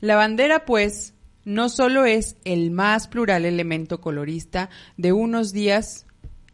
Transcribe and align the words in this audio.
La 0.00 0.14
bandera, 0.14 0.66
pues, 0.66 1.14
no 1.46 1.70
solo 1.70 2.04
es 2.04 2.36
el 2.44 2.70
más 2.70 3.08
plural 3.08 3.46
elemento 3.46 4.02
colorista 4.02 4.68
de 4.98 5.14
unos 5.14 5.54
días 5.54 6.04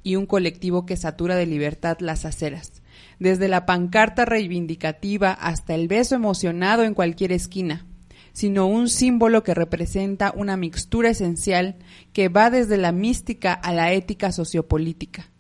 y 0.04 0.14
un 0.14 0.26
colectivo 0.26 0.86
que 0.86 0.96
satura 0.96 1.34
de 1.34 1.46
libertad 1.46 1.98
las 1.98 2.24
aceras, 2.24 2.82
desde 3.18 3.48
la 3.48 3.66
pancarta 3.66 4.24
reivindicativa 4.24 5.32
hasta 5.32 5.74
el 5.74 5.88
beso 5.88 6.14
emocionado 6.14 6.84
en 6.84 6.94
cualquier 6.94 7.32
esquina, 7.32 7.84
sino 8.32 8.68
un 8.68 8.88
símbolo 8.88 9.42
que 9.42 9.54
representa 9.54 10.32
una 10.36 10.56
mixtura 10.56 11.10
esencial 11.10 11.74
que 12.12 12.28
va 12.28 12.48
desde 12.48 12.76
la 12.76 12.92
mística 12.92 13.54
a 13.54 13.72
la 13.72 13.92
ética 13.92 14.30
sociopolítica 14.30 15.31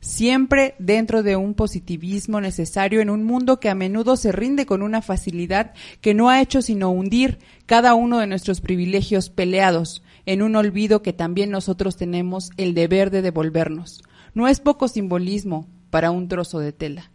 siempre 0.00 0.74
dentro 0.78 1.22
de 1.22 1.36
un 1.36 1.54
positivismo 1.54 2.40
necesario 2.40 3.00
en 3.00 3.10
un 3.10 3.24
mundo 3.24 3.60
que 3.60 3.68
a 3.68 3.74
menudo 3.74 4.16
se 4.16 4.32
rinde 4.32 4.66
con 4.66 4.82
una 4.82 5.02
facilidad 5.02 5.72
que 6.00 6.14
no 6.14 6.30
ha 6.30 6.40
hecho 6.40 6.62
sino 6.62 6.90
hundir 6.90 7.38
cada 7.66 7.94
uno 7.94 8.18
de 8.18 8.26
nuestros 8.26 8.60
privilegios 8.60 9.30
peleados 9.30 10.02
en 10.26 10.42
un 10.42 10.56
olvido 10.56 11.02
que 11.02 11.12
también 11.12 11.50
nosotros 11.50 11.96
tenemos 11.96 12.50
el 12.56 12.74
deber 12.74 13.10
de 13.10 13.22
devolvernos. 13.22 14.02
No 14.34 14.48
es 14.48 14.60
poco 14.60 14.88
simbolismo 14.88 15.68
para 15.90 16.10
un 16.10 16.28
trozo 16.28 16.58
de 16.58 16.72
tela. 16.72 17.10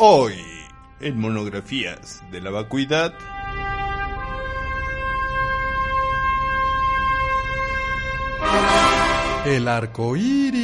Hoy 0.00 0.47
en 1.00 1.18
monografías 1.18 2.22
de 2.30 2.40
la 2.40 2.50
vacuidad. 2.50 3.14
El 9.46 9.68
arco 9.68 10.16
iris. 10.16 10.58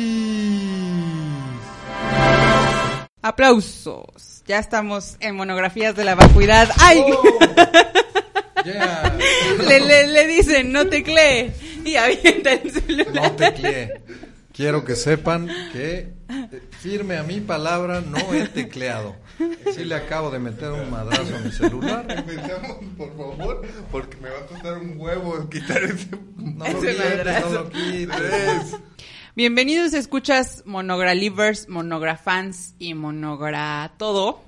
Aplausos. 3.23 4.43
Ya 4.47 4.59
estamos 4.59 5.17
en 5.21 5.37
monografías 5.37 5.97
de 5.97 6.05
la 6.05 6.15
vacuidad. 6.15 6.69
¡Ay! 6.79 7.03
Oh, 7.07 7.23
le, 9.67 9.81
le, 9.81 10.07
le, 10.09 10.27
dicen, 10.27 10.71
no 10.73 10.87
teclee. 10.87 11.53
Y 11.85 11.97
avienta 11.97 12.53
el 12.53 12.71
celular. 12.71 13.15
No 13.15 13.33
teclee. 13.33 14.04
Quiero 14.55 14.85
que 14.85 14.95
sepan 14.95 15.49
que 15.73 16.13
eh, 16.29 16.63
firme 16.79 17.17
a 17.17 17.25
mi 17.25 17.41
palabra, 17.41 18.01
no 18.01 18.19
he 18.33 18.47
tecleado. 18.47 19.17
Sí 19.75 19.85
le 19.85 19.97
acabo 19.97 20.31
de 20.31 20.39
meter 20.39 20.71
un 20.71 20.89
madrazo 20.93 21.35
a 21.35 21.41
mi 21.41 21.51
celular. 21.51 22.07
Empezamos, 22.09 22.77
por 22.97 23.17
favor, 23.17 23.63
porque 23.91 24.17
me 24.19 24.31
va 24.31 24.39
a 24.39 24.47
costar 24.47 24.79
un 24.79 24.95
huevo 24.97 25.49
quitar 25.51 25.83
ese... 25.83 26.07
No 26.37 26.69
lo 26.69 26.81
quites, 26.81 27.41
no 27.41 27.51
lo 27.51 27.69
quites. 27.71 28.77
Bienvenidos, 29.35 29.93
escuchas 29.93 30.63
Monogralivers, 30.67 31.69
Monografans 31.69 32.77
y 32.79 32.95
Monogra 32.95 33.95
todo. 33.99 34.41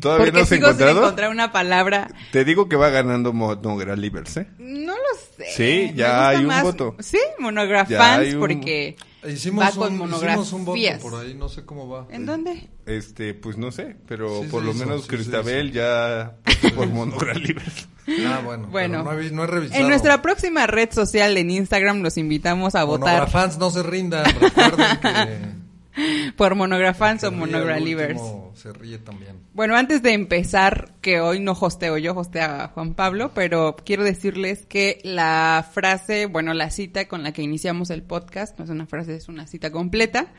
¿Todavía 0.00 0.32
no 0.32 0.38
se 0.40 0.56
sigo 0.56 0.68
sin 0.68 0.74
encontrado? 0.76 1.00
encontrar 1.02 1.30
una 1.30 1.52
palabra. 1.52 2.08
Te 2.32 2.46
digo 2.46 2.66
que 2.70 2.76
va 2.76 2.88
ganando 2.88 3.34
Monogralivers, 3.34 4.38
¿eh? 4.38 4.46
No 4.58 4.94
lo 4.94 5.02
sé. 5.36 5.50
Sí, 5.54 5.92
ya 5.94 6.28
hay 6.28 6.38
un 6.38 6.46
más- 6.46 6.62
voto. 6.62 6.96
Sí, 7.00 7.18
Monografans 7.38 8.32
un- 8.34 8.40
porque 8.40 8.96
Hicimos 9.26 9.64
va 9.64 9.70
con 9.72 9.92
un, 9.92 9.98
monografías. 9.98 10.46
hicimos 10.46 10.52
un 10.52 10.64
voto 10.64 10.98
por 11.00 11.14
ahí, 11.20 11.34
no 11.34 11.48
sé 11.48 11.64
cómo 11.64 11.88
va. 11.88 12.06
¿En 12.10 12.26
dónde? 12.26 12.68
Este, 12.86 13.34
pues 13.34 13.56
no 13.56 13.72
sé, 13.72 13.96
pero 14.06 14.42
Sí 14.42 14.48
por 14.48 14.62
lo 14.62 14.72
hizo, 14.72 14.86
menos 14.86 15.06
Cristabel 15.06 15.72
ya 15.72 16.36
por 16.74 16.88
Monogralivers. 16.88 17.88
Ah, 18.26 18.42
bueno. 18.44 18.66
Bueno. 18.66 19.02
no, 19.02 19.18
he, 19.18 19.30
no 19.30 19.44
he 19.44 19.46
revisado. 19.46 19.80
En 19.80 19.88
nuestra 19.88 20.20
próxima 20.20 20.66
red 20.66 20.92
social 20.92 21.34
en 21.38 21.50
Instagram 21.50 22.02
los 22.02 22.18
invitamos 22.18 22.74
a 22.74 22.84
votar 22.84 23.14
Monografans 23.14 23.56
no 23.56 23.70
se 23.70 23.82
rindan, 23.82 24.26
recuerden 24.38 24.98
que... 25.00 25.54
por 26.36 26.54
Monografans 26.54 27.24
o 27.24 27.32
Monogralivers. 27.32 28.20
Se 28.54 28.72
ríe 28.72 28.98
también. 28.98 29.36
Bueno, 29.52 29.76
antes 29.76 30.02
de 30.02 30.12
empezar, 30.12 30.94
que 31.00 31.20
hoy 31.20 31.40
no 31.40 31.52
hosteo 31.52 31.98
yo, 31.98 32.14
hostea 32.14 32.64
a 32.64 32.68
Juan 32.68 32.94
Pablo, 32.94 33.32
pero 33.34 33.76
quiero 33.84 34.04
decirles 34.04 34.66
que 34.66 34.98
la 35.04 35.68
frase, 35.72 36.26
bueno, 36.26 36.54
la 36.54 36.70
cita 36.70 37.06
con 37.08 37.22
la 37.22 37.32
que 37.32 37.42
iniciamos 37.42 37.90
el 37.90 38.02
podcast, 38.02 38.58
no 38.58 38.64
es 38.64 38.70
una 38.70 38.86
frase, 38.86 39.14
es 39.16 39.28
una 39.28 39.46
cita 39.46 39.70
completa, 39.70 40.32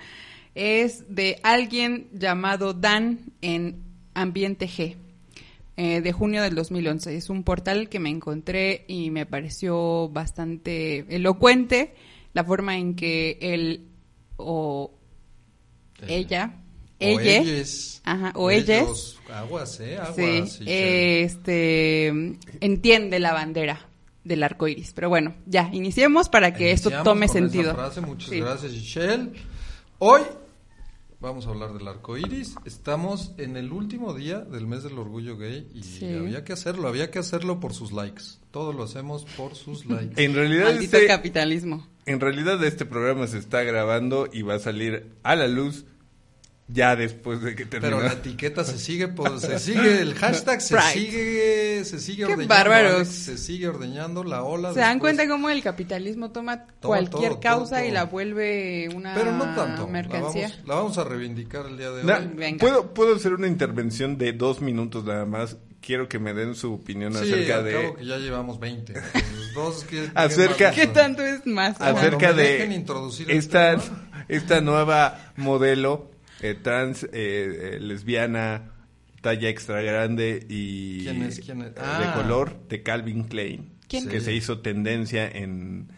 es 0.54 1.04
de 1.14 1.40
alguien 1.44 2.08
llamado 2.14 2.74
Dan 2.74 3.20
en 3.42 3.84
Ambiente 4.14 4.68
G, 4.68 4.96
eh, 5.78 6.02
de 6.02 6.12
junio 6.14 6.42
del 6.42 6.56
2011. 6.56 7.16
Es 7.16 7.30
un 7.30 7.44
portal 7.44 7.90
que 7.90 8.00
me 8.00 8.10
encontré 8.10 8.86
y 8.88 9.12
me 9.12 9.26
pareció 9.26 10.10
bastante 10.10 11.06
elocuente 11.14 11.94
la 12.34 12.44
forma 12.44 12.78
en 12.78 12.96
que 12.96 13.38
él 13.42 13.88
o 14.38 14.92
ella, 16.08 16.54
O 16.56 16.94
ella, 17.00 17.38
ellos. 17.42 18.02
Ajá, 18.06 18.32
o 18.36 18.50
ellas. 18.52 18.84
ellos. 18.84 19.20
Aguas, 19.34 19.80
¿eh? 19.80 19.98
Aguas. 19.98 20.16
Sí, 20.54 20.64
este 20.68 22.08
entiende 22.62 23.20
la 23.20 23.34
bandera 23.34 23.88
del 24.24 24.44
arco 24.44 24.68
iris. 24.68 24.92
Pero 24.94 25.10
bueno, 25.10 25.36
ya, 25.46 25.70
iniciemos 25.74 26.30
para 26.30 26.54
que 26.54 26.72
esto 26.72 26.90
tome 27.04 27.28
con 27.28 27.38
esa 27.38 27.50
sentido. 27.50 27.74
frase. 27.76 28.02
Muchas 28.02 28.30
Sí. 28.30 28.40
gracias, 28.40 28.72
Michelle. 28.72 29.32
Hoy 30.00 30.22
vamos 31.20 31.48
a 31.48 31.50
hablar 31.50 31.74
del 31.74 31.88
arco 31.88 32.18
iris. 32.18 32.56
Estamos 32.66 33.34
en 33.38 33.58
el 33.58 33.72
último 33.72 34.14
día 34.14 34.40
del 34.42 34.68
mes 34.68 34.84
del 34.84 34.98
orgullo 34.98 35.38
gay 35.38 35.68
y 35.74 35.84
Sí. 35.84 36.06
había 36.14 36.44
que 36.44 36.54
hacerlo. 36.54 36.88
Había 36.88 37.12
que 37.12 37.20
hacerlo 37.20 37.60
por 37.60 37.74
sus 37.74 37.92
likes. 37.92 38.24
Todo 38.52 38.74
lo 38.74 38.84
hacemos 38.84 39.26
por 39.38 39.56
sus 39.56 39.86
likes. 39.88 40.24
En 40.24 40.34
realidad, 40.36 40.66
Maldito 40.66 40.98
este, 40.98 41.08
capitalismo. 41.08 41.88
en 42.06 42.20
realidad 42.20 42.64
este 42.64 42.86
programa 42.86 43.28
se 43.28 43.38
está 43.40 43.64
grabando 43.64 44.28
y 44.32 44.42
va 44.44 44.56
a 44.56 44.60
salir 44.60 45.12
a 45.24 45.36
la 45.36 45.48
luz 45.48 45.86
ya 46.68 46.96
después 46.96 47.42
de 47.42 47.56
que 47.56 47.66
termine. 47.66 47.94
Pero 47.96 48.04
la 48.08 48.14
etiqueta 48.14 48.64
se 48.64 48.80
sigue, 48.80 49.08
por- 49.08 49.40
se 49.40 49.60
sigue, 49.60 50.02
el 50.02 50.16
hashtag 50.16 50.62
se 50.62 50.80
sigue, 50.94 51.86
se 51.86 52.00
sigue 52.00 52.26
Qué 52.26 52.34
ordeñando. 52.34 52.48
bárbaros. 52.56 53.08
Se 53.08 53.38
sigue 53.38 53.68
ordeñando 53.68 54.24
la 54.24 54.42
ola. 54.44 54.74
¿Se 54.74 54.80
dan 54.80 54.98
cuenta 55.00 55.28
cómo 55.28 55.50
el 55.52 55.62
capitalismo 55.62 56.32
toma 56.32 56.66
Todo, 56.80 56.90
cualquier 56.90 57.32
todo, 57.34 57.40
causa 57.40 57.78
todo, 57.78 57.86
y 57.88 57.92
la 57.92 58.06
vuelve 58.06 58.90
una 58.96 59.14
Pero 59.14 59.32
no 59.32 59.44
tanto. 59.56 59.84
La 59.86 59.92
mercancía? 59.92 60.48
vamos, 60.50 60.68
la 60.68 60.76
vamos 60.76 60.98
a 60.98 61.04
reivindicar 61.04 61.68
el 61.68 61.78
día 61.78 61.92
de 61.92 62.02
hoy. 62.04 62.30
Venga. 62.36 62.60
¿puedo, 62.60 62.94
puedo 62.94 63.16
hacer 63.16 63.34
una 63.34 63.48
intervención 63.48 64.18
de 64.18 64.34
dos 64.34 64.60
minutos 64.62 65.04
nada 65.06 65.26
más. 65.26 65.58
Quiero 65.82 66.10
que 66.10 66.18
me 66.18 66.34
den 66.34 66.56
su 66.56 66.74
opinión 66.74 67.14
Sí, 67.14 67.20
acerca 67.32 67.62
de 67.62 67.94
que 67.96 68.06
ya 68.06 68.18
llevamos 68.18 68.60
20. 68.60 68.94
Los 68.94 69.54
dos 69.54 69.84
que- 69.84 70.10
Acerca- 70.16 70.72
¿Qué 70.72 70.88
tanto 70.88 71.22
es 71.24 71.46
más? 71.46 71.80
Acerca 71.80 72.34
de 72.34 72.42
dejen 72.44 72.72
introducir 72.72 73.30
esta, 73.30 73.78
esta 74.28 74.62
nueva 74.62 75.32
modelo 75.36 76.10
eh, 76.52 76.56
trans, 76.56 77.04
eh, 77.04 77.10
eh, 77.14 77.80
lesbiana, 77.80 78.72
talla 79.22 79.50
extra 79.50 79.82
grande 79.82 80.46
y 80.50 81.04
¿Quién 81.04 81.24
es? 81.24 81.40
¿Quién 81.40 81.62
es? 81.62 81.76
de 81.76 81.82
Ah. 81.82 82.14
color 82.16 82.68
de 82.68 82.84
Calvin 82.84 83.24
Klein. 83.24 83.74
¿Quién? 83.88 84.08
Que 84.08 84.20
Sí. 84.20 84.26
se 84.26 84.34
hizo 84.34 84.60
tendencia 84.62 85.28
en, 85.28 85.92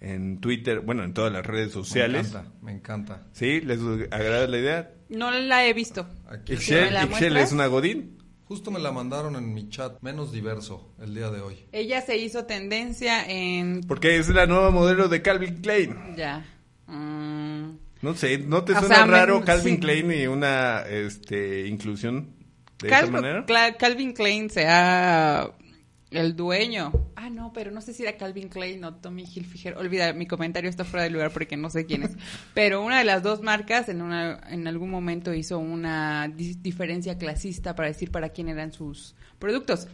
en 0.00 0.40
Twitter, 0.40 0.80
bueno, 0.80 1.04
en 1.04 1.12
todas 1.14 1.32
las 1.32 1.44
redes 1.44 1.68
Me 1.68 1.72
sociales. 1.72 2.28
encanta, 2.28 2.52
me 2.62 2.72
encanta. 2.72 3.26
¿Sí? 3.32 3.60
¿Les 3.60 3.80
agrada 4.10 4.46
la 4.46 4.58
idea? 4.58 4.90
No 5.08 5.30
la 5.30 5.66
he 5.66 5.72
visto. 5.72 6.06
Aquí 6.28 6.54
¿Me 6.70 6.90
la 6.90 7.06
muestras? 7.06 7.44
es 7.44 7.52
una 7.52 7.66
godín. 7.66 8.18
Justo 8.44 8.70
me 8.72 8.80
la 8.80 8.90
mandaron 8.90 9.36
en 9.36 9.54
mi 9.54 9.68
chat, 9.68 10.00
menos 10.02 10.32
diverso, 10.32 10.92
el 11.00 11.14
día 11.14 11.30
de 11.30 11.40
hoy. 11.40 11.56
Ella 11.70 12.00
se 12.00 12.16
hizo 12.16 12.46
tendencia 12.46 13.24
en... 13.28 13.82
Porque 13.86 14.16
es 14.16 14.28
la 14.28 14.46
nueva 14.46 14.70
modelo 14.70 15.08
de 15.08 15.22
Calvin 15.22 15.60
Klein. 15.60 15.94
Ya. 16.16 16.44
Mm, 16.88 17.76
No 18.02 18.14
sé, 18.14 18.38
¿no 18.38 18.64
te 18.64 18.72
O 18.72 18.78
suena 18.80 18.94
sea, 18.96 19.06
me- 19.06 19.12
raro 19.12 19.44
Calvin 19.44 19.74
sí. 19.74 19.80
Klein 19.80 20.10
y 20.12 20.26
una 20.26 20.82
este, 20.88 21.66
inclusión 21.68 22.34
de 22.80 22.88
Cal- 22.88 23.04
esa 23.04 23.12
manera? 23.12 23.46
Cla- 23.46 23.76
Calvin 23.76 24.12
Klein 24.12 24.48
sea 24.50 25.50
el 26.10 26.34
dueño. 26.34 26.92
Ah, 27.14 27.28
no, 27.30 27.52
pero 27.52 27.70
no 27.70 27.80
sé 27.82 27.92
si 27.92 28.02
era 28.02 28.16
Calvin 28.16 28.48
Klein 28.48 28.82
o 28.84 28.94
Tommy 28.96 29.24
Hilfiger. 29.24 29.76
Olvida, 29.76 30.12
mi 30.14 30.26
comentario 30.26 30.68
está 30.70 30.84
fuera 30.84 31.04
de 31.04 31.10
lugar 31.10 31.30
porque 31.30 31.56
no 31.58 31.68
sé 31.70 31.84
quién 31.86 32.02
es. 32.02 32.10
Pero 32.54 32.82
una 32.82 32.98
de 32.98 33.04
las 33.04 33.22
dos 33.22 33.42
marcas 33.42 33.88
en, 33.88 34.00
una, 34.02 34.40
en 34.48 34.66
algún 34.66 34.90
momento 34.90 35.32
hizo 35.34 35.58
una 35.58 36.26
di- 36.34 36.54
diferencia 36.54 37.16
clasista 37.18 37.76
para 37.76 37.88
decir 37.88 38.10
para 38.10 38.30
quién 38.30 38.48
eran 38.48 38.72
sus 38.72 39.14
productos. 39.38 39.86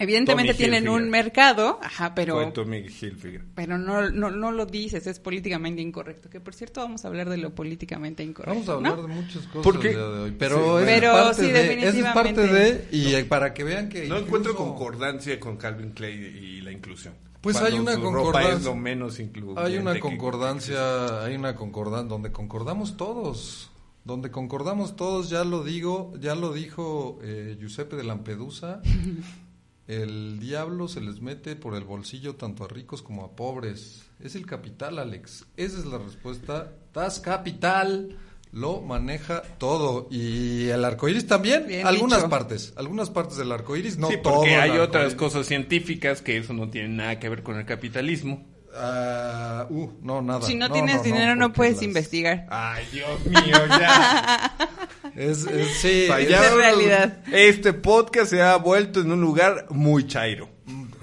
Evidentemente 0.00 0.52
Tommy 0.52 0.58
tienen 0.58 0.84
Hilfiger. 0.84 1.02
un 1.02 1.10
mercado, 1.10 1.80
ajá, 1.82 2.14
pero 2.14 2.34
Fue 2.36 2.46
Tommy 2.52 2.78
Hilfiger. 2.78 3.44
pero 3.54 3.76
no, 3.78 4.08
no, 4.10 4.30
no 4.30 4.52
lo 4.52 4.64
dices, 4.64 5.06
es 5.08 5.18
políticamente 5.18 5.82
incorrecto. 5.82 6.30
Que 6.30 6.40
por 6.40 6.54
cierto 6.54 6.80
vamos 6.80 7.04
a 7.04 7.08
hablar 7.08 7.28
de 7.28 7.36
lo 7.36 7.54
políticamente 7.54 8.22
incorrecto. 8.22 8.54
Vamos 8.54 8.68
a 8.68 8.72
hablar 8.74 8.96
¿no? 8.96 9.02
de 9.02 9.08
muchas 9.14 9.42
cosas 9.48 9.62
Porque- 9.64 9.88
el 9.88 9.94
día 9.96 10.04
de 10.06 10.18
hoy, 10.20 10.34
pero, 10.38 10.56
Sí, 10.78 10.84
es 10.84 11.00
Pero 11.00 11.12
parte 11.12 11.34
sí, 11.34 11.50
de, 11.50 11.50
es 11.50 12.04
parte 12.04 12.32
definitivamente. 12.32 12.40
de 12.42 12.88
y 12.96 13.14
eh, 13.14 13.24
para 13.24 13.52
que 13.52 13.64
vean 13.64 13.88
que 13.88 13.98
No 14.00 14.04
incluso- 14.18 14.24
encuentro 14.26 14.54
concordancia 14.56 15.40
con 15.40 15.56
Calvin 15.56 15.90
Klein 15.90 16.22
y 16.42 16.60
la 16.60 16.70
inclusión. 16.72 17.14
Pues 17.40 17.56
Cuando 17.56 17.76
hay 17.76 17.80
una 17.82 17.96
concordancia. 18.02 18.54
es 18.54 18.64
lo 18.64 18.74
menos 18.76 19.20
incluyente 19.20 19.60
Hay 19.62 19.78
una 19.78 19.94
que- 19.94 20.00
concordancia, 20.00 21.24
hay 21.24 21.34
una 21.36 21.54
concordancia 21.54 22.08
donde 22.08 22.32
concordamos 22.32 22.96
todos, 22.96 23.70
donde 24.04 24.30
concordamos 24.30 24.96
todos, 24.96 25.28
ya 25.30 25.44
lo 25.44 25.62
digo, 25.64 26.12
ya 26.20 26.34
lo 26.34 26.52
dijo 26.52 27.18
eh, 27.22 27.56
Giuseppe 27.60 27.96
de 27.96 28.04
Lampedusa, 28.04 28.80
el 29.88 30.38
diablo 30.38 30.86
se 30.86 31.00
les 31.00 31.20
mete 31.20 31.56
por 31.56 31.74
el 31.74 31.82
bolsillo 31.84 32.36
tanto 32.36 32.64
a 32.64 32.68
ricos 32.68 33.02
como 33.02 33.24
a 33.24 33.34
pobres. 33.34 34.04
Es 34.22 34.34
el 34.36 34.46
capital, 34.46 34.98
Alex. 34.98 35.46
Esa 35.56 35.78
es 35.78 35.86
la 35.86 35.98
respuesta. 35.98 36.72
Das 36.94 37.18
Capital 37.20 38.16
lo 38.52 38.80
maneja 38.80 39.42
todo 39.58 40.08
y 40.10 40.68
el 40.68 40.84
arco 40.84 41.08
iris 41.08 41.26
también, 41.26 41.66
Bien 41.66 41.86
algunas 41.86 42.18
dicho. 42.20 42.30
partes, 42.30 42.72
algunas 42.76 43.10
partes 43.10 43.36
del 43.36 43.52
arco 43.52 43.76
iris, 43.76 43.98
no 43.98 44.08
sí, 44.08 44.16
todo 44.22 44.36
porque 44.36 44.56
hay 44.56 44.78
otras 44.78 45.14
cosas 45.14 45.46
científicas 45.46 46.22
que 46.22 46.38
eso 46.38 46.54
no 46.54 46.70
tiene 46.70 46.88
nada 46.88 47.18
que 47.18 47.28
ver 47.28 47.42
con 47.42 47.56
el 47.58 47.66
capitalismo. 47.66 48.46
Ah, 48.74 49.66
uh, 49.70 49.90
no, 50.02 50.22
nada. 50.22 50.42
Si 50.42 50.54
no, 50.54 50.70
tienes 50.70 51.02
dinero 51.02 51.34
no, 51.36 51.52
puedes 51.52 51.74
las- 51.76 51.82
investigar. 51.82 52.46
Ay, 52.50 52.84
Dios 52.92 53.24
mío, 53.26 53.66
ya. 53.68 54.56
Es, 55.18 55.44
es- 55.46 55.78
sí, 55.80 56.06
es 56.08 56.52
realidad. 56.54 57.18
Este 57.32 57.72
podcast 57.72 58.30
se 58.30 58.40
ha 58.40 58.56
vuelto 58.56 59.00
en 59.00 59.10
un 59.12 59.20
lugar 59.20 59.66
muy 59.70 60.06
chairo. 60.06 60.48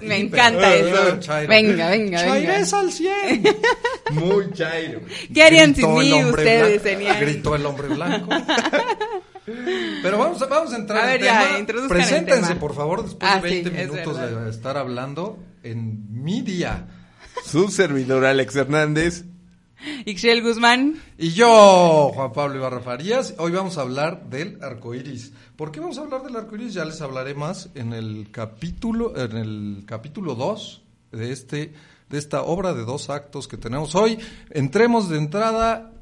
Me 0.00 0.18
encanta 0.18 0.74
eso. 0.74 1.18
Chairo. 1.20 1.48
Venga, 1.48 1.90
venga, 1.90 2.20
venga. 2.22 2.42
Chaires 2.44 2.72
al 2.74 2.92
100. 2.92 3.42
Muy 4.12 4.52
chairo. 4.52 5.00
¿Qué 5.34 5.42
harían 5.42 5.74
sin 5.74 5.92
mí 5.94 6.22
ustedes? 6.22 6.82
Serían- 6.82 7.18
Gritó 7.18 7.56
el 7.56 7.64
hombre 7.66 7.88
blanco. 7.88 8.28
Pero 10.02 10.18
vamos 10.18 10.40
a, 10.42 10.46
vamos 10.46 10.72
a 10.72 10.76
entrar 10.76 10.98
A 11.04 11.14
en 11.14 11.20
ver, 11.20 11.22
ya, 11.26 11.44
tema. 11.46 11.58
introduzcan 11.58 11.96
el 11.98 12.04
Preséntense, 12.06 12.48
tema. 12.48 12.60
por 12.60 12.74
favor, 12.74 13.02
después 13.04 13.30
Ah, 13.32 13.40
de 13.40 13.48
sí, 13.48 13.54
20 13.62 13.82
es 13.82 13.90
minutos 13.90 14.18
de 14.44 14.50
estar 14.50 14.76
hablando 14.76 15.38
en 15.62 16.22
mi 16.22 16.40
día. 16.42 16.86
Su 17.44 17.68
servidor 17.70 18.24
Alex 18.26 18.54
Hernández. 18.56 19.24
Ixchel 20.06 20.42
Guzmán. 20.42 21.00
Y 21.18 21.30
yo, 21.30 22.10
Juan 22.14 22.32
Pablo 22.32 22.56
Ibarra 22.56 22.80
Farías, 22.80 23.34
hoy 23.38 23.52
vamos 23.52 23.78
a 23.78 23.82
hablar 23.82 24.28
del 24.28 24.62
arco 24.62 24.94
iris. 24.94 25.32
¿Por 25.56 25.72
qué 25.72 25.80
vamos 25.80 25.98
a 25.98 26.02
hablar 26.02 26.22
del 26.22 26.36
arco 26.36 26.56
iris? 26.56 26.74
Ya 26.74 26.84
les 26.84 27.00
hablaré 27.00 27.34
más 27.34 27.70
en 27.74 27.92
el 27.92 28.28
capítulo, 28.30 29.16
en 29.16 29.36
el 29.36 29.84
capítulo 29.86 30.34
2 30.34 30.82
de 31.12 31.32
este, 31.32 31.74
de 32.08 32.18
esta 32.18 32.42
obra 32.42 32.74
de 32.74 32.84
dos 32.84 33.10
actos 33.10 33.48
que 33.48 33.56
tenemos 33.56 33.94
hoy. 33.94 34.18
Entremos 34.50 35.08
de 35.08 35.18
entrada 35.18 35.92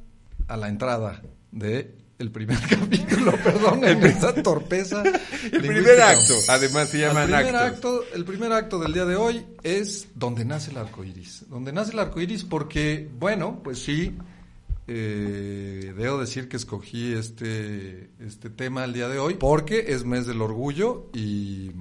a 0.49 0.57
la 0.57 0.69
entrada 0.69 1.23
de 1.53 1.95
el 2.19 2.31
primer 2.31 2.59
capítulo, 2.69 3.33
perdón, 3.43 3.85
esa 3.85 4.35
torpeza. 4.35 5.03
El 5.53 5.61
primer 5.61 6.01
acto, 6.01 6.35
además 6.49 6.89
se 6.89 6.99
El 6.99 7.03
llaman 7.09 7.25
primer 7.27 7.57
actos. 7.57 7.75
acto, 7.75 8.05
el 8.15 8.25
primer 8.25 8.53
acto 8.53 8.79
del 8.79 8.93
día 8.93 9.05
de 9.05 9.17
hoy 9.17 9.45
es 9.63 10.09
donde 10.15 10.45
nace 10.45 10.71
el 10.71 10.79
arco 10.79 11.05
iris. 11.05 11.45
Donde 11.49 11.73
nace 11.73 11.93
el 11.93 11.99
arco 11.99 12.21
iris 12.21 12.45
porque, 12.45 13.11
bueno, 13.19 13.61
pues 13.63 13.79
sí, 13.81 14.17
eh, 14.87 15.93
debo 15.97 16.19
decir 16.19 16.49
que 16.49 16.57
escogí 16.57 17.13
este, 17.13 18.11
este 18.21 18.49
tema 18.51 18.85
el 18.85 18.93
día 18.93 19.09
de 19.09 19.19
hoy 19.19 19.35
porque 19.35 19.87
es 19.89 20.05
mes 20.05 20.27
del 20.27 20.41
orgullo 20.43 21.11
y, 21.13 21.73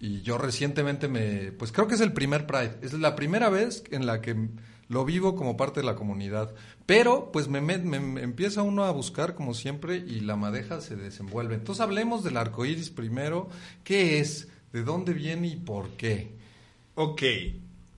y 0.00 0.22
yo 0.22 0.38
recientemente 0.38 1.08
me, 1.08 1.52
pues 1.52 1.72
creo 1.72 1.86
que 1.88 1.94
es 1.94 2.00
el 2.00 2.12
primer 2.12 2.46
Pride. 2.46 2.78
Es 2.82 2.92
la 2.92 3.16
primera 3.16 3.48
vez 3.48 3.82
en 3.90 4.06
la 4.06 4.20
que 4.20 4.48
lo 4.92 5.06
vivo 5.06 5.34
como 5.34 5.56
parte 5.56 5.80
de 5.80 5.86
la 5.86 5.94
comunidad. 5.94 6.54
Pero, 6.84 7.32
pues 7.32 7.48
me, 7.48 7.58
empieza 7.58 8.62
uno 8.62 8.84
a 8.84 8.90
buscar 8.90 9.34
como 9.34 9.54
siempre 9.54 9.96
y 9.96 10.20
la 10.20 10.36
madeja 10.36 10.82
se 10.82 10.96
desenvuelve. 10.96 11.54
Entonces 11.54 11.80
hablemos 11.80 12.22
del 12.22 12.36
arco 12.36 12.66
iris 12.66 12.90
primero. 12.90 13.48
¿Qué 13.84 14.20
es? 14.20 14.48
¿De 14.72 14.82
dónde 14.82 15.14
viene 15.14 15.48
y 15.48 15.56
por 15.56 15.90
qué? 15.96 16.36
Ok, 16.94 17.22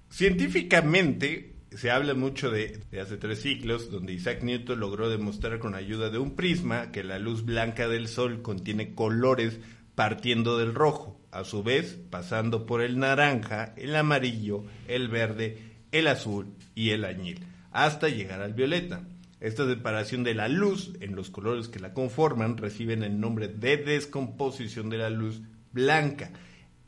científicamente 0.08 1.56
se 1.72 1.90
habla 1.90 2.14
mucho 2.14 2.52
de, 2.52 2.80
de 2.92 3.00
hace 3.00 3.16
tres 3.16 3.40
siglos, 3.40 3.90
donde 3.90 4.12
Isaac 4.12 4.44
Newton 4.44 4.78
logró 4.78 5.10
demostrar 5.10 5.58
con 5.58 5.74
ayuda 5.74 6.10
de 6.10 6.18
un 6.18 6.36
prisma 6.36 6.92
que 6.92 7.02
la 7.02 7.18
luz 7.18 7.44
blanca 7.44 7.88
del 7.88 8.06
sol 8.06 8.40
contiene 8.42 8.94
colores 8.94 9.58
partiendo 9.96 10.58
del 10.58 10.74
rojo, 10.74 11.20
a 11.32 11.42
su 11.42 11.64
vez 11.64 11.98
pasando 12.10 12.66
por 12.66 12.82
el 12.82 13.00
naranja, 13.00 13.74
el 13.76 13.96
amarillo, 13.96 14.64
el 14.86 15.08
verde, 15.08 15.73
el 15.98 16.06
azul 16.08 16.54
y 16.74 16.90
el 16.90 17.04
añil, 17.04 17.40
hasta 17.72 18.08
llegar 18.08 18.40
al 18.42 18.54
violeta. 18.54 19.02
Esta 19.40 19.66
separación 19.68 20.24
de 20.24 20.34
la 20.34 20.48
luz 20.48 20.92
en 21.00 21.14
los 21.16 21.28
colores 21.30 21.68
que 21.68 21.78
la 21.80 21.92
conforman 21.92 22.56
reciben 22.56 23.02
el 23.02 23.20
nombre 23.20 23.48
de 23.48 23.76
descomposición 23.76 24.88
de 24.90 24.98
la 24.98 25.10
luz 25.10 25.42
blanca 25.72 26.30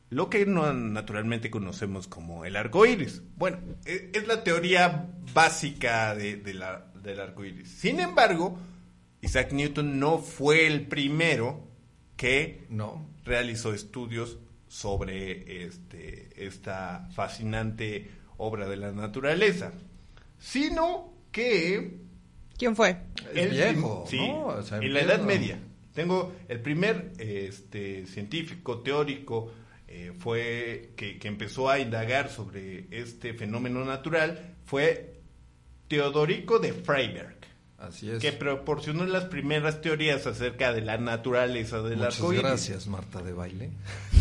lo 0.09 0.29
que 0.29 0.45
no, 0.45 0.71
naturalmente 0.71 1.51
conocemos 1.51 2.07
como 2.07 2.45
el 2.45 2.55
arco 2.55 2.85
iris. 2.85 3.21
Bueno, 3.35 3.57
e- 3.85 4.09
es 4.13 4.25
la 4.25 4.41
teoría 4.41 5.05
básica 5.33 6.15
de, 6.15 6.37
de 6.37 6.53
la- 6.53 6.85
del 7.03 7.19
arco 7.19 7.43
iris. 7.43 7.67
Sin 7.69 7.99
embargo, 7.99 8.57
Isaac 9.21 9.51
Newton 9.51 9.99
no 9.99 10.19
fue 10.19 10.65
el 10.65 10.87
primero 10.87 11.67
que 12.15 12.65
No. 12.69 13.05
realizó 13.25 13.73
estudios 13.73 14.37
sobre 14.69 15.65
este, 15.65 16.29
esta 16.37 17.09
fascinante 17.13 18.09
obra 18.37 18.67
de 18.67 18.77
la 18.77 18.91
naturaleza, 18.91 19.73
sino 20.39 21.13
que 21.31 22.07
¿Quién 22.57 22.75
fue? 22.75 22.97
El 23.35 23.51
viejo, 23.51 24.05
sí, 24.09 24.17
¿no? 24.17 24.47
O 24.47 24.63
sea, 24.63 24.79
en 24.79 24.93
la 24.93 25.01
Edad 25.01 25.21
Media. 25.21 25.59
Tengo 25.93 26.33
el 26.47 26.59
primer 26.59 27.13
este, 27.17 28.05
científico 28.05 28.79
teórico 28.79 29.51
eh, 29.87 30.11
fue 30.17 30.91
que, 30.95 31.17
que 31.17 31.27
empezó 31.27 31.69
a 31.69 31.79
indagar 31.79 32.29
sobre 32.29 32.85
este 32.91 33.33
fenómeno 33.33 33.83
natural 33.85 34.55
fue 34.65 35.15
Teodorico 35.87 36.59
de 36.59 36.73
Freiberg, 36.73 37.37
Así 37.77 38.09
es. 38.11 38.19
que 38.19 38.33
proporcionó 38.33 39.05
las 39.05 39.25
primeras 39.25 39.81
teorías 39.81 40.27
acerca 40.27 40.73
de 40.73 40.81
la 40.81 40.97
naturaleza 40.97 41.81
del 41.81 41.99
Muchas 41.99 42.31
gracias, 42.31 42.87
Marta 42.87 43.21
de 43.21 43.33
Baile. 43.33 43.69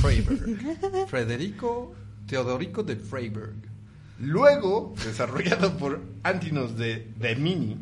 Freiberg. 0.00 1.08
Federico 1.08 1.94
Teodorico 2.26 2.82
de 2.84 2.96
Freiberg. 2.96 3.75
Luego, 4.18 4.94
desarrollado 5.04 5.76
por 5.76 6.00
Antinos 6.22 6.76
de 6.78 7.06
Demini 7.18 7.76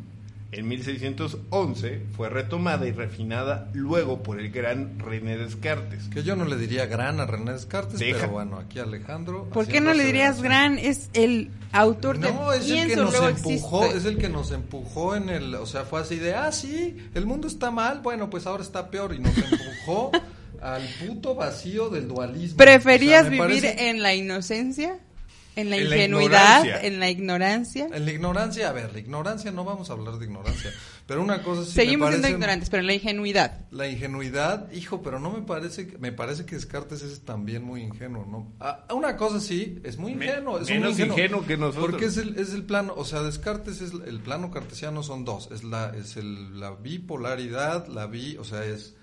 en 0.53 0.69
1611, 0.69 2.01
fue 2.17 2.29
retomada 2.29 2.87
y 2.87 2.93
refinada 2.93 3.69
luego 3.73 4.23
por 4.23 4.39
el 4.39 4.51
gran 4.51 4.99
René 5.01 5.37
Descartes. 5.37 6.05
Que 6.13 6.23
yo 6.23 6.37
no 6.37 6.45
le 6.45 6.57
diría 6.57 6.87
gran 6.87 7.19
a 7.19 7.27
René 7.27 7.53
Descartes, 7.53 7.99
Deja. 7.99 8.21
pero 8.21 8.33
bueno, 8.33 8.59
aquí 8.59 8.79
Alejandro. 8.79 9.49
¿Por 9.53 9.67
qué 9.67 9.81
no 9.81 9.93
le 9.95 10.05
dirías 10.05 10.43
gran? 10.43 10.79
Es 10.79 11.11
el 11.13 11.51
autor 11.73 12.19
de 12.21 12.33
No, 12.33 12.53
es 12.53 12.71
el 12.71 12.87
que 12.89 12.97
nos 12.97 13.15
empujó, 13.15 13.81
existe. 13.85 13.99
es 13.99 14.05
el 14.05 14.17
que 14.19 14.29
nos 14.29 14.53
empujó 14.53 15.17
en 15.17 15.29
el, 15.29 15.55
o 15.57 15.67
sea, 15.67 15.83
fue 15.85 16.01
así 16.01 16.17
de, 16.21 16.35
ah, 16.37 16.53
sí, 16.53 16.97
el 17.15 17.27
mundo 17.27 17.49
está 17.49 17.73
mal, 17.73 17.99
bueno, 18.01 18.31
pues 18.31 18.47
ahora 18.47 18.63
está 18.63 18.91
peor 18.91 19.13
y 19.13 19.19
nos 19.19 19.37
empujó 19.37 20.13
al 20.63 20.83
puto 21.05 21.35
vacío 21.35 21.89
del 21.91 22.07
dualismo. 22.07 22.57
¿Preferías 22.59 23.23
O 23.27 23.29
sea, 23.29 23.31
me 23.31 23.47
vivir 23.49 23.63
parece- 23.65 23.91
en 23.91 24.03
la 24.03 24.15
inocencia? 24.15 24.99
¿En 25.57 25.71
la 25.71 25.77
En 25.77 25.89
la 25.91 25.97
ingenuidad? 25.97 26.85
¿En 26.85 26.99
la 27.01 27.11
ignorancia? 27.11 27.87
En 27.93 28.05
la 28.05 28.11
ignorancia, 28.13 28.69
a 28.69 28.73
ver, 28.73 28.93
la 28.93 28.99
ignorancia, 28.99 29.51
no 29.53 29.65
vamos 29.65 29.89
a 29.91 29.93
hablar 29.93 30.19
de 30.19 30.25
ignorancia, 30.25 30.73
pero 31.07 31.23
una 31.23 31.43
cosa 31.43 31.63
sí 31.63 31.69
me 31.69 31.75
Seguimos 31.85 32.09
siendo 32.11 32.29
ignorantes, 32.29 32.71
pero 32.71 32.81
en 32.81 32.87
la 32.89 32.95
ingenuidad. 32.95 33.61
La 33.71 33.87
ingenuidad, 33.89 34.71
hijo, 34.73 35.01
pero 35.03 35.21
no 35.21 35.31
me 35.31 35.43
parece, 35.43 35.87
que- 35.87 35.99
me 35.99 36.11
parece 36.13 36.45
que 36.45 36.57
Descartes 36.57 37.03
es 37.03 37.21
también 37.25 37.63
muy 37.63 37.83
ingenuo, 37.83 38.27
¿no? 38.27 38.53
Ah, 38.59 38.85
una 38.93 39.17
cosa 39.17 39.41
sí, 39.41 39.79
es 39.85 39.97
muy 39.97 40.15
Me- 40.15 40.27
ingenuo, 40.27 40.59
es 40.59 40.69
menos 40.69 40.83
muy 40.83 40.91
ingenuo, 40.93 41.17
ingenuo 41.19 41.47
que 41.47 41.57
nosotros. 41.57 41.91
Porque 41.91 42.07
es 42.07 42.17
el, 42.17 42.37
es 42.39 42.53
el 42.53 42.65
plano, 42.65 42.93
o 42.97 43.05
sea, 43.05 43.23
Descartes 43.23 43.81
es 43.81 43.93
el 43.93 44.21
plano 44.21 44.51
cartesiano 44.51 45.03
son 45.05 45.25
dos, 45.25 45.49
es 45.53 45.63
la, 45.63 45.93
es 45.97 46.17
el, 46.17 46.59
la 46.59 46.71
bipolaridad, 46.73 47.87
la 47.89 48.07
bi, 48.07 48.37
o 48.39 48.45
sea, 48.45 48.65
es, 48.65 48.95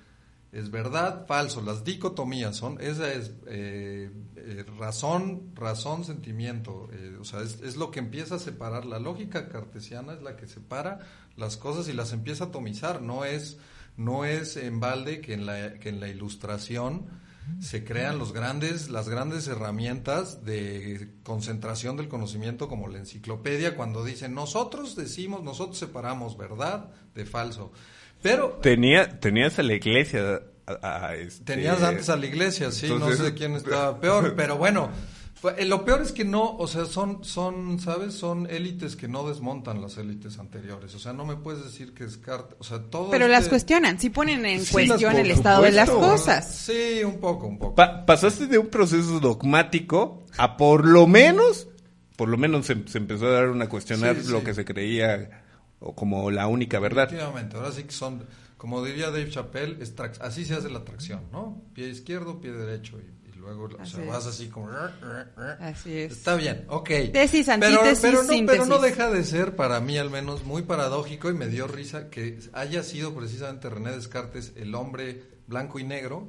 es 0.52 0.70
verdad, 0.70 1.26
falso, 1.28 1.62
las 1.62 1.86
dicotomías 1.86 2.58
son, 2.58 2.80
esa 2.82 3.14
es 3.14 3.32
eh, 3.48 4.12
eh, 4.36 4.66
razón, 4.78 5.52
razón, 5.56 6.04
sentimiento, 6.04 6.90
eh, 6.92 7.18
o 7.20 7.24
sea, 7.24 7.42
es, 7.42 7.78
lo 7.78 7.90
que 7.90 8.00
empieza 8.00 8.36
a 8.36 8.40
separar, 8.40 8.86
la 8.86 9.00
lógica 9.00 9.48
cartesiana 9.48 10.14
es 10.14 10.22
la 10.22 10.36
que 10.36 10.48
separa 10.48 11.00
las 11.38 11.56
cosas 11.56 11.88
y 11.88 11.94
las 11.94 12.12
empieza 12.12 12.46
a 12.46 12.48
atomizar, 12.48 13.02
no 13.02 13.24
es, 13.24 13.60
no 13.96 14.26
es 14.26 14.58
en 14.58 14.82
balde 14.82 15.22
que 15.22 15.34
en 15.34 15.46
la, 15.46 15.76
que 15.76 15.88
en 15.88 16.02
la 16.02 16.10
ilustración 16.10 17.06
se 17.60 17.84
crean 17.84 18.20
los 18.20 18.34
grandes, 18.34 18.90
las 18.90 19.10
grandes 19.10 19.48
herramientas 19.48 20.46
de 20.46 21.16
concentración 21.24 21.98
del 21.98 22.08
conocimiento 22.08 22.68
como 22.68 22.88
la 22.88 23.00
enciclopedia 23.00 23.76
cuando 23.76 24.06
dicen 24.06 24.34
nosotros 24.34 24.96
decimos, 24.96 25.44
nosotros 25.44 25.78
separamos 25.78 26.38
verdad 26.38 26.92
de 27.16 27.26
falso. 27.26 27.72
Pero 28.22 28.60
Tenía, 28.62 29.20
tenías 29.20 29.58
a 29.60 29.64
la 29.64 29.74
iglesia 29.74 30.42
a- 30.68 31.08
a 31.08 31.16
este- 31.16 31.44
Tenías 31.56 31.82
antes 31.82 32.10
a 32.10 32.16
la 32.16 32.26
iglesia, 32.26 32.72
sí, 32.72 32.88
Entonces- 32.88 33.20
no 33.20 33.26
sé 33.26 33.34
quién 33.34 33.54
estaba 33.56 34.00
peor, 34.00 34.34
pero 34.38 34.58
bueno, 34.58 34.90
fue- 35.34 35.56
eh, 35.58 35.66
lo 35.66 35.84
peor 35.84 36.04
es 36.04 36.12
que 36.12 36.24
no, 36.24 36.56
o 36.56 36.68
sea, 36.68 36.86
son, 36.86 37.24
son, 37.24 37.80
¿sabes? 37.80 38.14
Son 38.14 38.48
élites 38.50 38.96
que 38.96 39.08
no 39.08 39.28
desmontan 39.28 39.82
las 39.82 39.98
élites 39.98 40.38
anteriores, 40.38 40.94
o 40.94 41.00
sea, 41.00 41.14
no 41.14 41.26
me 41.26 41.36
puedes 41.36 41.64
decir 41.64 41.94
que 41.96 42.04
descarta, 42.06 42.56
o 42.60 42.64
sea, 42.64 42.80
todo 42.84 43.10
Pero 43.10 43.26
este- 43.26 43.32
las 43.38 43.50
cuestionan, 43.50 44.00
sí 44.00 44.12
ponen 44.12 44.46
en 44.46 44.64
Sí, 44.64 44.72
cuestión 44.72 45.16
el 45.18 45.32
estado 45.32 45.64
de 45.64 45.72
las 45.72 45.90
cosas. 45.90 46.56
Sí, 46.56 47.04
un 47.04 47.20
poco, 47.20 47.48
un 47.48 47.58
poco. 47.58 47.74
Pa- 47.76 48.06
pasaste 48.06 48.46
de 48.46 48.60
un 48.60 48.68
proceso 48.68 49.20
dogmático 49.20 50.24
a 50.38 50.58
por 50.58 50.86
lo 50.86 51.08
menos, 51.08 51.68
por 52.16 52.30
lo 52.30 52.38
menos 52.38 52.68
se, 52.68 52.78
se 52.88 53.00
empezó 53.00 53.26
a 53.28 53.32
dar 53.32 53.50
una 53.50 53.68
cuestionar 53.68 54.16
Sí, 54.22 54.32
lo 54.32 54.40
sí. 54.40 54.46
que 54.46 54.54
se 54.54 54.64
creía 54.64 55.41
o 55.82 55.94
como 55.94 56.32
la 56.32 56.48
única 56.48 56.80
verdad. 56.80 57.06
Efectivamente, 57.06 57.58
ahora 57.58 57.72
sí 57.72 57.84
que 57.84 57.92
son, 57.92 58.24
como 58.56 58.84
diría 58.86 59.08
Dave 59.08 59.30
Chappelle, 59.30 59.82
es 59.84 59.96
trac- 59.96 60.22
así 60.22 60.46
se 60.46 60.54
hace 60.54 60.70
la 60.70 60.86
tracción, 60.86 61.22
¿no? 61.32 61.62
Pie 61.74 61.90
izquierdo, 61.90 62.40
pie 62.40 62.52
derecho, 62.54 62.98
y, 63.00 63.30
y 63.30 63.34
luego, 63.34 63.68
o 63.80 63.86
sea, 63.86 64.06
vas 64.06 64.26
así 64.28 64.48
como... 64.48 64.70
Así 65.60 65.98
es. 65.98 66.12
Está 66.14 66.36
bien, 66.36 66.66
ok. 66.70 66.90
Tesis, 67.12 67.48
pero, 67.60 67.82
antítesis, 67.82 68.02
pero, 68.02 68.24
no, 68.24 68.46
pero 68.46 68.66
no 68.68 68.80
deja 68.80 69.10
de 69.10 69.24
ser, 69.24 69.56
para 69.56 69.80
mí 69.80 69.98
al 69.98 70.10
menos, 70.10 70.46
muy 70.46 70.62
paradójico 70.62 71.30
y 71.30 71.34
me 71.34 71.48
dio 71.48 71.68
risa 71.68 72.10
que 72.10 72.40
haya 72.54 72.84
sido 72.84 73.14
precisamente 73.16 73.70
René 73.70 73.92
Descartes, 73.92 74.54
el 74.56 74.76
hombre 74.76 75.24
blanco 75.48 75.80
y 75.80 75.84
negro, 75.84 76.28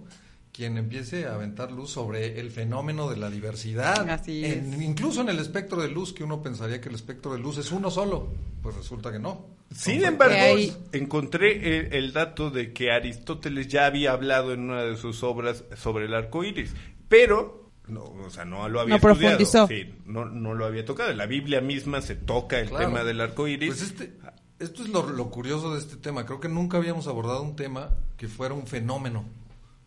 quien 0.53 0.77
empiece 0.77 1.27
a 1.27 1.35
aventar 1.35 1.73
luz 1.73 1.91
sobre 1.91 2.39
el 2.39 2.51
fenómeno 2.51 3.09
de 3.09 3.17
la 3.17 3.31
diversidad. 3.31 4.09
Así 4.11 4.45
En- 4.45 4.75
es. 4.75 4.83
incluso 4.83 5.23
en 5.23 5.31
el 5.31 5.39
espectro 5.39 5.81
de 5.81 5.89
luz, 5.89 6.13
que 6.13 6.25
uno 6.25 6.43
pensaría 6.43 6.81
que 6.81 6.89
el 6.91 6.95
espectro 6.95 7.33
de 7.33 7.39
luz 7.39 7.57
es 7.59 7.73
uno 7.73 7.91
solo, 7.91 8.29
pues 8.63 8.77
resulta 8.77 9.11
que 9.11 9.19
no. 9.19 9.47
Sin 9.75 10.05
embargo, 10.05 10.35
hay- 10.35 10.77
encontré 10.93 11.79
el, 11.79 11.95
el 11.95 12.13
dato 12.13 12.51
de 12.51 12.75
que 12.75 12.93
Aristóteles 12.93 13.69
ya 13.69 13.87
había 13.87 14.13
hablado 14.13 14.53
en 14.53 14.61
una 14.69 14.83
de 14.83 14.97
sus 14.99 15.23
obras 15.23 15.65
sobre 15.77 16.05
el 16.05 16.13
arco 16.15 16.45
iris, 16.45 16.75
pero, 17.09 17.71
no, 17.89 18.03
o 18.05 18.29
sea, 18.31 18.45
no 18.45 18.69
lo 18.69 18.81
había 18.81 18.97
No 18.99 19.09
estudiado. 19.09 19.39
profundizó. 19.39 19.67
Sí, 19.69 19.95
no, 20.05 20.27
no 20.27 20.53
lo 20.55 20.67
había 20.67 20.85
tocado. 20.85 21.11
En 21.11 21.17
la 21.17 21.27
Biblia 21.27 21.63
misma 21.63 22.03
se 22.03 22.15
toca 22.17 22.61
el 22.61 22.69
Claro. 22.69 22.85
tema 22.87 23.05
del 23.05 23.23
arco 23.23 23.49
iris. 23.49 23.69
Pues 23.71 23.83
este, 23.83 24.13
esto 24.59 24.83
es 24.83 24.91
lo, 24.91 25.09
lo 25.09 25.31
curioso 25.31 25.73
de 25.73 25.81
este 25.81 25.97
tema. 25.97 26.27
Creo 26.27 26.41
que 26.41 26.51
nunca 26.51 26.77
habíamos 26.77 27.07
abordado 27.07 27.43
un 27.43 27.57
tema 27.57 27.91
que 28.19 28.29
fuera 28.29 28.53
un 28.53 28.67
fenómeno, 28.67 29.25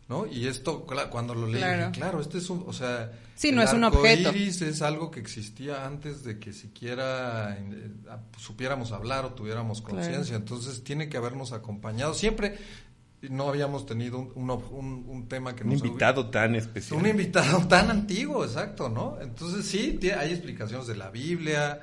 ¿no? 0.08 0.26
Y 0.26 0.46
esto, 0.46 0.86
cuando 1.10 1.34
lo 1.34 1.46
leí, 1.46 1.60
Claro. 1.60 1.78
dije, 1.88 1.90
claro, 1.92 2.20
este 2.20 2.38
es 2.38 2.48
un, 2.50 2.64
o 2.66 2.72
sea... 2.72 3.12
Sí, 3.34 3.48
el 3.48 3.56
no 3.56 3.62
es 3.62 3.72
un 3.72 3.84
arco 3.84 3.98
objeto. 3.98 4.30
iris 4.30 4.62
es 4.62 4.80
algo 4.82 5.10
que 5.10 5.20
existía 5.20 5.84
antes 5.84 6.22
de 6.24 6.38
que 6.38 6.52
siquiera 6.52 7.56
eh, 7.58 7.90
supiéramos 8.38 8.92
hablar 8.92 9.24
o 9.24 9.34
tuviéramos 9.34 9.82
Claro. 9.82 9.96
conciencia. 9.96 10.36
Entonces 10.36 10.82
tiene 10.84 11.08
que 11.08 11.16
habernos 11.16 11.52
acompañado. 11.52 12.14
Siempre 12.14 12.56
no 13.22 13.48
habíamos 13.48 13.84
tenido 13.84 14.18
un, 14.18 14.32
un, 14.36 14.48
ob- 14.48 14.70
un- 14.70 15.04
un 15.08 15.28
tema 15.28 15.54
que 15.56 15.64
un 15.64 15.70
nos 15.70 15.84
invitado 15.84 16.30
tan 16.30 16.54
especial. 16.54 17.00
un 17.00 17.06
invitado 17.08 17.66
tan 17.66 17.90
antiguo, 17.90 18.44
exacto, 18.44 18.88
¿no? 18.88 19.18
Entonces 19.20 19.66
sí, 19.66 19.98
hay 20.18 20.30
explicaciones 20.30 20.86
de 20.86 20.96
la 20.96 21.10
Biblia, 21.10 21.80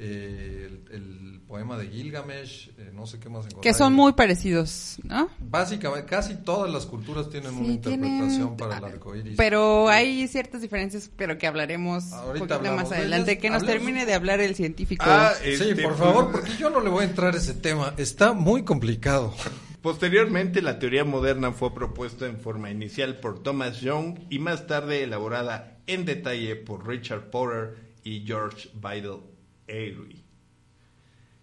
eh, 0.00 0.80
el, 0.90 0.94
el 0.94 1.40
poema 1.48 1.76
de 1.76 1.88
Gilgamesh, 1.88 2.68
eh, 2.78 2.90
no 2.94 3.06
sé 3.06 3.18
qué 3.18 3.28
más 3.28 3.40
encontrar. 3.46 3.62
Que 3.62 3.74
son 3.74 3.92
muy 3.94 4.12
parecidos, 4.12 4.96
¿no? 5.02 5.28
Básicamente, 5.40 6.06
casi 6.06 6.36
todas 6.36 6.70
las 6.72 6.86
culturas 6.86 7.28
tienen 7.30 7.54
una 7.54 7.66
interpretación 7.68 8.30
tienen- 8.30 8.56
para 8.56 8.78
el 8.78 8.84
arco 8.84 9.16
iris. 9.16 9.34
Pero 9.36 9.88
hay 9.88 10.28
ciertas 10.28 10.60
diferencias, 10.62 11.10
pero 11.16 11.36
que 11.38 11.46
hablaremos 11.46 12.04
un 12.12 12.38
poquito 12.38 12.60
más 12.74 12.90
de 12.90 12.96
adelante. 12.96 13.32
ellas. 13.32 13.42
Que 13.42 13.50
nos 13.50 13.62
Hablemos- 13.62 13.66
termine 13.84 14.06
de 14.06 14.14
hablar 14.14 14.40
el 14.40 14.54
científico. 14.54 15.04
Ah, 15.06 15.32
Sí, 15.42 15.50
este, 15.50 15.74
por 15.76 15.96
pues, 15.96 15.96
favor, 15.98 16.32
porque 16.32 16.52
yo 16.58 16.70
no 16.70 16.80
le 16.80 16.90
voy 16.90 17.04
a 17.04 17.08
entrar 17.08 17.34
a 17.34 17.38
ese 17.38 17.54
tema. 17.54 17.94
Está 17.96 18.32
muy 18.32 18.62
complicado. 18.64 19.34
Posteriormente, 19.82 20.60
la 20.60 20.78
teoría 20.78 21.04
moderna 21.04 21.52
fue 21.52 21.72
propuesta 21.72 22.26
en 22.26 22.38
forma 22.38 22.70
inicial 22.70 23.20
por 23.20 23.42
Thomas 23.42 23.80
Young 23.80 24.18
y 24.28 24.38
más 24.38 24.66
tarde 24.66 25.02
elaborada 25.04 25.78
en 25.86 26.04
detalle 26.04 26.56
por 26.56 26.86
Richard 26.86 27.30
Porter 27.30 27.76
y 28.04 28.24
George 28.26 28.68
Vidal 28.74 29.20
Airy. 29.68 30.24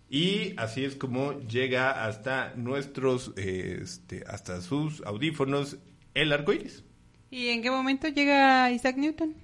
Y 0.10 0.54
así 0.58 0.86
es 0.86 0.96
como 0.96 1.40
llega 1.42 2.06
hasta 2.06 2.54
nuestros, 2.56 3.34
este, 3.38 4.24
hasta 4.28 4.62
sus 4.62 5.02
audífonos 5.06 5.78
el 6.14 6.32
arco 6.32 6.54
iris. 6.54 6.84
¿Y 7.32 7.50
en 7.50 7.62
qué 7.62 7.72
momento 7.72 8.08
llega 8.08 8.72
Isaac 8.72 8.98
Newton? 8.98 9.36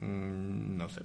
Mm, 0.00 0.76
no 0.76 0.88
sé. 0.88 1.00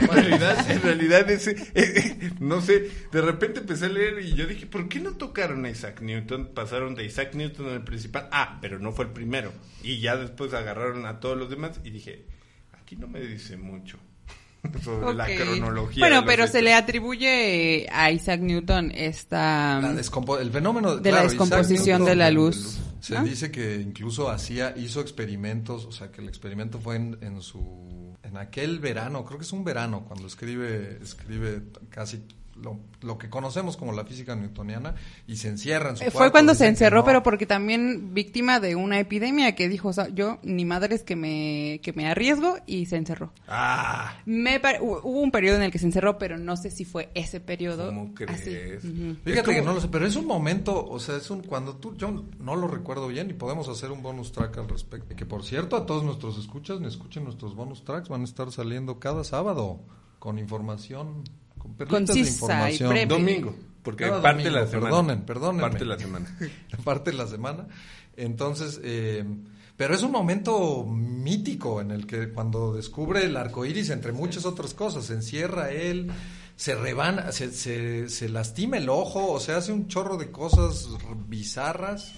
En 0.00 0.08
realidad, 0.08 0.70
en 0.70 0.82
realidad 0.82 1.30
ese, 1.30 1.52
eh, 1.52 1.66
eh, 1.74 2.30
no 2.40 2.60
sé, 2.60 2.90
de 3.12 3.20
repente 3.20 3.60
empecé 3.60 3.86
a 3.86 3.88
leer 3.88 4.20
y 4.20 4.34
yo 4.34 4.46
dije, 4.46 4.66
¿por 4.66 4.88
qué 4.88 5.00
no 5.00 5.12
tocaron 5.12 5.64
a 5.64 5.70
Isaac 5.70 6.00
Newton? 6.00 6.52
Pasaron 6.54 6.94
de 6.94 7.04
Isaac 7.04 7.34
Newton 7.34 7.68
al 7.68 7.84
principal, 7.84 8.28
ah, 8.32 8.58
pero 8.60 8.78
no 8.78 8.92
fue 8.92 9.06
el 9.06 9.12
primero. 9.12 9.52
Y 9.82 10.00
ya 10.00 10.16
después 10.16 10.54
agarraron 10.54 11.06
a 11.06 11.20
todos 11.20 11.36
los 11.36 11.50
demás 11.50 11.80
y 11.84 11.90
dije, 11.90 12.26
aquí 12.72 12.96
no 12.96 13.06
me 13.06 13.20
dice 13.20 13.56
mucho 13.56 13.98
sobre 14.82 15.14
la 15.14 15.26
cronología. 15.26 16.00
Bueno, 16.00 16.24
pero 16.26 16.46
se 16.46 16.62
le 16.62 16.74
atribuye 16.74 17.86
a 17.92 18.10
Isaac 18.10 18.40
Newton 18.40 18.92
esta... 18.94 19.80
La 19.80 19.92
descompo- 19.94 20.38
el 20.40 20.50
fenómeno 20.50 20.96
De 20.96 21.12
la 21.12 21.22
descomposición 21.22 22.04
de 22.04 22.16
la 22.16 22.30
luz, 22.30 22.78
Se 23.00 23.14
¿no? 23.14 23.24
dice 23.24 23.50
que 23.50 23.76
incluso 23.76 24.30
hacía, 24.30 24.74
hizo 24.76 25.00
experimentos, 25.00 25.84
o 25.84 25.92
sea, 25.92 26.10
que 26.10 26.20
el 26.20 26.28
experimento 26.28 26.78
fue 26.80 26.96
en, 26.96 27.18
en 27.20 27.40
su, 27.42 28.14
en 28.22 28.36
aquel 28.36 28.78
verano, 28.80 29.24
creo 29.24 29.38
que 29.38 29.44
es 29.44 29.52
un 29.52 29.64
verano, 29.64 30.04
cuando 30.06 30.26
escribe, 30.26 30.98
escribe 31.02 31.62
casi 31.90 32.22
lo, 32.62 32.78
lo 33.02 33.18
que 33.18 33.28
conocemos 33.30 33.76
como 33.76 33.92
la 33.92 34.04
física 34.04 34.34
newtoniana 34.34 34.94
y 35.26 35.36
se 35.36 35.48
encierra 35.48 35.90
en 35.90 35.96
su 35.96 36.02
Eh, 36.02 36.06
cuarto, 36.06 36.18
Fue 36.18 36.30
cuando 36.32 36.54
se 36.54 36.66
encerró, 36.66 36.98
no. 37.00 37.04
pero 37.04 37.22
porque 37.22 37.46
también 37.46 38.14
víctima 38.14 38.60
de 38.60 38.76
una 38.76 38.98
epidemia 38.98 39.54
que 39.54 39.68
dijo, 39.68 39.88
o 39.88 39.92
sea, 39.92 40.08
yo 40.08 40.38
ni 40.42 40.64
madres 40.64 41.02
que 41.02 41.16
me, 41.16 41.80
que 41.82 41.92
me 41.92 42.06
arriesgo 42.08 42.56
y 42.66 42.86
se 42.86 42.96
encerró. 42.96 43.32
Ah, 43.48 44.16
Me 44.24 44.60
hubo 44.80 45.20
un 45.20 45.30
periodo 45.30 45.56
en 45.56 45.62
el 45.64 45.70
que 45.70 45.78
se 45.78 45.86
encerró, 45.86 46.18
pero 46.18 46.38
no 46.38 46.56
sé 46.56 46.70
si 46.70 46.84
fue 46.84 47.10
ese 47.14 47.40
periodo. 47.40 47.86
¿Cómo 47.86 48.14
crees? 48.14 48.40
así. 48.40 49.16
Fíjate 49.24 49.54
que 49.54 49.62
no 49.62 49.74
lo 49.74 49.80
sé, 49.80 49.88
pero 49.88 50.06
es 50.06 50.16
un 50.16 50.26
momento, 50.26 50.86
o 50.86 50.98
sea, 50.98 51.16
es 51.16 51.30
un 51.30 51.42
cuando 51.42 51.76
tú, 51.76 51.94
yo 51.96 52.24
no 52.40 52.56
lo 52.56 52.68
recuerdo 52.68 53.08
bien 53.08 53.30
y 53.30 53.34
podemos 53.34 53.68
hacer 53.68 53.90
un 53.90 54.02
bonus 54.02 54.32
track 54.32 54.58
al 54.58 54.68
respecto. 54.68 55.14
Que 55.14 55.26
por 55.26 55.44
cierto, 55.44 55.76
a 55.76 55.86
todos 55.86 56.02
nuestros 56.04 56.38
escuchas, 56.38 56.80
me 56.80 56.88
escuchen 56.88 57.24
nuestros 57.24 57.54
bonus 57.54 57.84
tracks, 57.84 58.08
van 58.08 58.22
a 58.22 58.24
estar 58.24 58.50
saliendo 58.50 58.98
cada 58.98 59.24
sábado 59.24 59.80
con 60.18 60.38
información, 60.38 61.22
con 61.66 61.76
perlitas 61.76 62.14
de 62.16 62.22
Concisa 62.22 62.30
y 62.30 62.32
información. 62.32 62.88
breve. 62.90 63.06
domingo, 63.06 63.56
porque 63.82 64.04
Cada 64.04 64.22
parte 64.22 64.44
de 64.44 64.50
la 64.50 64.60
domingo, 64.64 64.70
semana. 64.72 64.90
Perdonen, 64.90 65.26
perdónenme. 65.26 65.60
Parte 65.62 65.78
de 65.78 65.84
la 65.86 65.98
semana. 65.98 66.38
parte 66.84 67.10
de 67.10 67.16
la 67.16 67.26
semana. 67.26 67.66
Entonces, 68.16 68.80
eh, 68.82 69.24
pero 69.76 69.94
es 69.94 70.02
un 70.02 70.10
momento 70.10 70.84
mítico 70.84 71.80
en 71.80 71.90
el 71.90 72.06
que 72.06 72.30
cuando 72.30 72.72
descubre 72.72 73.24
el 73.24 73.36
arco 73.36 73.64
iris, 73.66 73.90
entre 73.90 74.12
muchas 74.12 74.46
otras 74.46 74.72
cosas, 74.72 75.04
se 75.04 75.12
encierra 75.14 75.70
él, 75.70 76.10
se 76.56 76.74
rebana, 76.74 77.30
se, 77.32 77.52
se, 77.52 78.08
se 78.08 78.28
lastima 78.30 78.78
el 78.78 78.88
ojo, 78.88 79.32
o 79.32 79.38
sea, 79.40 79.58
hace 79.58 79.72
un 79.72 79.88
chorro 79.88 80.16
de 80.16 80.30
cosas 80.30 80.88
bizarras. 81.28 82.12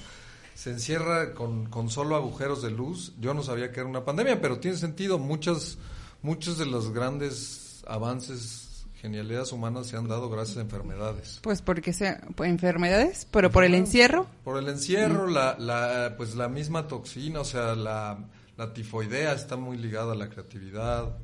Se 0.55 0.71
encierra 0.71 1.35
con, 1.35 1.67
con 1.67 1.88
solo 1.88 2.17
agujeros 2.17 2.62
de 2.62 2.71
luz. 2.71 3.12
Yo 3.21 3.33
no 3.35 3.43
sabía 3.45 3.71
que 3.73 3.81
era 3.81 3.88
una 3.88 4.05
pandemia, 4.05 4.40
pero 4.40 4.59
tiene 4.59 4.76
sentido. 4.76 5.19
Muchas, 5.19 5.78
muchos 6.23 6.59
de 6.59 6.67
los 6.67 6.93
grandes 6.93 7.85
avances, 7.87 8.67
genialidades 9.00 9.52
humanas 9.52 9.87
se 9.87 9.97
han 9.97 10.09
dado 10.09 10.28
gracias 10.28 10.59
a 10.59 10.61
enfermedades. 10.62 11.38
Pues 11.43 11.62
porque 11.62 11.93
sea 11.93 12.21
enfermedades, 12.43 13.26
pero 13.31 13.50
por 13.50 13.64
el 13.64 13.75
encierro. 13.75 14.26
Por 14.45 14.59
el 14.59 14.69
encierro, 14.69 15.26
la, 15.28 15.57
la, 15.59 16.14
pues 16.17 16.35
la 16.35 16.49
misma 16.49 16.88
toxina, 16.88 17.40
o 17.40 17.45
sea, 17.45 17.75
la, 17.75 18.19
la 18.57 18.73
tifoidea 18.75 19.33
está 19.33 19.57
muy 19.57 19.76
ligada 19.78 20.12
a 20.12 20.17
la 20.17 20.28
creatividad, 20.28 21.17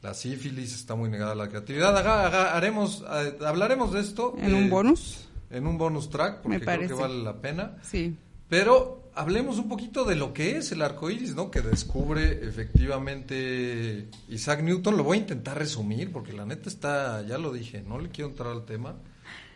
la 0.00 0.14
sífilis 0.14 0.74
está 0.74 0.94
muy 0.94 1.10
ligada 1.10 1.32
a 1.32 1.34
la 1.34 1.48
creatividad. 1.48 1.96
Haga- 1.96 2.26
haga- 2.26 2.56
haremos, 2.56 3.04
eh, 3.10 3.36
hablaremos 3.44 3.92
de 3.92 4.00
esto 4.00 4.34
En 4.38 4.54
un 4.54 4.64
eh, 4.64 4.68
bonus. 4.70 5.28
en 5.50 5.66
un 5.66 5.76
bonus 5.76 6.08
track, 6.08 6.40
porque 6.42 6.60
creo 6.60 6.88
que 6.88 6.94
vale 6.94 7.22
la 7.22 7.34
pena. 7.40 7.76
Sí. 7.82 8.16
Pero 8.48 9.10
hablemos 9.14 9.58
un 9.58 9.68
poquito 9.68 10.04
de 10.04 10.14
lo 10.16 10.32
que 10.32 10.56
es 10.56 10.72
el 10.72 10.82
arco 10.82 11.10
iris, 11.10 11.34
¿no? 11.34 11.50
Que 11.50 11.60
descubre 11.60 12.40
efectivamente 12.48 14.08
Isaac 14.28 14.62
Newton. 14.62 14.96
Lo 14.96 15.04
voy 15.04 15.18
a 15.18 15.20
intentar 15.20 15.58
resumir, 15.58 16.12
porque 16.12 16.32
la 16.32 16.44
neta 16.46 16.68
está, 16.68 17.22
ya 17.26 17.38
lo 17.38 17.52
dije, 17.52 17.82
no 17.86 17.98
le 17.98 18.08
quiero 18.10 18.30
entrar 18.30 18.50
al 18.52 18.64
tema. 18.64 18.96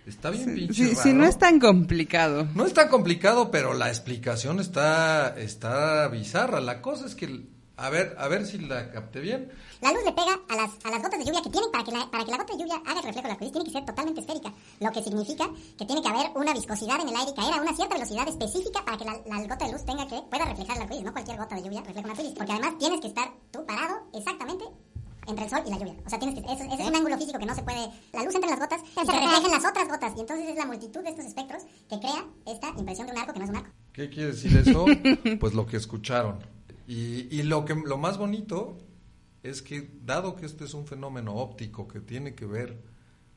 Está 0.07 0.31
bien 0.31 0.55
pinche 0.55 0.75
Sí, 0.75 0.89
sí, 0.97 1.09
raro. 1.11 1.19
no 1.19 1.27
es 1.27 1.39
tan 1.39 1.61
complicado. 1.61 2.49
No 2.57 2.67
es 2.67 2.75
tan 2.75 2.89
complicado, 2.89 3.51
pero 3.53 3.73
la 3.73 3.89
explicación 3.89 4.59
está, 4.59 5.39
está 5.39 6.09
bizarra. 6.09 6.61
La 6.61 6.83
cosa 6.83 7.07
es 7.07 7.15
que, 7.15 7.43
a 7.83 7.91
ver, 7.91 8.15
a 8.17 8.29
ver 8.29 8.47
si 8.47 8.59
la 8.59 8.93
capté 8.93 9.19
bien. 9.19 9.51
La 9.81 9.91
luz 9.91 10.05
le 10.05 10.13
pega 10.13 10.39
a 10.49 10.55
las, 10.55 10.71
a 10.85 10.91
las 10.91 11.03
gotas 11.03 11.19
de 11.19 11.25
lluvia 11.25 11.43
que 11.43 11.51
tienen, 11.51 11.69
para 11.73 11.83
que, 11.83 11.91
la, 11.91 12.09
para 12.09 12.25
que 12.25 12.31
la 12.31 12.37
gota 12.37 12.53
de 12.53 12.61
lluvia 12.61 12.77
haga 12.87 13.01
el 13.01 13.07
reflejo 13.07 13.23
del 13.23 13.33
arcoíris, 13.33 13.53
tiene 13.53 13.67
que 13.67 13.73
ser 13.73 13.85
totalmente 13.85 14.21
esférica. 14.21 14.53
Lo 14.79 14.93
que 14.93 15.03
significa 15.03 15.51
que 15.77 15.85
tiene 15.85 16.01
que 16.01 16.09
haber 16.09 16.31
una 16.37 16.55
viscosidad 16.55 17.01
en 17.01 17.09
el 17.09 17.17
aire 17.17 17.33
y 17.33 17.35
caer 17.35 17.55
a 17.55 17.61
una 17.61 17.75
cierta 17.75 17.95
velocidad 17.95 18.29
específica 18.29 18.85
para 18.85 18.97
que 18.99 19.05
la, 19.05 19.19
la 19.27 19.43
gota 19.43 19.67
de 19.67 19.73
luz 19.73 19.85
tenga 19.85 20.07
que, 20.07 20.23
pueda 20.31 20.45
reflejar 20.45 20.77
el 20.77 20.83
arcoíris. 20.83 21.05
No 21.05 21.13
cualquier 21.13 21.39
gota 21.39 21.55
de 21.57 21.63
lluvia 21.63 21.81
refleja 21.81 22.07
un 22.07 22.11
arcoíris. 22.11 22.35
Porque 22.39 22.53
además 22.53 22.79
tienes 22.79 23.01
que 23.01 23.09
estar 23.09 23.29
tú 23.51 23.67
parado 23.67 24.07
exactamente 24.15 24.65
entre 25.27 25.45
el 25.45 25.51
sol 25.51 25.63
y 25.67 25.71
la 25.71 25.79
lluvia. 25.79 25.95
O 26.07 26.09
sea, 26.09 26.19
tienes 26.19 26.39
que, 26.39 26.53
eso, 26.53 26.63
ese 26.63 26.83
es 26.83 26.89
un 26.89 26.95
ángulo 26.95 27.19
físico 27.19 27.39
que 27.39 27.47
no 27.47 27.55
se 27.55 27.63
puede... 27.63 27.91
La 28.13 28.23
luz 28.23 28.35
entra 28.35 28.51
en 28.51 28.59
las 28.59 28.61
gotas 28.61 28.81
y 28.83 29.07
se 29.07 29.13
refleja 29.13 29.43
en 29.43 29.51
las 29.51 29.65
otras 29.67 29.89
gotas. 29.89 30.13
Y 30.17 30.21
entonces 30.21 30.49
es 30.49 30.57
la 30.57 30.67
multitud 30.67 31.03
de 31.03 31.11
estos 31.11 31.27
espectros 31.27 31.63
que 31.91 31.99
crea 31.99 32.27
esta 32.47 32.69
impresión 32.79 33.07
de 33.07 33.13
un 33.13 33.19
arco 33.19 33.33
que 33.33 33.39
no 33.41 33.45
es 33.47 33.51
un 33.51 33.57
arco. 33.57 33.71
¿Qué 33.93 34.09
quiere 34.09 34.31
decir 34.31 34.57
eso? 34.57 34.87
pues 35.41 35.55
lo 35.55 35.67
que 35.67 35.77
escucharon. 35.77 36.39
Y, 36.87 37.35
y 37.35 37.43
lo, 37.43 37.65
que, 37.65 37.75
lo 37.75 37.99
más 37.99 38.19
bonito 38.19 38.79
es 39.43 39.63
que, 39.63 39.91
dado 40.05 40.37
que 40.37 40.47
este 40.47 40.65
es 40.65 40.75
un 40.75 40.87
fenómeno 40.87 41.35
óptico 41.35 41.89
que 41.89 42.01
tiene 42.01 42.35
que 42.35 42.47
ver 42.47 42.83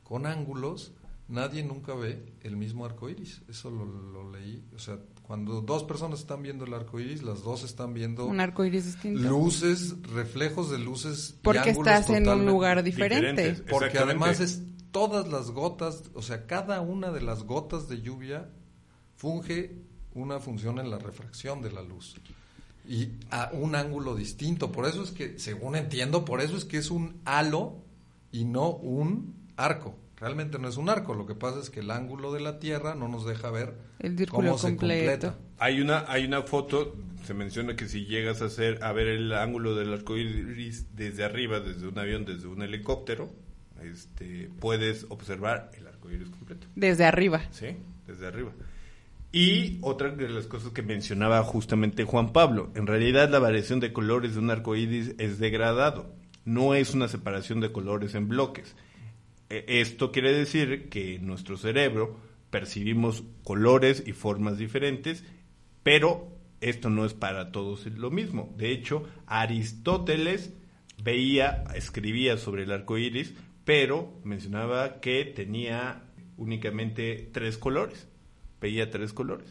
con 0.04 0.26
ángulos, 0.26 0.94
nadie 1.28 1.64
nunca 1.64 1.94
ve 1.96 2.34
el 2.42 2.58
mismo 2.58 2.86
arco 2.86 3.10
iris. 3.10 3.42
Eso 3.50 3.72
lo, 3.72 3.86
lo 3.86 4.32
leí. 4.32 4.64
O 4.76 4.80
sea, 4.80 5.00
cuando 5.24 5.62
dos 5.62 5.84
personas 5.84 6.20
están 6.20 6.44
viendo 6.44 6.66
el 6.66 6.74
arco 6.74 7.00
iris, 7.00 7.24
las 7.24 7.44
dos 7.44 7.64
están 7.64 7.94
viendo 7.94 8.26
Un 8.28 8.40
arco 8.40 8.64
iris 8.64 8.86
distinto. 8.86 9.28
luces, 9.28 9.96
reflejos 10.04 10.70
de 10.70 10.78
luces. 10.78 11.36
y 11.38 11.42
Porque 11.42 11.70
ángulos 11.70 11.88
estás 11.88 12.10
en 12.12 12.28
un 12.30 12.46
lugar 12.46 12.84
diferente. 12.84 13.54
Porque 13.70 13.98
además 13.98 14.40
es 14.40 14.62
todas 14.92 15.28
las 15.28 15.52
gotas, 15.52 16.04
o 16.14 16.22
sea, 16.22 16.46
cada 16.46 16.80
una 16.82 17.12
de 17.12 17.22
las 17.22 17.44
gotas 17.44 17.90
de 17.90 18.02
lluvia 18.02 18.50
funge 19.16 19.76
una 20.14 20.40
función 20.40 20.80
en 20.80 20.90
la 20.90 21.00
refracción 21.00 21.62
de 21.62 21.72
la 21.72 21.82
luz 21.82 22.16
y 22.88 23.10
a 23.32 23.50
un 23.54 23.76
ángulo 23.76 24.16
distinto. 24.16 24.72
Por 24.72 24.86
eso 24.86 25.04
es 25.04 25.12
que, 25.12 25.40
según 25.40 25.76
entiendo, 25.76 26.26
por 26.26 26.42
eso 26.42 26.56
es 26.58 26.66
que 26.66 26.78
es 26.78 26.92
un 26.92 27.22
halo 27.26 27.78
y 28.32 28.46
no 28.46 28.70
un 28.70 29.36
arco. 29.58 29.98
Realmente 30.18 30.60
no 30.60 30.70
es 30.70 30.78
un 30.78 30.90
arco, 30.90 31.14
lo 31.14 31.26
que 31.26 31.36
pasa 31.36 31.60
es 31.60 31.70
que 31.70 31.82
el 31.82 31.92
ángulo 31.92 32.32
de 32.32 32.40
la 32.40 32.60
Tierra 32.60 32.96
no 32.96 33.08
nos 33.10 33.26
deja 33.26 33.52
ver 33.52 33.76
El 34.00 34.18
círculo 34.18 34.48
cómo 34.50 34.58
se 34.58 34.68
completo. 34.70 35.28
completa. 35.32 35.36
Hay 35.58 35.82
una, 35.82 36.06
hay 36.08 36.26
una 36.26 36.42
foto, 36.44 36.96
se 37.26 37.34
menciona 37.34 37.76
que 37.76 37.88
si 37.88 38.06
llegas 38.06 38.42
a 38.42 38.46
hacer, 38.46 38.82
a 38.82 38.94
ver 38.94 39.08
el 39.08 39.34
ángulo 39.34 39.76
del 39.76 39.92
arco 39.94 40.16
iris 40.16 40.96
desde 40.96 41.26
arriba, 41.26 41.60
desde 41.60 41.88
un 41.88 42.00
avión, 42.00 42.24
desde 42.24 42.48
un 42.48 42.62
helicóptero, 42.62 43.30
este, 43.84 44.50
puedes 44.60 45.06
observar 45.10 45.70
el 45.78 45.86
arco 45.88 46.10
iris 46.10 46.30
completo. 46.30 46.68
Desde 46.76 47.04
arriba. 47.06 47.42
Sí, 47.52 47.76
desde 48.08 48.28
arriba. 48.28 48.52
Y 49.38 49.80
otra 49.82 50.12
de 50.12 50.30
las 50.30 50.48
cosas 50.48 50.72
que 50.72 50.82
mencionaba 50.82 51.44
justamente 51.44 52.06
Juan 52.06 52.32
Pablo, 52.32 52.72
en 52.74 52.88
realidad 52.88 53.30
la 53.30 53.40
variación 53.40 53.82
de 53.82 53.92
colores 53.92 54.34
de 54.36 54.40
un 54.40 54.50
arco 54.50 54.78
iris 54.78 55.14
es 55.18 55.40
degradado, 55.40 56.16
no 56.46 56.74
es 56.74 56.94
una 56.94 57.10
separación 57.10 57.60
de 57.60 57.74
colores 57.74 58.16
en 58.16 58.30
bloques. 58.30 58.78
E- 59.50 59.66
Esto 59.68 60.14
quiere 60.14 60.32
decir 60.32 60.88
que 60.88 61.16
en 61.16 61.28
nuestro 61.28 61.58
cerebro 61.58 62.18
percibimos 62.50 63.26
colores 63.44 64.04
y 64.08 64.14
formas 64.14 64.58
diferentes, 64.58 65.26
pero 65.84 66.30
esto 66.62 66.90
no 66.90 67.04
es 67.04 67.14
para 67.14 67.52
todos 67.52 67.86
lo 67.88 68.12
mismo. 68.12 68.54
De 68.58 68.72
hecho, 68.72 69.04
Aristóteles 69.26 70.54
veía, 71.04 71.66
escribía 71.76 72.38
sobre 72.38 72.64
el 72.64 72.72
arco 72.72 72.98
iris, 72.98 73.34
pero 73.66 74.14
mencionaba 74.24 75.02
que 75.02 75.26
tenía 75.26 76.04
únicamente 76.38 77.30
tres 77.34 77.58
colores. 77.58 78.08
Veía 78.66 78.90
tres 78.90 79.14
colores. 79.14 79.48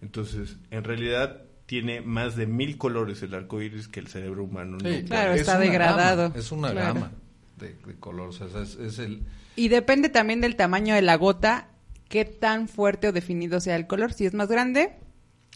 Entonces, 0.00 0.56
en 0.70 0.84
realidad 0.84 1.42
tiene 1.66 2.00
más 2.00 2.34
de 2.36 2.46
mil 2.46 2.78
colores 2.78 3.22
el 3.22 3.34
arco 3.34 3.60
iris 3.60 3.88
que 3.88 4.00
el 4.00 4.06
cerebro 4.08 4.44
humano 4.44 4.78
Sí, 4.80 5.00
no 5.02 5.06
Claro, 5.08 5.34
es 5.34 5.40
está 5.42 5.56
una 5.56 5.64
degradado. 5.64 6.22
gama, 6.30 6.38
es 6.38 6.52
una 6.52 6.70
Claro. 6.70 6.94
gama 6.94 7.12
de, 7.58 7.74
de 7.86 7.94
color, 8.00 8.28
o 8.28 8.32
sea, 8.32 8.46
es, 8.62 8.76
es 8.76 8.98
el... 8.98 9.22
Y 9.56 9.68
depende 9.68 10.08
también 10.08 10.40
del 10.40 10.56
tamaño 10.56 10.94
de 10.94 11.02
la 11.02 11.16
gota, 11.16 11.68
qué 12.08 12.24
tan 12.24 12.68
fuerte 12.68 13.08
o 13.08 13.12
definido 13.12 13.60
sea 13.60 13.76
el 13.76 13.86
color. 13.86 14.12
Si 14.14 14.24
es 14.24 14.32
más 14.32 14.48
grande, 14.48 14.94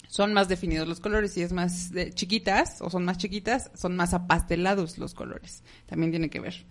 son 0.08 0.34
más 0.34 0.48
definidos 0.48 0.86
los 0.88 1.00
colores. 1.00 1.32
Si 1.32 1.40
es 1.40 1.52
más 1.52 1.92
de- 1.92 2.12
chiquitas 2.12 2.82
o 2.82 2.90
son 2.90 3.04
más 3.06 3.16
chiquitas, 3.16 3.70
son 3.74 3.96
más 3.96 4.12
apastelados 4.12 4.98
los 4.98 5.14
colores. 5.14 5.62
También 5.86 6.10
tiene 6.10 6.28
que 6.28 6.40
ver. 6.40 6.66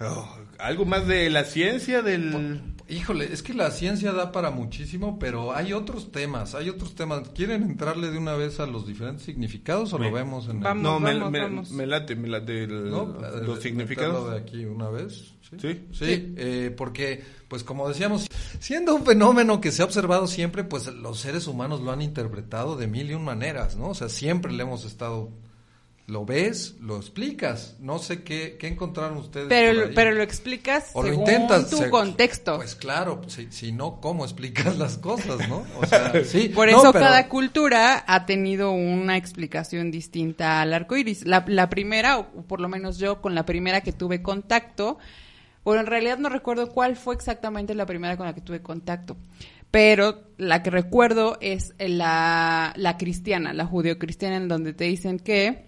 Oh, 0.00 0.28
algo 0.58 0.84
más 0.84 1.06
de 1.06 1.30
la 1.30 1.44
ciencia 1.44 2.02
del 2.02 2.60
Híjole, 2.88 3.32
es 3.32 3.42
que 3.42 3.52
la 3.52 3.72
ciencia 3.72 4.12
da 4.12 4.30
para 4.30 4.52
muchísimo, 4.52 5.18
pero 5.18 5.52
hay 5.56 5.72
otros 5.72 6.12
temas, 6.12 6.54
hay 6.54 6.68
otros 6.68 6.94
temas. 6.94 7.28
¿Quieren 7.30 7.64
entrarle 7.64 8.10
de 8.12 8.18
una 8.18 8.34
vez 8.34 8.60
a 8.60 8.66
los 8.66 8.86
diferentes 8.86 9.24
significados 9.24 9.92
o 9.92 9.98
Me- 9.98 10.08
lo 10.08 10.14
vemos 10.14 10.44
en 10.48 10.64
el- 10.64 10.82
no 10.82 11.00
me, 11.00 11.14
vamos, 11.14 11.30
me- 11.32 11.40
vamos. 11.40 11.70
me 11.72 11.84
late 11.86 12.14
me 12.14 12.28
late 12.28 12.62
el- 12.64 12.90
¿no? 12.90 13.06
los 13.42 13.58
Eh, 13.58 13.62
significados 13.62 14.30
de 14.30 14.38
aquí 14.38 14.64
una 14.66 14.88
vez. 14.88 15.32
Sí, 15.50 15.56
Sí. 15.60 15.80
sí, 15.92 16.34
eh, 16.36 16.72
porque, 16.76 17.24
pues 17.48 17.64
como 17.64 17.88
decíamos, 17.88 18.28
siendo 18.60 18.94
un 18.94 19.04
fenómeno 19.04 19.60
que 19.60 19.72
se 19.72 19.82
ha 19.82 19.84
observado 19.84 20.26
siempre, 20.28 20.62
pues 20.62 20.86
los 20.86 21.18
seres 21.18 21.46
humanos 21.48 21.80
lo 21.80 21.90
han 21.90 22.02
interpretado 22.02 22.76
de 22.76 22.86
mil 22.86 23.10
y 23.10 23.14
un 23.14 23.24
maneras, 23.24 23.76
¿no? 23.76 23.88
O 23.88 23.94
sea, 23.94 24.08
siempre 24.08 24.52
le 24.52 24.62
hemos 24.62 24.84
estado, 24.84 25.30
lo 26.08 26.24
ves, 26.24 26.76
lo 26.80 26.96
explicas. 26.98 27.74
No 27.80 27.98
sé 27.98 28.22
qué, 28.22 28.56
qué 28.60 28.68
encontraron 28.68 29.18
ustedes. 29.18 29.48
Pero, 29.48 29.74
por 29.80 29.88
ahí. 29.88 29.92
pero 29.94 30.12
lo 30.12 30.22
explicas 30.22 30.90
O 30.92 31.02
lo 31.02 31.08
según 31.08 31.22
intentas. 31.24 31.68
tu 31.68 31.78
se- 31.78 31.90
contexto. 31.90 32.56
Pues 32.56 32.76
claro, 32.76 33.22
si, 33.26 33.50
si 33.50 33.72
no, 33.72 34.00
¿cómo 34.00 34.24
explicas 34.24 34.78
las 34.78 34.98
cosas, 34.98 35.48
no? 35.48 35.64
O 35.80 35.84
sea, 35.86 36.12
sí. 36.24 36.48
Por 36.50 36.70
no, 36.70 36.78
eso 36.80 36.92
pero- 36.92 37.04
cada 37.06 37.28
cultura 37.28 38.04
ha 38.06 38.24
tenido 38.24 38.70
una 38.70 39.16
explicación 39.16 39.90
distinta 39.90 40.60
al 40.62 40.74
arco 40.74 40.96
iris. 40.96 41.26
La, 41.26 41.44
la 41.48 41.68
primera, 41.68 42.18
o 42.18 42.26
por 42.42 42.60
lo 42.60 42.68
menos 42.68 42.98
yo 42.98 43.20
con 43.20 43.34
la 43.34 43.44
primera 43.44 43.80
que 43.80 43.90
tuve 43.92 44.22
contacto, 44.22 44.98
bueno, 45.64 45.80
en 45.80 45.86
realidad 45.88 46.18
no 46.18 46.28
recuerdo 46.28 46.70
cuál 46.70 46.94
fue 46.94 47.16
exactamente 47.16 47.74
la 47.74 47.84
primera 47.86 48.16
con 48.16 48.26
la 48.26 48.34
que 48.36 48.40
tuve 48.40 48.62
contacto, 48.62 49.16
pero 49.72 50.22
la 50.38 50.62
que 50.62 50.70
recuerdo 50.70 51.36
es 51.40 51.74
la, 51.80 52.72
la 52.76 52.96
cristiana, 52.96 53.52
la 53.52 53.66
judeocristiana, 53.66 54.36
en 54.36 54.46
donde 54.46 54.72
te 54.72 54.84
dicen 54.84 55.18
que 55.18 55.66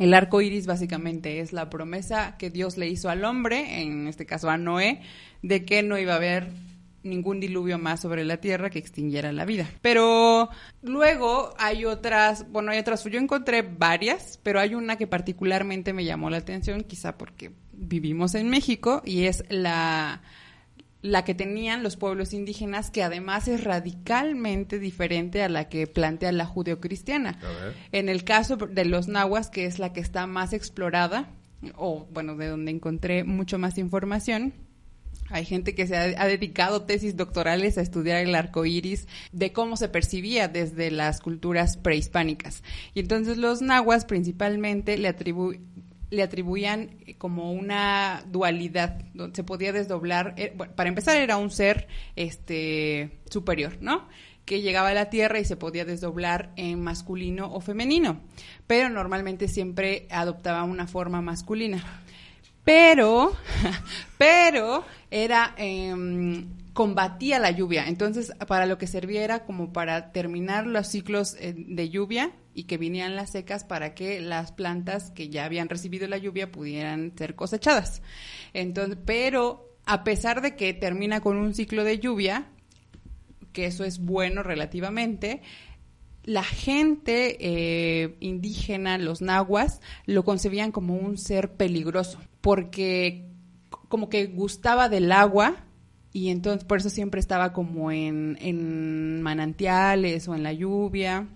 el 0.00 0.14
arco 0.14 0.40
iris 0.40 0.66
básicamente 0.66 1.40
es 1.40 1.52
la 1.52 1.68
promesa 1.68 2.36
que 2.38 2.48
Dios 2.48 2.78
le 2.78 2.88
hizo 2.88 3.10
al 3.10 3.22
hombre, 3.22 3.82
en 3.82 4.08
este 4.08 4.24
caso 4.24 4.48
a 4.48 4.56
Noé, 4.56 5.02
de 5.42 5.66
que 5.66 5.82
no 5.82 5.98
iba 5.98 6.14
a 6.14 6.16
haber 6.16 6.48
ningún 7.02 7.38
diluvio 7.38 7.76
más 7.76 8.00
sobre 8.00 8.24
la 8.24 8.38
tierra 8.38 8.70
que 8.70 8.78
extinguiera 8.78 9.30
la 9.30 9.44
vida. 9.44 9.68
Pero 9.82 10.48
luego 10.80 11.54
hay 11.58 11.84
otras, 11.84 12.50
bueno, 12.50 12.72
hay 12.72 12.78
otras, 12.78 13.04
yo 13.04 13.18
encontré 13.18 13.60
varias, 13.60 14.40
pero 14.42 14.58
hay 14.58 14.74
una 14.74 14.96
que 14.96 15.06
particularmente 15.06 15.92
me 15.92 16.06
llamó 16.06 16.30
la 16.30 16.38
atención, 16.38 16.82
quizá 16.82 17.18
porque 17.18 17.52
vivimos 17.72 18.34
en 18.34 18.48
México, 18.48 19.02
y 19.04 19.24
es 19.24 19.44
la, 19.50 20.22
la 21.02 21.24
que 21.24 21.34
tenían 21.34 21.82
los 21.82 21.96
pueblos 21.96 22.34
indígenas, 22.34 22.90
que 22.90 23.02
además 23.02 23.48
es 23.48 23.64
radicalmente 23.64 24.78
diferente 24.78 25.42
a 25.42 25.48
la 25.48 25.68
que 25.68 25.86
plantea 25.86 26.32
la 26.32 26.44
judeocristiana. 26.46 27.38
En 27.92 28.08
el 28.08 28.24
caso 28.24 28.56
de 28.56 28.84
los 28.84 29.08
nahuas, 29.08 29.48
que 29.48 29.64
es 29.64 29.78
la 29.78 29.92
que 29.92 30.00
está 30.00 30.26
más 30.26 30.52
explorada, 30.52 31.30
o 31.76 32.06
bueno, 32.12 32.36
de 32.36 32.48
donde 32.48 32.70
encontré 32.70 33.24
mucho 33.24 33.58
más 33.58 33.78
información, 33.78 34.52
hay 35.32 35.44
gente 35.44 35.74
que 35.74 35.86
se 35.86 35.96
ha, 35.96 36.02
ha 36.22 36.26
dedicado 36.26 36.82
tesis 36.82 37.16
doctorales 37.16 37.78
a 37.78 37.82
estudiar 37.82 38.18
el 38.18 38.34
arco 38.34 38.66
iris 38.66 39.06
de 39.32 39.52
cómo 39.52 39.76
se 39.76 39.88
percibía 39.88 40.48
desde 40.48 40.90
las 40.90 41.20
culturas 41.20 41.76
prehispánicas. 41.76 42.62
Y 42.94 43.00
entonces 43.00 43.38
los 43.38 43.62
nahuas 43.62 44.04
principalmente 44.04 44.98
le, 44.98 45.08
atribu- 45.08 45.60
le 46.10 46.22
atribuían 46.22 46.98
eh, 47.06 47.14
como 47.16 47.52
una 47.52 48.24
dualidad, 48.26 48.98
donde 49.14 49.36
se 49.36 49.44
podía 49.44 49.72
desdoblar. 49.72 50.34
eh, 50.36 50.52
para 50.76 50.88
empezar, 50.88 51.16
era 51.16 51.36
un 51.36 51.50
ser 51.50 51.88
este, 52.16 53.20
superior, 53.30 53.78
¿no? 53.80 54.08
que 54.50 54.62
llegaba 54.62 54.88
a 54.88 54.94
la 54.94 55.10
Tierra 55.10 55.38
y 55.38 55.44
se 55.44 55.54
podía 55.56 55.84
desdoblar 55.84 56.50
en 56.56 56.82
masculino 56.82 57.52
o 57.52 57.60
femenino, 57.60 58.20
pero 58.66 58.88
normalmente 58.88 59.46
siempre 59.46 60.08
adoptaba 60.10 60.64
una 60.64 60.88
forma 60.88 61.22
masculina. 61.22 61.84
Pero, 62.64 63.32
pero 64.18 64.84
era 65.08 65.54
em, 65.56 66.48
combatía 66.72 67.38
la 67.38 67.52
lluvia, 67.52 67.86
entonces 67.86 68.32
para 68.48 68.66
lo 68.66 68.76
que 68.76 68.88
servía 68.88 69.22
era 69.22 69.44
como 69.44 69.72
para 69.72 70.10
terminar 70.10 70.66
los 70.66 70.88
ciclos 70.88 71.36
eh, 71.38 71.54
de 71.56 71.88
lluvia 71.88 72.32
y 72.54 72.64
que 72.64 72.78
vinieran 72.78 73.16
las 73.16 73.30
secas 73.30 73.64
para 73.64 73.94
que 73.94 74.20
las 74.20 74.52
plantas 74.52 75.10
que 75.10 75.28
ya 75.28 75.44
habían 75.44 75.68
recibido 75.68 76.08
la 76.08 76.18
lluvia 76.18 76.50
pudieran 76.50 77.12
ser 77.16 77.34
cosechadas. 77.34 78.02
Entonces, 78.52 78.98
pero 79.04 79.76
a 79.86 80.04
pesar 80.04 80.42
de 80.42 80.56
que 80.56 80.74
termina 80.74 81.20
con 81.20 81.36
un 81.36 81.54
ciclo 81.54 81.84
de 81.84 81.98
lluvia, 81.98 82.48
que 83.52 83.66
eso 83.66 83.84
es 83.84 83.98
bueno 83.98 84.42
relativamente, 84.42 85.42
la 86.24 86.44
gente 86.44 87.36
eh, 87.40 88.16
indígena, 88.20 88.98
los 88.98 89.22
nahuas, 89.22 89.80
lo 90.06 90.24
concebían 90.24 90.70
como 90.70 90.94
un 90.94 91.18
ser 91.18 91.54
peligroso, 91.54 92.20
porque 92.40 93.26
como 93.88 94.08
que 94.08 94.26
gustaba 94.26 94.88
del 94.88 95.10
agua 95.12 95.64
y 96.12 96.28
entonces 96.28 96.64
por 96.64 96.78
eso 96.78 96.90
siempre 96.90 97.20
estaba 97.20 97.52
como 97.52 97.90
en, 97.90 98.36
en 98.40 99.22
manantiales 99.22 100.28
o 100.28 100.34
en 100.34 100.42
la 100.42 100.52
lluvia 100.52 101.28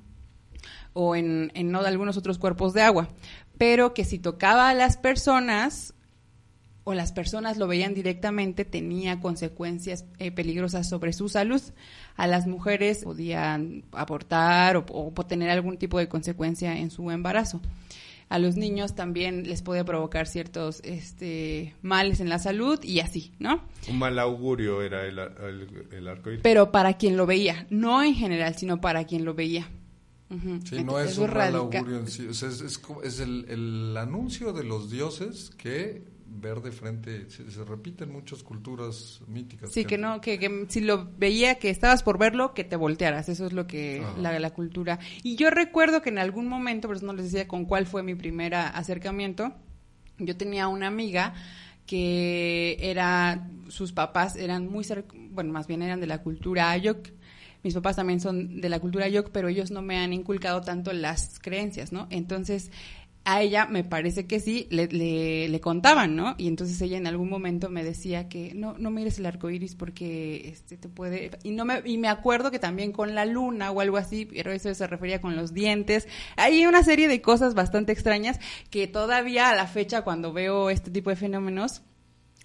o 0.94 1.14
en, 1.14 1.52
en 1.54 1.70
no, 1.70 1.80
algunos 1.80 2.16
otros 2.16 2.38
cuerpos 2.38 2.72
de 2.72 2.82
agua, 2.82 3.10
pero 3.58 3.92
que 3.92 4.04
si 4.04 4.18
tocaba 4.18 4.70
a 4.70 4.74
las 4.74 4.96
personas 4.96 5.94
o 6.84 6.94
las 6.94 7.12
personas 7.12 7.56
lo 7.56 7.66
veían 7.66 7.94
directamente, 7.94 8.64
tenía 8.64 9.20
consecuencias 9.20 10.04
eh, 10.18 10.30
peligrosas 10.30 10.88
sobre 10.88 11.12
su 11.12 11.28
salud. 11.28 11.62
A 12.16 12.26
las 12.26 12.46
mujeres 12.46 13.04
podían 13.04 13.84
abortar 13.92 14.76
o, 14.76 14.84
o 14.88 15.26
tener 15.26 15.50
algún 15.50 15.78
tipo 15.78 15.98
de 15.98 16.08
consecuencia 16.08 16.78
en 16.78 16.90
su 16.90 17.10
embarazo. 17.10 17.60
A 18.28 18.38
los 18.38 18.56
niños 18.56 18.94
también 18.94 19.48
les 19.48 19.62
podía 19.62 19.84
provocar 19.84 20.26
ciertos 20.26 20.80
este, 20.84 21.74
males 21.82 22.20
en 22.20 22.28
la 22.28 22.38
salud 22.38 22.82
y 22.82 23.00
así, 23.00 23.32
¿no? 23.38 23.62
Un 23.88 23.98
mal 23.98 24.18
augurio 24.18 24.82
era 24.82 25.06
el, 25.06 25.18
el, 25.18 25.86
el 25.90 26.08
arco 26.08 26.30
iris. 26.30 26.42
Pero 26.42 26.70
para 26.72 26.94
quien 26.94 27.16
lo 27.16 27.26
veía, 27.26 27.66
no 27.70 28.02
en 28.02 28.14
general, 28.14 28.56
sino 28.56 28.80
para 28.80 29.04
quien 29.04 29.24
lo 29.24 29.34
veía. 29.34 29.68
Sí, 30.64 30.84
no 30.84 30.98
es 30.98 31.18
un 31.18 31.32
mal 31.32 31.54
augurio 31.54 31.98
en 31.98 32.08
sí. 32.08 32.26
es, 32.28 32.42
es, 32.42 32.80
es 33.02 33.20
el, 33.20 33.46
el, 33.48 33.96
anuncio 33.96 34.52
de 34.52 34.64
los 34.64 34.90
dioses 34.90 35.50
que 35.56 36.02
ver 36.26 36.60
de 36.60 36.72
frente 36.72 37.30
se, 37.30 37.50
se 37.50 37.64
repiten 37.64 38.10
muchas 38.12 38.42
culturas 38.42 39.20
míticas. 39.26 39.72
Sí, 39.72 39.84
que, 39.84 39.98
no, 39.98 40.20
que, 40.20 40.38
que, 40.38 40.66
si 40.68 40.80
lo 40.80 41.10
veía 41.16 41.56
que 41.56 41.70
estabas 41.70 42.02
por 42.02 42.18
verlo, 42.18 42.54
que 42.54 42.64
te 42.64 42.76
voltearas. 42.76 43.28
Eso 43.28 43.46
es 43.46 43.52
lo 43.52 43.66
que 43.66 44.04
la, 44.18 44.38
la 44.38 44.50
cultura. 44.50 44.98
Y 45.22 45.36
yo 45.36 45.50
recuerdo 45.50 46.02
que 46.02 46.10
en 46.10 46.18
algún 46.18 46.48
momento, 46.48 46.88
por 46.88 46.96
eso 46.96 47.06
no 47.06 47.12
les 47.12 47.26
decía 47.26 47.48
con 47.48 47.64
cuál 47.64 47.86
fue 47.86 48.02
mi 48.02 48.14
primer 48.14 48.54
acercamiento. 48.54 49.52
Yo 50.18 50.36
tenía 50.36 50.68
una 50.68 50.86
amiga 50.86 51.34
que 51.86 52.78
era, 52.80 53.48
sus 53.68 53.92
papás 53.92 54.36
eran 54.36 54.68
muy, 54.68 54.86
bueno, 55.30 55.52
más 55.52 55.66
bien 55.66 55.82
eran 55.82 56.00
de 56.00 56.06
la 56.06 56.22
cultura 56.22 56.70
ayok. 56.70 57.08
Mis 57.64 57.74
papás 57.74 57.96
también 57.96 58.20
son 58.20 58.60
de 58.60 58.68
la 58.68 58.78
cultura 58.78 59.06
ayok, 59.06 59.30
pero 59.30 59.48
ellos 59.48 59.72
no 59.72 59.82
me 59.82 59.96
han 59.96 60.12
inculcado 60.12 60.60
tanto 60.60 60.92
las 60.92 61.40
creencias, 61.40 61.90
¿no? 61.92 62.06
Entonces, 62.10 62.70
a 63.24 63.40
ella 63.40 63.66
me 63.66 63.84
parece 63.84 64.26
que 64.26 64.38
sí, 64.38 64.66
le, 64.70 64.86
le, 64.86 65.60
contaban, 65.60 66.14
¿no? 66.14 66.34
Y 66.36 66.46
entonces 66.46 66.80
ella 66.82 66.98
en 66.98 67.06
algún 67.06 67.30
momento 67.30 67.70
me 67.70 67.82
decía 67.82 68.28
que 68.28 68.52
no, 68.54 68.76
no 68.76 68.90
mires 68.90 69.18
el 69.18 69.24
arco 69.24 69.48
iris 69.48 69.74
porque 69.74 70.48
este 70.48 70.76
te 70.76 70.90
puede. 70.90 71.30
Y, 71.42 71.52
no 71.52 71.64
me, 71.64 71.80
y 71.86 71.96
me 71.96 72.08
acuerdo 72.08 72.50
que 72.50 72.58
también 72.58 72.92
con 72.92 73.14
la 73.14 73.24
luna 73.24 73.70
o 73.70 73.80
algo 73.80 73.96
así, 73.96 74.26
pero 74.26 74.52
eso 74.52 74.72
se 74.74 74.86
refería 74.86 75.22
con 75.22 75.36
los 75.36 75.54
dientes. 75.54 76.06
Hay 76.36 76.66
una 76.66 76.82
serie 76.82 77.08
de 77.08 77.22
cosas 77.22 77.54
bastante 77.54 77.92
extrañas 77.92 78.38
que 78.70 78.86
todavía 78.86 79.48
a 79.48 79.54
la 79.54 79.66
fecha, 79.66 80.02
cuando 80.02 80.34
veo 80.34 80.68
este 80.68 80.90
tipo 80.90 81.08
de 81.08 81.16
fenómenos, 81.16 81.82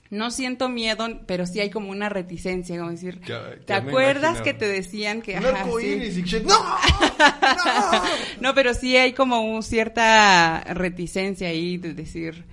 no 0.10 0.32
siento 0.32 0.70
miedo, 0.70 1.08
pero 1.28 1.46
sí 1.46 1.60
hay 1.60 1.70
como 1.70 1.92
una 1.92 2.10
reticencia, 2.10 2.78
como 2.78 2.92
decir, 2.92 3.22
¿te 3.66 3.74
acuerdas 3.74 4.42
que 4.42 4.54
te 4.54 4.68
decían 4.68 5.22
que... 5.22 5.38
Ajá, 5.38 5.66
sí. 5.80 6.24
¡No! 6.46 6.54
¡No! 8.42 8.56
pero 8.56 8.74
sí 8.74 8.98
hay 8.98 9.14
como 9.14 9.42
un 9.42 9.62
cierta 9.62 10.64
reticencia 10.74 11.50
ahí 11.50 11.78
de 11.78 11.94
decir 11.94 12.46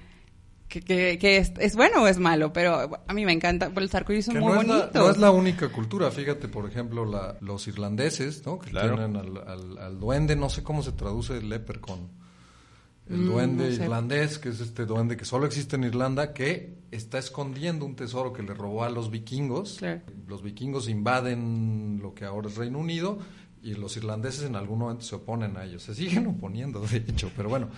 que, 0.68 1.16
que, 1.18 1.38
es, 1.38 1.76
bueno 1.76 2.02
o 2.02 2.06
es 2.06 2.18
malo, 2.18 2.52
pero 2.52 3.02
a 3.06 3.12
mí 3.14 3.24
me 3.24 3.32
encanta, 3.32 3.72
el 3.74 3.90
arcoíris 3.90 4.26
son 4.26 4.38
muy 4.38 4.52
no 4.52 4.56
bonitos. 4.56 4.94
no 4.94 5.10
es 5.10 5.16
la 5.16 5.30
única 5.30 5.68
cultura, 5.70 6.10
fíjate, 6.10 6.48
por 6.48 6.68
ejemplo, 6.68 7.06
la, 7.06 7.36
los 7.40 7.66
irlandeses, 7.68 8.44
¿no? 8.44 8.58
Que 8.58 8.70
tienen 8.70 9.16
al, 9.16 9.78
al, 9.78 9.98
duende, 9.98 10.36
no 10.36 10.50
sé 10.50 10.62
cómo 10.62 10.82
se 10.82 10.92
traduce 10.92 11.38
el 11.38 11.48
leprechaun 11.48 12.25
el 13.08 13.18
mm, 13.18 13.26
duende 13.26 13.70
irlandés, 13.72 14.38
que 14.38 14.48
es 14.48 14.60
este 14.60 14.84
duende 14.84 15.16
que 15.16 15.24
solo 15.24 15.46
existe 15.46 15.76
en 15.76 15.84
Irlanda, 15.84 16.32
que 16.32 16.78
está 16.90 17.18
escondiendo 17.18 17.84
un 17.84 17.94
tesoro 17.94 18.32
que 18.32 18.42
le 18.42 18.52
robó 18.52 18.82
a 18.82 18.90
los 18.90 19.10
vikingos. 19.10 19.80
Los 20.26 20.42
vikingos 20.42 20.88
invaden 20.88 22.00
lo 22.02 22.14
que 22.14 22.24
ahora 22.24 22.48
es 22.48 22.56
Reino 22.56 22.78
Unido 22.78 23.18
y 23.62 23.74
los 23.74 23.96
irlandeses 23.96 24.44
en 24.44 24.56
algún 24.56 24.80
momento 24.80 25.04
se 25.04 25.14
oponen 25.14 25.56
a 25.56 25.64
ellos. 25.64 25.84
Se 25.84 25.94
siguen 25.94 26.26
oponiendo, 26.38 26.80
de 26.80 26.98
hecho, 26.98 27.30
pero 27.36 27.48
bueno. 27.48 27.68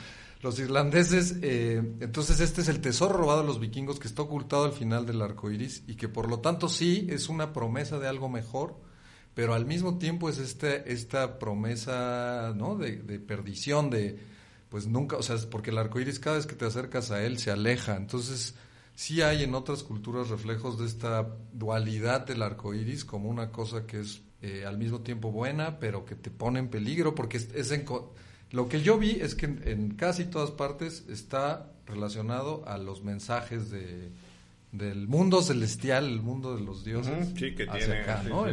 Los 0.41 0.61
irlandeses, 0.61 1.37
eh, 1.43 1.83
entonces 1.99 2.38
este 2.38 2.61
es 2.61 2.69
el 2.69 2.81
tesoro 2.81 3.17
robado 3.17 3.41
a 3.41 3.45
los 3.45 3.59
vikingos 3.59 3.99
que 3.99 4.07
está 4.07 4.23
ocultado 4.23 4.67
al 4.67 4.73
final 4.73 5.05
del 5.05 5.21
arco 5.21 5.51
iris 5.51 5.83
y 5.88 5.97
que 5.97 6.09
por 6.09 6.31
lo 6.31 6.38
tanto 6.38 6.69
sí 6.69 7.09
es 7.11 7.29
una 7.29 7.53
promesa 7.53 7.99
de 7.99 8.07
algo 8.07 8.29
mejor, 8.29 8.77
pero 9.35 9.53
al 9.53 9.67
mismo 9.67 9.99
tiempo 9.99 10.29
es 10.29 10.38
este, 10.38 10.93
esta 10.93 11.41
promesa 11.41 12.55
¿no? 12.55 12.77
de, 12.77 12.99
de 12.99 13.19
perdición, 13.19 13.91
de, 13.91 14.21
pues 14.68 14.87
nunca, 14.87 15.16
o 15.16 15.22
sea, 15.22 15.37
porque 15.50 15.70
el 15.70 15.78
arco 15.78 16.00
iris 16.00 16.18
cada 16.18 16.37
vez 16.37 16.46
que 16.46 16.54
te 16.54 16.66
acercas 16.66 17.11
a 17.11 17.22
él 17.24 17.38
se 17.38 17.50
aleja. 17.50 17.96
Entonces, 17.96 18.54
sí 18.94 19.22
hay 19.22 19.44
en 19.44 19.54
otras 19.54 19.83
culturas 19.83 20.28
reflejos 20.28 20.78
de 20.78 20.87
esta 20.87 21.26
dualidad 21.52 22.26
del 22.26 22.42
arco 22.42 22.74
iris 22.74 23.04
como 23.04 23.28
una 23.28 23.50
cosa 23.50 23.87
que 23.87 24.00
es 24.00 24.22
eh, 24.42 24.64
al 24.66 24.78
mismo 24.78 25.00
tiempo 25.00 25.31
buena, 25.31 25.78
pero 25.78 26.04
que 26.04 26.14
te 26.14 26.31
pone 26.31 26.59
en 26.59 26.68
peligro, 26.68 27.14
porque 27.14 27.38
es, 27.38 27.70
en, 27.70 27.85
lo 28.50 28.68
que 28.68 28.83
yo 28.83 28.98
vi 28.98 29.12
es 29.12 29.35
que 29.35 29.46
en, 29.46 29.94
casi 29.94 30.24
todas 30.24 30.50
partes 30.50 31.04
está 31.09 31.72
relacionado 31.87 32.64
a 32.66 32.78
los 32.78 33.02
mensajes 33.02 33.70
de 33.70 34.11
del 34.72 35.09
mundo 35.09 35.42
celestial, 35.42 36.07
el 36.07 36.20
mundo 36.20 36.57
de 36.57 36.62
los 36.62 36.85
dioses. 36.85 37.28
sí, 37.37 37.54
que 37.54 37.66
tiene. 37.66 38.00
Acá, 38.00 38.22
¿no? 38.28 38.44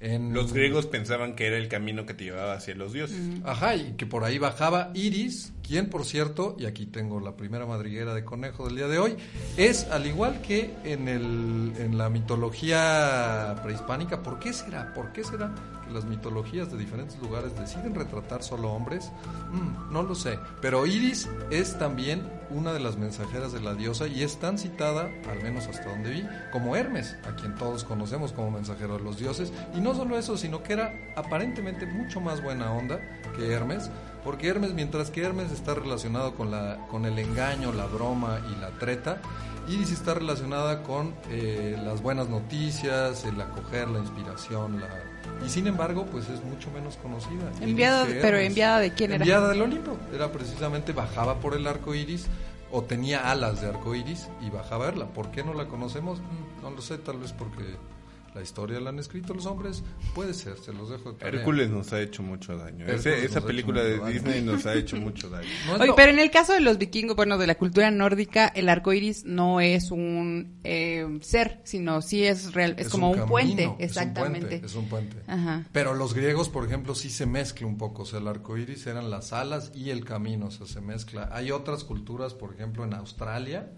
Los 0.00 0.52
griegos 0.52 0.86
pensaban 0.86 1.34
que 1.34 1.46
era 1.46 1.56
el 1.56 1.68
camino 1.68 2.06
que 2.06 2.14
te 2.14 2.24
llevaba 2.24 2.52
hacia 2.54 2.74
los 2.74 2.92
dioses. 2.92 3.18
Ajá, 3.44 3.74
y 3.74 3.94
que 3.96 4.06
por 4.06 4.24
ahí 4.24 4.38
bajaba 4.38 4.90
Iris, 4.94 5.52
quien 5.68 5.90
por 5.90 6.06
cierto, 6.06 6.56
y 6.58 6.64
aquí 6.64 6.86
tengo 6.86 7.20
la 7.20 7.36
primera 7.36 7.66
madriguera 7.66 8.14
de 8.14 8.24
conejo 8.24 8.64
del 8.64 8.76
día 8.76 8.88
de 8.88 8.98
hoy, 8.98 9.16
es 9.58 9.86
al 9.90 10.06
igual 10.06 10.40
que 10.40 10.74
en, 10.84 11.08
el, 11.08 11.74
en 11.78 11.98
la 11.98 12.08
mitología 12.08 13.54
prehispánica, 13.62 14.22
¿por 14.22 14.38
qué 14.38 14.54
será? 14.54 14.94
¿Por 14.94 15.12
qué 15.12 15.22
será 15.22 15.54
que 15.86 15.92
las 15.92 16.06
mitologías 16.06 16.72
de 16.72 16.78
diferentes 16.78 17.20
lugares 17.20 17.54
deciden 17.54 17.94
retratar 17.94 18.42
solo 18.42 18.72
hombres? 18.72 19.12
Mm, 19.52 19.92
no 19.92 20.02
lo 20.02 20.14
sé, 20.14 20.38
pero 20.62 20.86
Iris 20.86 21.28
es 21.50 21.78
también 21.78 22.22
una 22.48 22.72
de 22.72 22.80
las 22.80 22.96
mensajeras 22.96 23.52
de 23.52 23.60
la 23.60 23.74
diosa 23.74 24.06
y 24.06 24.22
es 24.22 24.38
tan 24.38 24.56
citada, 24.56 25.10
al 25.30 25.42
menos 25.42 25.66
hasta 25.66 25.90
donde 25.90 26.10
vi, 26.10 26.26
como 26.50 26.76
Hermes, 26.76 27.14
a 27.24 27.36
quien 27.36 27.54
todos 27.56 27.84
conocemos 27.84 28.32
como 28.32 28.50
mensajero 28.50 28.96
de 28.96 29.04
los 29.04 29.18
dioses. 29.18 29.52
Y 29.76 29.80
no 29.80 29.94
solo 29.94 30.18
eso, 30.18 30.38
sino 30.38 30.62
que 30.62 30.72
era 30.72 30.94
aparentemente 31.14 31.84
mucho 31.84 32.20
más 32.20 32.42
buena 32.42 32.72
onda 32.72 33.00
que 33.36 33.52
Hermes, 33.52 33.90
porque 34.24 34.48
Hermes, 34.48 34.72
mientras 34.74 35.10
que 35.10 35.22
Hermes 35.22 35.52
está 35.52 35.74
relacionado 35.74 36.34
con, 36.34 36.50
la, 36.50 36.86
con 36.90 37.06
el 37.06 37.18
engaño, 37.18 37.72
la 37.72 37.86
broma 37.86 38.40
y 38.50 38.60
la 38.60 38.70
treta, 38.78 39.20
Iris 39.68 39.92
está 39.92 40.14
relacionada 40.14 40.82
con 40.82 41.14
eh, 41.30 41.76
las 41.84 42.00
buenas 42.02 42.28
noticias, 42.28 43.24
el 43.24 43.40
acoger, 43.40 43.88
la 43.88 43.98
inspiración, 43.98 44.80
la 44.80 44.88
y 45.44 45.48
sin 45.48 45.66
embargo, 45.66 46.06
pues 46.06 46.28
es 46.28 46.42
mucho 46.42 46.70
menos 46.70 46.96
conocida. 46.96 47.52
Enviada, 47.60 48.06
pero 48.06 48.38
enviada 48.38 48.80
de 48.80 48.92
quién 48.92 49.12
era? 49.12 49.22
Enviada 49.22 49.50
del 49.50 49.62
Olimpo. 49.62 49.96
Era 50.12 50.32
precisamente 50.32 50.92
bajaba 50.92 51.38
por 51.38 51.54
el 51.54 51.66
arco 51.66 51.94
iris 51.94 52.26
o 52.72 52.82
tenía 52.82 53.30
alas 53.30 53.60
de 53.60 53.68
arco 53.68 53.94
iris 53.94 54.28
y 54.40 54.50
bajaba 54.50 54.86
a 54.86 54.90
verla. 54.90 55.06
¿Por 55.06 55.30
qué 55.30 55.44
no 55.44 55.54
la 55.54 55.66
conocemos? 55.66 56.20
Mm, 56.20 56.62
no 56.62 56.70
lo 56.70 56.82
sé, 56.82 56.98
tal 56.98 57.18
vez 57.18 57.32
porque 57.32 57.76
la 58.38 58.44
historia 58.44 58.78
la 58.78 58.90
han 58.90 59.00
escrito 59.00 59.34
los 59.34 59.46
hombres, 59.46 59.82
puede 60.14 60.32
ser, 60.32 60.58
se 60.58 60.72
los 60.72 60.88
dejo 60.88 61.12
de 61.12 61.26
Hércules 61.26 61.68
nos 61.70 61.92
ha 61.92 62.00
hecho 62.00 62.22
mucho 62.22 62.56
daño. 62.56 62.86
esa 62.86 63.40
película 63.40 63.82
de 63.82 63.98
Disney 64.12 64.42
nos 64.42 64.64
ha 64.64 64.74
hecho 64.74 64.96
mucho 65.00 65.28
daño. 65.28 65.48
pero 65.96 66.12
en 66.12 66.20
el 66.20 66.30
caso 66.30 66.52
de 66.52 66.60
los 66.60 66.78
vikingos, 66.78 67.16
bueno, 67.16 67.36
de 67.36 67.48
la 67.48 67.56
cultura 67.56 67.90
nórdica, 67.90 68.46
el 68.46 68.68
arco 68.68 68.92
iris 68.92 69.24
no 69.24 69.60
es 69.60 69.90
un 69.90 70.60
eh, 70.62 71.18
ser, 71.20 71.60
sino 71.64 72.00
sí 72.00 72.22
es 72.22 72.54
real, 72.54 72.76
es, 72.78 72.88
como 72.90 73.10
un, 73.10 73.26
puente, 73.26 73.74
exactamente. 73.80 74.62
Es 74.64 74.76
un 74.76 74.88
puente. 74.88 75.16
Pero 75.72 75.94
los 75.94 76.14
griegos, 76.14 76.48
por 76.48 76.64
ejemplo, 76.64 76.94
sí 76.94 77.10
se 77.10 77.26
mezcla 77.26 77.66
un 77.66 77.76
poco, 77.76 78.02
o 78.02 78.06
sea, 78.06 78.20
el 78.20 78.28
arco 78.28 78.56
iris 78.56 78.86
eran 78.86 79.10
las 79.10 79.32
alas 79.32 79.72
y 79.74 79.90
el 79.90 80.04
camino, 80.04 80.46
o 80.46 80.50
sea, 80.52 80.68
se 80.68 80.80
mezcla. 80.80 81.28
Hay 81.32 81.50
otras 81.50 81.82
culturas, 81.82 82.34
por 82.34 82.54
ejemplo, 82.54 82.84
en 82.84 82.94
Australia, 82.94 83.72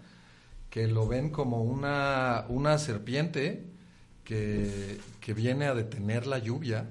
que 0.69 0.85
lo 0.85 1.07
ven 1.07 1.31
como 1.31 1.63
una, 1.63 2.45
una 2.47 2.77
serpiente 2.77 3.71
que, 5.19 5.33
viene 5.33 5.65
a 5.65 5.73
detener 5.73 6.27
la 6.27 6.39
lluvia 6.39 6.89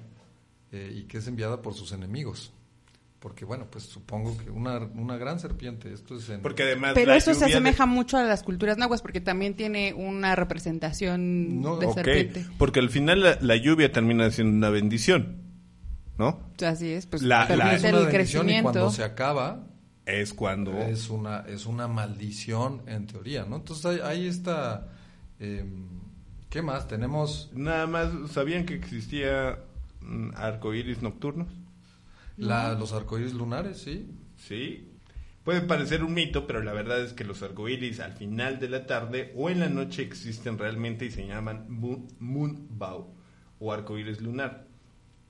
eh, 0.72 0.92
y 0.94 1.02
que 1.04 1.18
es 1.18 1.26
enviada 1.26 1.62
por 1.62 1.74
sus 1.74 1.92
enemigos. 1.92 2.52
Porque, 3.18 3.44
bueno, 3.44 3.66
pues 3.70 3.84
supongo 3.84 4.36
que 4.38 4.50
una, 4.50 4.78
una 4.78 5.18
gran 5.18 5.38
serpiente, 5.40 5.92
esto 5.92 6.16
es 6.16 6.24
Porque 6.42 6.62
además 6.62 6.92
Pero 6.94 7.12
eso 7.12 7.34
se 7.34 7.44
asemeja 7.44 7.84
mucho 7.84 8.16
a 8.16 8.24
las 8.24 8.42
culturas 8.42 8.78
nahuas, 8.78 9.02
porque 9.02 9.20
también 9.20 9.54
tiene 9.54 9.92
una 9.92 10.34
representación 10.36 11.62
de 11.78 11.92
serpiente. 11.92 12.46
Porque 12.56 12.80
al 12.80 12.88
final 12.88 13.38
la, 13.40 13.56
lluvia 13.56 13.92
termina 13.92 14.30
siendo 14.30 14.56
una 14.56 14.70
bendición, 14.70 15.36
¿no? 16.16 16.40
Así 16.64 16.92
es, 16.92 17.06
pues 17.06 17.22
la, 17.22 17.44
es 17.74 17.84
una 17.84 17.98
el 17.98 18.08
crecimiento. 18.08 18.70
Y 18.70 18.72
cuando 18.72 18.90
se 18.90 19.04
acaba... 19.04 19.66
Es 20.06 20.32
cuando... 20.32 20.72
Es 20.78 21.10
una, 21.10 21.40
es 21.40 21.66
una 21.66 21.88
maldición, 21.88 22.82
en 22.86 23.06
teoría, 23.06 23.44
¿no? 23.44 23.56
Entonces 23.56 24.00
hay, 24.02 24.26
esta... 24.26 24.88
Eh, 25.38 25.64
¿Qué 26.50 26.62
más? 26.62 26.88
Tenemos... 26.88 27.48
Nada 27.54 27.86
más, 27.86 28.10
¿sabían 28.32 28.66
que 28.66 28.74
existía 28.74 29.60
mm, 30.00 30.30
arcoíris 30.34 31.00
nocturnos? 31.00 31.46
La, 32.36 32.74
los 32.74 32.92
arcoíris 32.92 33.34
lunares, 33.34 33.78
sí. 33.78 34.10
Sí. 34.36 34.90
Puede 35.44 35.60
parecer 35.60 36.02
un 36.02 36.12
mito, 36.12 36.48
pero 36.48 36.62
la 36.62 36.72
verdad 36.72 37.00
es 37.02 37.12
que 37.12 37.24
los 37.24 37.42
arcoíris 37.42 38.00
al 38.00 38.14
final 38.14 38.58
de 38.58 38.68
la 38.68 38.86
tarde 38.86 39.32
o 39.36 39.48
en 39.48 39.60
la 39.60 39.68
noche 39.68 40.02
existen 40.02 40.58
realmente 40.58 41.06
y 41.06 41.10
se 41.12 41.26
llaman 41.26 41.66
moonbow 41.68 43.14
o 43.60 43.72
arcoíris 43.72 44.20
lunar. 44.20 44.66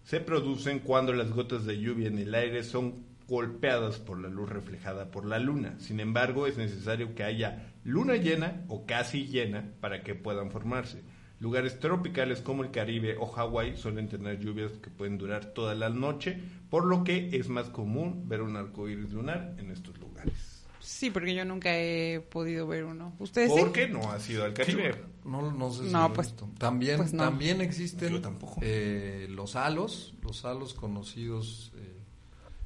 Se 0.04 0.20
producen 0.20 0.78
cuando 0.78 1.12
las 1.12 1.30
gotas 1.30 1.66
de 1.66 1.78
lluvia 1.78 2.08
en 2.08 2.18
el 2.18 2.34
aire 2.34 2.64
son 2.64 3.04
golpeadas 3.28 3.98
por 3.98 4.18
la 4.18 4.28
luz 4.28 4.48
reflejada 4.48 5.10
por 5.10 5.26
la 5.26 5.38
luna. 5.38 5.76
Sin 5.78 6.00
embargo, 6.00 6.46
es 6.46 6.56
necesario 6.56 7.14
que 7.14 7.22
haya 7.22 7.70
luna 7.84 8.16
llena 8.16 8.64
o 8.68 8.86
casi 8.86 9.26
llena 9.26 9.64
para 9.80 10.02
que 10.02 10.14
puedan 10.14 10.50
formarse. 10.50 11.02
Lugares 11.40 11.80
tropicales 11.80 12.42
como 12.42 12.62
el 12.62 12.70
Caribe 12.70 13.16
o 13.18 13.26
Hawái 13.26 13.76
suelen 13.76 14.08
tener 14.08 14.38
lluvias 14.38 14.72
que 14.72 14.90
pueden 14.90 15.16
durar 15.16 15.46
toda 15.46 15.74
la 15.74 15.88
noche, 15.88 16.38
por 16.68 16.84
lo 16.84 17.02
que 17.02 17.30
es 17.32 17.48
más 17.48 17.70
común 17.70 18.28
ver 18.28 18.42
un 18.42 18.56
arco 18.56 18.88
iris 18.88 19.10
lunar 19.10 19.54
en 19.58 19.70
estos 19.70 19.98
lugares. 19.98 20.34
Sí, 20.80 21.10
porque 21.10 21.34
yo 21.34 21.44
nunca 21.46 21.74
he 21.74 22.20
podido 22.20 22.66
ver 22.66 22.84
uno. 22.84 23.14
¿Ustedes 23.18 23.50
¿Por 23.50 23.72
qué 23.72 23.88
no 23.88 24.10
ha 24.10 24.20
sido 24.20 24.44
al 24.44 24.52
Caribe? 24.52 24.94
No, 25.24 25.50
no 25.50 25.70
sé 25.72 25.86
si 25.86 25.92
no, 25.92 26.12
pues, 26.12 26.34
También, 26.58 26.98
pues 26.98 27.12
también 27.12 27.62
existen 27.62 28.22
eh, 28.60 29.26
los 29.30 29.56
halos, 29.56 30.14
los 30.22 30.44
halos 30.44 30.74
conocidos 30.74 31.72
eh, 31.76 32.00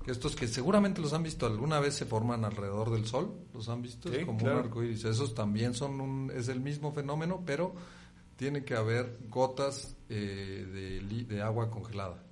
que 0.05 0.11
estos 0.11 0.37
que 0.37 0.47
seguramente 0.49 1.01
los 1.01 1.13
han 1.13 1.23
visto 1.23 1.47
alguna 1.47 1.81
vez 1.81 1.95
se 1.95 2.05
forman 2.05 2.45
alrededor 2.45 2.91
del 2.91 3.07
sol, 3.07 3.35
los 3.55 3.69
han 3.69 3.83
visto 3.83 4.11
Sí, 4.11 4.17
es 4.17 4.27
como 4.27 4.39
claro. 4.39 4.59
un 4.59 4.65
arco 4.65 4.83
iris. 4.83 5.05
Esos 5.05 5.35
también 5.35 5.75
son 5.75 6.01
un, 6.01 6.33
es 6.35 6.49
el 6.49 6.61
mismo 6.61 6.93
fenómeno, 6.93 7.43
pero 7.47 7.75
tiene 8.37 8.65
que 8.65 8.75
haber 8.75 9.19
gotas 9.29 9.97
eh, 10.09 11.01
de, 11.01 11.25
de 11.25 11.43
agua 11.43 11.71
congelada 11.71 12.23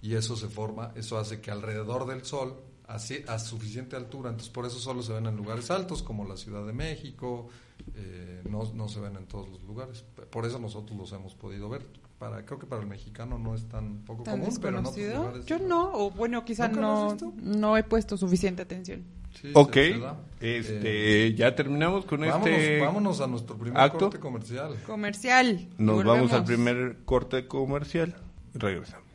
y 0.00 0.14
eso 0.14 0.36
se 0.36 0.48
forma, 0.48 0.92
eso 0.96 1.18
hace 1.18 1.40
que 1.40 1.50
alrededor 1.50 2.06
del 2.06 2.24
sol 2.24 2.56
a 2.86 3.38
suficiente 3.38 3.96
altura, 3.96 4.30
entonces 4.30 4.52
por 4.52 4.64
eso 4.64 4.78
solo 4.78 5.02
se 5.02 5.12
ven 5.12 5.26
en 5.26 5.36
lugares 5.36 5.70
altos 5.70 6.02
como 6.02 6.24
la 6.24 6.38
Ciudad 6.38 6.66
de 6.66 6.72
México, 6.72 7.48
eh, 7.94 8.42
no, 8.48 8.64
no 8.72 8.88
se 8.88 8.98
ven 8.98 9.16
en 9.16 9.26
todos 9.26 9.48
los 9.50 9.62
lugares, 9.64 10.04
por 10.30 10.46
eso 10.46 10.58
nosotros 10.58 10.96
los 10.96 11.12
hemos 11.12 11.34
podido 11.34 11.68
ver. 11.68 11.86
Para, 12.18 12.44
creo 12.44 12.58
que 12.58 12.66
para 12.66 12.82
el 12.82 12.88
mexicano 12.88 13.38
no 13.38 13.54
es 13.54 13.68
tan 13.68 13.98
poco 13.98 14.24
¿Tan 14.24 14.40
común, 14.40 14.58
pero 14.60 14.78
en 14.80 14.86
otros 14.86 14.98
lugares 15.14 15.46
Yo 15.46 15.58
no, 15.60 15.92
o 15.92 16.10
bueno, 16.10 16.44
quizá 16.44 16.66
¿Nunca 16.66 16.80
lo 16.80 17.14
no, 17.14 17.32
no 17.40 17.76
he 17.76 17.84
puesto 17.84 18.16
suficiente 18.16 18.62
atención. 18.62 19.04
Sí, 19.40 19.52
Ok, 19.54 19.72
se- 19.74 19.92
se 19.92 19.98
da. 20.00 20.20
este, 20.40 21.26
Eh, 21.26 21.34
ya 21.36 21.54
terminamos 21.54 22.04
con 22.06 22.20
vámonos, 22.20 22.48
este 22.48 22.80
vámonos 22.80 23.20
a 23.20 23.26
nuestro 23.28 23.56
primer 23.56 23.80
acto. 23.80 23.98
corte 24.06 24.18
comercial. 24.18 24.74
Comercial. 24.84 25.68
Nos 25.78 26.02
vamos 26.04 26.32
al 26.32 26.44
primer 26.44 26.98
corte 27.04 27.46
comercial. 27.46 28.16
Regresamos. 28.54 29.06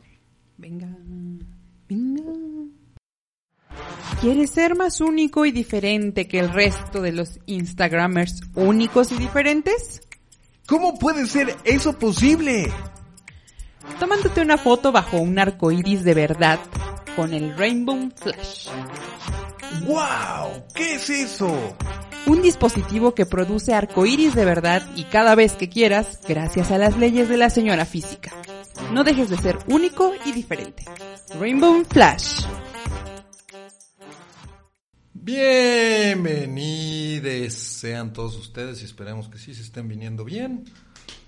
Venga, 0.56 0.88
venga. 1.88 2.22
¿Quieres 4.20 4.50
ser 4.50 4.76
más 4.76 5.00
único 5.02 5.44
y 5.44 5.52
diferente 5.52 6.26
que 6.26 6.38
el 6.38 6.50
resto 6.50 7.02
de 7.02 7.12
los 7.12 7.38
Instagramers 7.46 8.40
únicos 8.54 9.12
y 9.12 9.16
diferentes? 9.18 10.00
¿Cómo 10.66 10.98
puede 10.98 11.26
ser 11.26 11.54
eso 11.64 11.98
posible? 11.98 12.72
Tomándote 13.98 14.40
una 14.40 14.58
foto 14.58 14.92
bajo 14.92 15.18
un 15.18 15.38
arco 15.38 15.70
iris 15.72 16.04
de 16.04 16.14
verdad 16.14 16.58
con 17.16 17.32
el 17.32 17.56
Rainbow 17.56 18.10
Flash. 18.16 18.68
¡Wow! 19.86 20.64
¿Qué 20.74 20.94
es 20.94 21.10
eso? 21.10 21.76
Un 22.26 22.42
dispositivo 22.42 23.14
que 23.14 23.26
produce 23.26 23.74
arcoíris 23.74 24.34
de 24.34 24.44
verdad 24.44 24.82
y 24.96 25.04
cada 25.04 25.34
vez 25.34 25.54
que 25.54 25.68
quieras, 25.68 26.20
gracias 26.26 26.70
a 26.70 26.78
las 26.78 26.96
leyes 26.96 27.28
de 27.28 27.36
la 27.36 27.50
señora 27.50 27.84
física. 27.84 28.32
No 28.92 29.04
dejes 29.04 29.28
de 29.28 29.36
ser 29.36 29.58
único 29.68 30.12
y 30.24 30.32
diferente. 30.32 30.84
Rainbow 31.38 31.84
Flash. 31.84 32.44
Bienvenidos 35.12 36.84
sean 37.84 38.12
todos 38.12 38.36
ustedes 38.36 38.82
y 38.82 38.84
esperemos 38.84 39.28
que 39.28 39.38
sí 39.38 39.54
se 39.54 39.62
estén 39.62 39.88
viniendo 39.88 40.24
bien, 40.24 40.64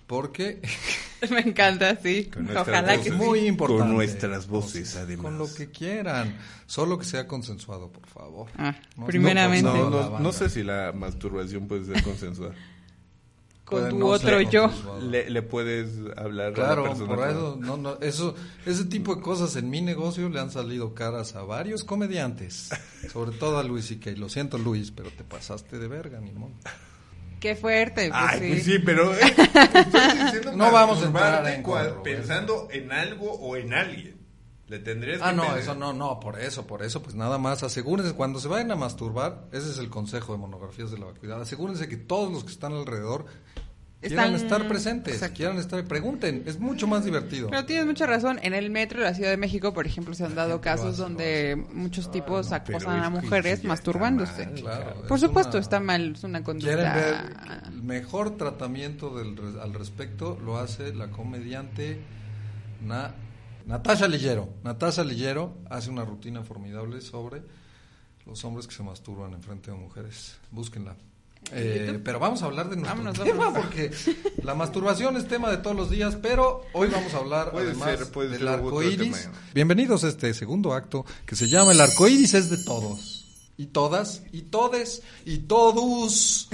porque 0.06 0.60
Me 1.30 1.40
encanta, 1.40 1.96
sí. 1.96 2.30
Ojalá 2.56 2.94
que 3.00 3.08
es 3.08 3.14
sí. 3.14 3.20
muy 3.20 3.40
importante. 3.46 3.82
Con 3.84 3.94
nuestras 3.94 4.46
voces, 4.46 4.96
además. 4.96 5.24
Con 5.24 5.38
lo 5.38 5.52
que 5.52 5.70
quieran, 5.70 6.36
solo 6.66 6.98
que 6.98 7.04
sea 7.06 7.26
consensuado, 7.26 7.90
por 7.90 8.06
favor. 8.06 8.48
Ah, 8.58 8.76
No- 8.96 9.06
primeramente. 9.06 9.68
no, 9.68 9.88
No, 9.90 10.18
no, 10.20 10.32
sé 10.32 10.50
si 10.50 10.62
la 10.62 10.92
masturbación 10.92 11.66
puede 11.66 11.86
ser 11.86 12.02
consensuada. 12.02 12.54
Con 13.64 13.80
Puede 13.80 13.90
tu 13.90 13.98
no 13.98 14.06
otro 14.06 14.40
yo. 14.42 14.70
Le, 15.00 15.28
le 15.28 15.42
puedes 15.42 15.88
hablar 16.16 16.46
a 16.46 16.50
la 16.50 16.54
Claro, 16.54 16.84
persona. 16.84 17.06
por 17.16 17.28
eso, 17.28 17.56
no, 17.60 17.76
no, 17.76 17.98
eso, 18.00 18.36
ese 18.64 18.84
tipo 18.84 19.16
de 19.16 19.22
cosas 19.22 19.56
en 19.56 19.68
mi 19.70 19.80
negocio 19.80 20.28
le 20.28 20.38
han 20.38 20.52
salido 20.52 20.94
caras 20.94 21.34
a 21.34 21.42
varios 21.42 21.82
comediantes, 21.82 22.68
sobre 23.12 23.36
todo 23.36 23.58
a 23.58 23.64
Luis 23.64 23.90
y 23.90 23.96
que 23.96 24.12
lo 24.12 24.28
siento 24.28 24.56
Luis, 24.58 24.92
pero 24.92 25.10
te 25.10 25.24
pasaste 25.24 25.80
de 25.80 25.88
verga, 25.88 26.20
ni 26.20 26.30
modo. 26.30 26.52
Qué 27.46 27.56
fuerte. 27.56 28.08
Pues 28.10 28.20
Ay, 28.22 28.38
sí. 28.40 28.48
pues 28.48 28.62
sí, 28.64 28.78
pero 28.80 29.14
eh, 29.14 29.18
te 29.34 29.42
estoy 29.80 30.18
diciendo 30.24 30.52
No 30.56 30.72
vamos 30.72 31.02
a 31.02 31.06
entrar 31.06 31.46
en 31.48 31.62
controversia. 31.62 32.02
pensando 32.02 32.68
en 32.70 32.90
algo 32.92 33.32
o 33.32 33.56
en 33.56 33.72
alguien. 33.72 34.16
Le 34.68 34.80
tendrías 34.80 35.20
Ah, 35.22 35.30
que 35.30 35.36
no, 35.36 35.42
pensar- 35.44 35.58
eso 35.60 35.74
no, 35.76 35.92
no, 35.92 36.18
por 36.18 36.40
eso, 36.40 36.66
por 36.66 36.82
eso, 36.82 37.00
pues 37.00 37.14
nada 37.14 37.38
más, 37.38 37.62
asegúrense, 37.62 38.14
cuando 38.14 38.40
se 38.40 38.48
vayan 38.48 38.72
a 38.72 38.74
masturbar, 38.76 39.44
ese 39.52 39.70
es 39.70 39.78
el 39.78 39.88
consejo 39.90 40.32
de 40.32 40.38
monografías 40.38 40.90
de 40.90 40.98
la 40.98 41.06
vacuidad, 41.06 41.40
asegúrense 41.40 41.88
que 41.88 41.96
todos 41.96 42.32
los 42.32 42.42
que 42.42 42.50
están 42.50 42.72
alrededor 42.72 43.26
quieran 44.00 44.34
Están- 44.34 44.46
estar 44.46 44.68
presentes, 44.68 45.14
Exacto. 45.14 45.36
quieran 45.36 45.58
estar, 45.58 45.84
pregunten, 45.84 46.42
es 46.46 46.60
mucho 46.60 46.86
más 46.86 47.04
divertido. 47.04 47.48
Pero 47.50 47.64
tienes 47.64 47.86
mucha 47.86 48.06
razón. 48.06 48.38
En 48.42 48.54
el 48.54 48.70
metro 48.70 49.00
de 49.00 49.06
la 49.06 49.14
Ciudad 49.14 49.30
de 49.30 49.36
México, 49.36 49.72
por 49.72 49.86
ejemplo, 49.86 50.14
se 50.14 50.24
han 50.24 50.34
dado 50.34 50.60
casos 50.60 50.94
hace, 50.94 51.02
donde 51.02 51.66
muchos 51.72 52.06
Ay, 52.06 52.12
tipos 52.12 52.50
no, 52.50 52.56
acosan 52.56 53.02
a 53.02 53.10
mujeres 53.10 53.64
masturbándose. 53.64 54.42
está 54.42 54.52
mal, 54.52 54.60
Claro, 54.62 55.02
Por 55.08 55.16
es 55.16 55.20
supuesto, 55.22 55.52
una- 55.56 55.60
está 55.62 55.80
mal. 55.80 56.12
Es 56.14 56.24
una 56.24 56.44
conducta. 56.44 56.74
Quieren 56.74 56.94
ver 56.94 57.66
el 57.74 57.82
mejor 57.82 58.36
tratamiento 58.36 59.16
del, 59.16 59.58
al 59.60 59.72
respecto 59.74 60.38
lo 60.44 60.58
hace 60.58 60.94
la 60.94 61.08
comediante 61.10 61.98
Na- 62.84 63.14
Natasha 63.66 64.06
Lillero. 64.06 64.48
Natasha 64.62 65.02
Lillero 65.02 65.56
hace 65.70 65.90
una 65.90 66.04
rutina 66.04 66.42
formidable 66.44 67.00
sobre 67.00 67.42
los 68.26 68.44
hombres 68.44 68.66
que 68.68 68.74
se 68.74 68.82
masturban 68.82 69.32
en 69.32 69.42
frente 69.42 69.70
de 69.72 69.76
mujeres. 69.76 70.36
Búsquenla. 70.52 70.94
Eh, 71.52 72.00
pero 72.04 72.18
vamos 72.18 72.42
a 72.42 72.46
hablar 72.46 72.68
de 72.68 72.76
nuestro 72.76 72.96
Vámonos, 72.96 73.18
tema 73.24 73.44
vámonos. 73.46 73.66
porque 73.66 73.90
la 74.42 74.54
masturbación 74.54 75.16
es 75.16 75.28
tema 75.28 75.50
de 75.50 75.58
todos 75.58 75.76
los 75.76 75.90
días, 75.90 76.16
pero 76.20 76.62
hoy 76.72 76.88
vamos 76.88 77.14
a 77.14 77.18
hablar 77.18 77.52
Puede 77.52 77.70
además 77.70 77.98
ser, 77.98 78.10
puede 78.10 78.30
del 78.30 78.38
ser 78.40 78.48
arco 78.48 78.82
iris. 78.82 79.28
Bienvenidos 79.54 80.02
a 80.04 80.08
este 80.08 80.34
segundo 80.34 80.74
acto 80.74 81.06
que 81.24 81.36
se 81.36 81.48
llama 81.48 81.72
El 81.72 81.80
arco 81.80 82.08
iris 82.08 82.34
es 82.34 82.50
de 82.50 82.58
todos. 82.64 83.22
Y 83.58 83.66
todas, 83.66 84.22
y 84.32 84.42
todes, 84.42 85.02
y 85.24 85.38
todos. 85.38 86.48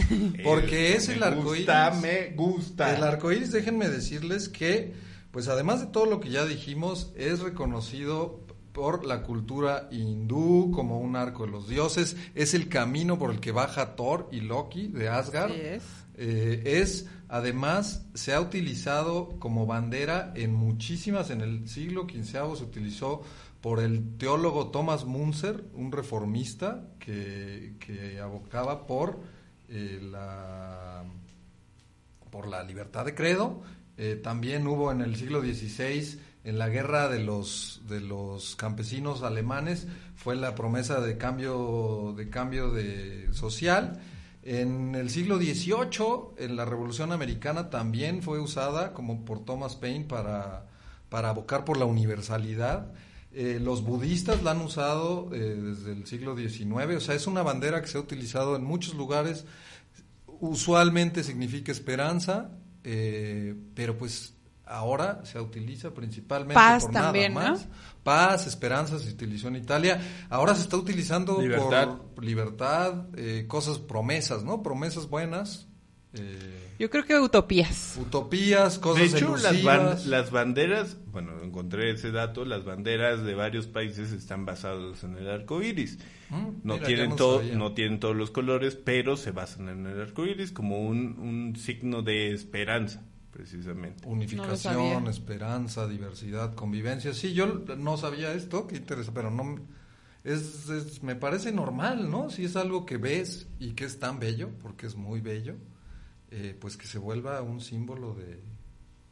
Porque 0.44 0.94
es 0.94 1.08
Me 1.08 1.14
el 1.14 1.22
arco 1.22 1.54
iris. 1.54 1.66
gusta, 1.66 1.90
me 2.00 2.26
gusta. 2.36 2.96
El 2.96 3.02
arco 3.02 3.32
iris, 3.32 3.50
déjenme 3.50 3.88
decirles 3.88 4.48
que, 4.48 4.92
pues 5.32 5.48
además 5.48 5.80
de 5.80 5.86
todo 5.86 6.06
lo 6.06 6.20
que 6.20 6.28
ya 6.30 6.44
dijimos, 6.44 7.08
es 7.16 7.40
reconocido 7.40 8.40
por 8.72 9.06
la 9.06 9.22
cultura 9.22 9.88
hindú 9.90 10.70
como 10.74 10.98
un 10.98 11.16
arco 11.16 11.44
de 11.44 11.52
los 11.52 11.68
dioses. 11.68 12.16
Es 12.34 12.54
el 12.54 12.68
camino 12.68 13.18
por 13.18 13.30
el 13.30 13.40
que 13.40 13.52
baja 13.52 13.94
Thor 13.96 14.28
y 14.32 14.40
Loki 14.40 14.88
de 14.88 15.08
Asgard. 15.08 15.52
Es. 15.52 15.82
Eh, 16.14 16.62
es, 16.64 17.08
además, 17.28 18.06
se 18.14 18.34
ha 18.34 18.40
utilizado 18.40 19.38
como 19.38 19.66
bandera 19.66 20.32
en 20.36 20.54
muchísimas, 20.54 21.30
en 21.30 21.40
el 21.40 21.68
siglo 21.68 22.06
XV 22.10 22.56
se 22.56 22.64
utilizó 22.64 23.22
por 23.60 23.80
el 23.80 24.16
teólogo 24.18 24.70
Thomas 24.70 25.04
Munzer, 25.04 25.64
un 25.74 25.92
reformista 25.92 26.88
que, 26.98 27.76
que 27.78 28.20
abocaba 28.20 28.86
por 28.86 29.20
eh, 29.68 30.00
la 30.02 31.04
por 32.30 32.48
la 32.48 32.64
libertad 32.64 33.04
de 33.04 33.14
credo. 33.14 33.62
Eh, 33.96 34.18
también 34.20 34.66
hubo 34.66 34.90
en 34.90 35.02
el 35.02 35.16
siglo 35.16 35.42
XVI, 35.42 36.18
en 36.44 36.58
la 36.58 36.68
guerra 36.68 37.08
de 37.08 37.20
los, 37.20 37.82
de 37.88 38.00
los 38.00 38.56
campesinos 38.56 39.22
alemanes, 39.22 39.86
fue 40.16 40.36
la 40.36 40.54
promesa 40.54 41.00
de 41.00 41.16
cambio, 41.16 42.14
de 42.16 42.28
cambio 42.30 42.70
de 42.70 43.28
social. 43.32 44.00
En 44.42 44.94
el 44.94 45.10
siglo 45.10 45.38
XVIII, 45.38 46.34
en 46.38 46.56
la 46.56 46.64
Revolución 46.64 47.12
Americana, 47.12 47.70
también 47.70 48.22
fue 48.22 48.40
usada 48.40 48.92
como 48.92 49.24
por 49.24 49.44
Thomas 49.44 49.76
Paine 49.76 50.04
para, 50.04 50.66
para 51.08 51.30
abocar 51.30 51.64
por 51.64 51.76
la 51.76 51.84
universalidad. 51.84 52.92
Eh, 53.32 53.60
los 53.62 53.82
budistas 53.82 54.42
la 54.42 54.50
han 54.50 54.60
usado 54.60 55.30
eh, 55.32 55.38
desde 55.38 55.92
el 55.92 56.06
siglo 56.06 56.36
XIX, 56.36 56.96
o 56.96 57.00
sea, 57.00 57.14
es 57.14 57.26
una 57.26 57.42
bandera 57.42 57.80
que 57.80 57.88
se 57.88 57.96
ha 57.96 58.00
utilizado 58.00 58.56
en 58.56 58.64
muchos 58.64 58.94
lugares 58.94 59.46
usualmente 60.42 61.22
significa 61.22 61.70
esperanza, 61.70 62.50
eh, 62.82 63.54
pero 63.76 63.96
pues 63.96 64.34
ahora 64.72 65.24
se 65.24 65.40
utiliza 65.40 65.92
principalmente 65.94 66.54
Paz 66.54 66.84
por 66.84 66.92
también, 66.92 67.34
nada 67.34 67.48
¿no? 67.50 67.52
más. 67.56 67.68
Paz, 68.02 68.46
esperanza 68.46 68.98
se 68.98 69.10
utilizó 69.10 69.48
en 69.48 69.56
Italia. 69.56 70.00
Ahora 70.28 70.54
se 70.54 70.62
está 70.62 70.76
utilizando 70.76 71.40
Libertad. 71.40 71.98
por 72.14 72.24
libertad, 72.24 73.06
eh, 73.16 73.44
cosas, 73.46 73.78
promesas, 73.78 74.42
¿no? 74.42 74.62
Promesas 74.62 75.08
buenas, 75.08 75.68
eh, 76.14 76.74
Yo 76.78 76.90
creo 76.90 77.04
que 77.06 77.18
utopías. 77.18 77.96
utopías, 78.00 78.74
De 78.74 78.80
cosas 78.80 79.14
hecho, 79.14 79.30
las, 79.36 79.44
elusivas. 79.52 80.04
ban- 80.04 80.10
las 80.10 80.30
banderas, 80.30 80.96
bueno, 81.06 81.40
encontré 81.42 81.90
ese 81.92 82.10
dato, 82.10 82.44
las 82.44 82.64
banderas 82.64 83.22
de 83.22 83.34
varios 83.34 83.66
países 83.68 84.10
están 84.12 84.44
basadas 84.44 85.04
en 85.04 85.16
el 85.16 85.30
arco 85.30 85.62
iris. 85.62 85.98
Mm, 86.30 86.34
No, 86.64 86.74
mira, 86.74 86.86
tienen 86.86 87.14
todo, 87.16 87.40
no 87.42 87.72
tienen 87.72 88.00
todos 88.00 88.16
los 88.16 88.30
colores, 88.30 88.74
pero 88.74 89.16
se 89.16 89.30
basan 89.30 89.68
en 89.68 89.86
el 89.86 90.00
arco 90.00 90.26
iris 90.26 90.50
como 90.52 90.80
un, 90.80 91.18
un 91.20 91.56
signo 91.56 92.02
de 92.02 92.32
esperanza, 92.34 93.02
precisamente. 93.32 94.06
Unificación, 94.06 95.06
esperanza, 95.08 95.88
diversidad, 95.88 96.54
convivencia. 96.54 97.12
Sí, 97.14 97.32
yo 97.32 97.46
no 97.78 97.96
sabía 97.96 98.32
esto, 98.34 98.66
qué 98.66 98.76
interesante, 98.76 99.12
pero 99.20 99.30
no 99.30 99.56
es, 100.24 100.68
es- 100.68 101.02
me 101.02 101.16
parece 101.16 101.50
normal, 101.52 102.10
¿no? 102.10 102.30
Si 102.30 102.44
es 102.44 102.54
algo 102.56 102.86
que 102.86 102.96
ves 102.98 103.48
y 103.58 103.72
que 103.72 103.84
es 103.84 103.98
tan 103.98 104.18
bello, 104.20 104.50
porque 104.60 104.86
es 104.86 104.94
muy 104.94 105.20
bello, 105.20 105.56
eh, 106.30 106.56
pues 106.60 106.76
que 106.76 106.86
se 106.86 106.98
vuelva 106.98 107.42
un 107.42 107.60
símbolo 107.60 108.14
de, 108.14 108.40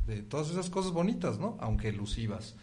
de 0.06 0.22
todas 0.22 0.50
esas 0.50 0.70
cosas 0.70 0.92
bonitas, 0.92 1.38
¿no? 1.38 1.56
Aunque 1.60 1.88
elusivas. 1.88 2.54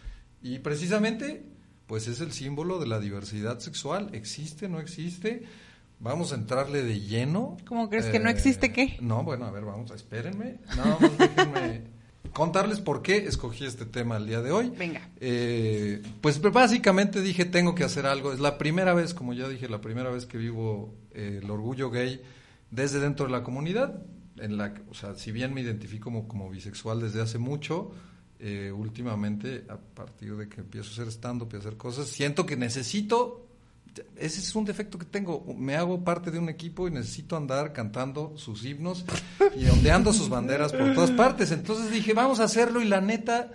Y 0.41 0.59
precisamente, 0.59 1.43
pues 1.87 2.07
es 2.07 2.21
el 2.21 2.31
símbolo 2.31 2.79
de 2.79 2.87
la 2.87 2.99
diversidad 2.99 3.59
sexual. 3.59 4.09
¿Existe, 4.13 4.69
no 4.69 4.79
existe? 4.79 5.43
Vamos 5.99 6.31
a 6.31 6.35
entrarle 6.35 6.83
de 6.83 6.99
lleno. 7.01 7.57
¿Cómo 7.67 7.89
crees 7.89 8.05
que 8.05 8.19
no 8.19 8.29
existe 8.29 8.71
qué? 8.71 8.97
No, 9.01 9.23
bueno, 9.23 9.45
a 9.45 9.51
ver, 9.51 9.65
vamos, 9.65 9.91
espérenme. 9.91 10.57
No, 10.75 10.99
más 10.99 11.17
déjenme 11.17 11.97
contarles 12.37 12.79
por 12.81 13.01
qué 13.01 13.17
escogí 13.17 13.65
este 13.65 13.85
tema 13.85 14.17
el 14.17 14.27
día 14.27 14.41
de 14.41 14.51
hoy. 14.51 14.69
Venga. 14.69 15.09
Eh, 15.19 16.03
pues 16.21 16.39
básicamente 16.39 17.21
dije, 17.21 17.45
tengo 17.45 17.73
que 17.73 17.83
hacer 17.83 18.05
algo. 18.05 18.31
Es 18.31 18.39
la 18.39 18.59
primera 18.59 18.93
vez, 18.93 19.15
como 19.15 19.33
ya 19.33 19.49
dije, 19.49 19.67
la 19.67 19.81
primera 19.81 20.11
vez 20.11 20.27
que 20.27 20.37
vivo 20.37 20.93
eh, 21.13 21.39
el 21.41 21.49
orgullo 21.49 21.89
gay 21.89 22.21
desde 22.69 22.99
dentro 22.99 23.25
de 23.25 23.31
la 23.31 23.43
comunidad. 23.43 24.03
En 24.37 24.57
la, 24.57 24.71
o 24.87 24.93
sea, 24.93 25.15
si 25.15 25.31
bien 25.31 25.51
me 25.51 25.61
identifico 25.61 26.05
como, 26.05 26.27
como 26.27 26.47
bisexual 26.49 27.01
desde 27.01 27.21
hace 27.21 27.39
mucho, 27.39 27.91
eh, 28.39 28.71
últimamente, 28.71 29.65
a 29.67 29.77
partir 29.77 30.35
de 30.35 30.47
que 30.47 30.61
empiezo 30.61 30.89
a 30.89 30.93
hacer 30.93 31.07
stand-up 31.07 31.49
y 31.53 31.55
a 31.55 31.59
hacer 31.59 31.75
cosas, 31.75 32.07
siento 32.07 32.45
que 32.45 32.55
necesito 32.55 33.46
ese 34.17 34.39
es 34.39 34.55
un 34.55 34.65
defecto 34.65 34.97
que 34.97 35.05
tengo. 35.05 35.43
Me 35.57 35.75
hago 35.75 36.03
parte 36.03 36.31
de 36.31 36.39
un 36.39 36.49
equipo 36.49 36.87
y 36.87 36.91
necesito 36.91 37.35
andar 37.35 37.73
cantando 37.73 38.33
sus 38.37 38.65
himnos 38.65 39.05
y 39.55 39.67
ondeando 39.67 40.13
sus 40.13 40.29
banderas 40.29 40.73
por 40.73 40.93
todas 40.93 41.11
partes. 41.11 41.51
Entonces 41.51 41.91
dije, 41.91 42.13
vamos 42.13 42.39
a 42.39 42.45
hacerlo 42.45 42.81
y 42.81 42.85
la 42.85 43.01
neta 43.01 43.51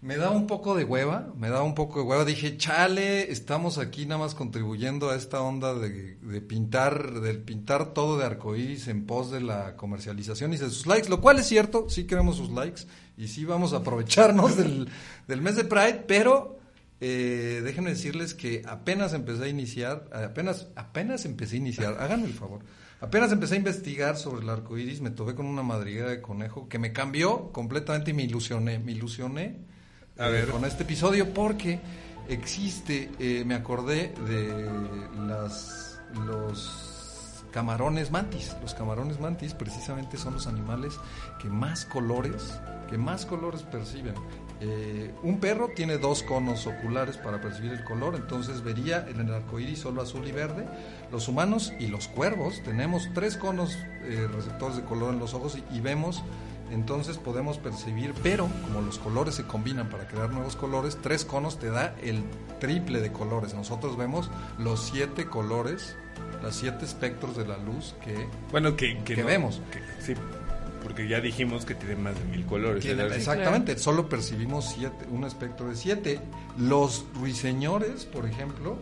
me 0.00 0.16
da 0.16 0.30
un 0.30 0.46
poco 0.46 0.76
de 0.76 0.84
hueva, 0.84 1.32
me 1.36 1.48
da 1.48 1.62
un 1.62 1.74
poco 1.74 2.00
de 2.00 2.06
hueva. 2.06 2.24
Dije, 2.24 2.56
chale, 2.56 3.32
estamos 3.32 3.78
aquí 3.78 4.06
nada 4.06 4.20
más 4.20 4.34
contribuyendo 4.34 5.10
a 5.10 5.16
esta 5.16 5.40
onda 5.40 5.74
de, 5.74 6.16
pintar, 6.40 7.20
del 7.20 7.40
pintar 7.40 7.92
todo 7.94 8.16
de 8.18 8.24
arcoíris 8.24 8.86
en 8.88 9.06
pos 9.06 9.30
de 9.30 9.40
la 9.40 9.76
comercialización 9.76 10.52
y 10.52 10.56
de 10.56 10.70
sus 10.70 10.86
likes, 10.86 11.08
lo 11.08 11.20
cual 11.20 11.40
es 11.40 11.46
cierto, 11.46 11.88
sí 11.88 12.04
queremos 12.04 12.36
sus 12.36 12.50
likes 12.50 12.82
y 13.16 13.26
sí 13.28 13.44
vamos 13.44 13.72
a 13.72 13.78
aprovecharnos 13.78 14.56
del, 14.56 14.88
del 15.26 15.40
mes 15.40 15.56
de 15.56 15.64
Pride, 15.64 16.04
pero 16.06 16.57
eh, 17.00 17.60
déjenme 17.64 17.90
decirles 17.90 18.34
que 18.34 18.62
apenas 18.66 19.12
empecé 19.12 19.44
a 19.44 19.48
iniciar, 19.48 20.08
apenas, 20.12 20.68
apenas 20.74 21.24
empecé 21.24 21.56
a 21.56 21.58
iniciar, 21.58 21.96
háganme 22.00 22.26
el 22.26 22.34
favor, 22.34 22.60
apenas 23.00 23.30
empecé 23.30 23.54
a 23.54 23.58
investigar 23.58 24.16
sobre 24.16 24.42
el 24.42 24.50
arco 24.50 24.76
iris, 24.76 25.00
me 25.00 25.10
topé 25.10 25.34
con 25.34 25.46
una 25.46 25.62
madriguera 25.62 26.10
de 26.10 26.20
conejo 26.20 26.68
que 26.68 26.78
me 26.78 26.92
cambió 26.92 27.52
completamente 27.52 28.10
y 28.10 28.14
me 28.14 28.24
ilusioné, 28.24 28.78
me 28.78 28.92
ilusioné 28.92 29.56
a 30.18 30.28
ver. 30.28 30.48
con 30.48 30.64
este 30.64 30.82
episodio 30.82 31.32
porque 31.32 31.78
existe, 32.28 33.10
eh, 33.18 33.44
me 33.46 33.54
acordé 33.54 34.12
de 34.26 34.68
las, 35.26 36.00
los 36.26 37.44
camarones 37.52 38.10
mantis. 38.10 38.54
Los 38.60 38.74
camarones 38.74 39.20
mantis 39.20 39.54
precisamente 39.54 40.16
son 40.16 40.34
los 40.34 40.46
animales 40.46 40.98
que 41.40 41.48
más 41.48 41.84
colores, 41.84 42.60
que 42.90 42.98
más 42.98 43.26
colores 43.26 43.62
perciben. 43.62 44.14
Eh, 44.60 45.14
un 45.22 45.38
perro 45.38 45.68
tiene 45.68 45.98
dos 45.98 46.24
conos 46.24 46.66
oculares 46.66 47.16
para 47.16 47.40
percibir 47.40 47.72
el 47.72 47.84
color, 47.84 48.16
entonces 48.16 48.62
vería 48.62 49.06
en 49.08 49.20
el 49.20 49.32
arco 49.32 49.60
iris 49.60 49.80
solo 49.80 50.02
azul 50.02 50.26
y 50.26 50.32
verde. 50.32 50.66
Los 51.12 51.28
humanos 51.28 51.72
y 51.78 51.86
los 51.86 52.08
cuervos 52.08 52.60
tenemos 52.64 53.08
tres 53.14 53.36
conos 53.36 53.78
eh, 54.02 54.28
receptores 54.32 54.76
de 54.76 54.82
color 54.82 55.14
en 55.14 55.20
los 55.20 55.34
ojos 55.34 55.58
y, 55.72 55.80
vemos, 55.80 56.24
entonces 56.72 57.18
podemos 57.18 57.58
percibir, 57.58 58.12
pero 58.22 58.48
como 58.64 58.80
los 58.80 58.98
colores 58.98 59.36
se 59.36 59.44
combinan 59.44 59.88
para 59.88 60.08
crear 60.08 60.30
nuevos 60.30 60.56
colores, 60.56 60.98
tres 61.00 61.24
conos 61.24 61.58
te 61.60 61.70
da 61.70 61.94
el 62.02 62.24
triple 62.58 63.00
de 63.00 63.12
colores. 63.12 63.54
Nosotros 63.54 63.96
vemos 63.96 64.28
los 64.58 64.80
siete 64.80 65.26
colores, 65.26 65.96
los 66.42 66.56
siete 66.56 66.84
espectros 66.84 67.36
de 67.36 67.46
la 67.46 67.58
luz 67.58 67.94
que, 68.04 68.26
bueno, 68.50 68.76
que, 68.76 68.96
vemos. 69.24 69.60
sí 70.00 70.14
porque 70.82 71.08
ya 71.08 71.20
dijimos 71.20 71.64
que 71.64 71.74
tiene 71.74 71.96
más 71.96 72.14
de 72.14 72.24
mil 72.24 72.46
colores. 72.46 72.84
exactamente, 72.84 73.78
solo 73.78 74.08
percibimos 74.08 74.72
siete, 74.74 75.06
un 75.10 75.24
espectro 75.24 75.68
de 75.68 75.76
siete. 75.76 76.20
Los 76.56 77.04
ruiseñores, 77.14 78.04
por 78.04 78.26
ejemplo, 78.26 78.78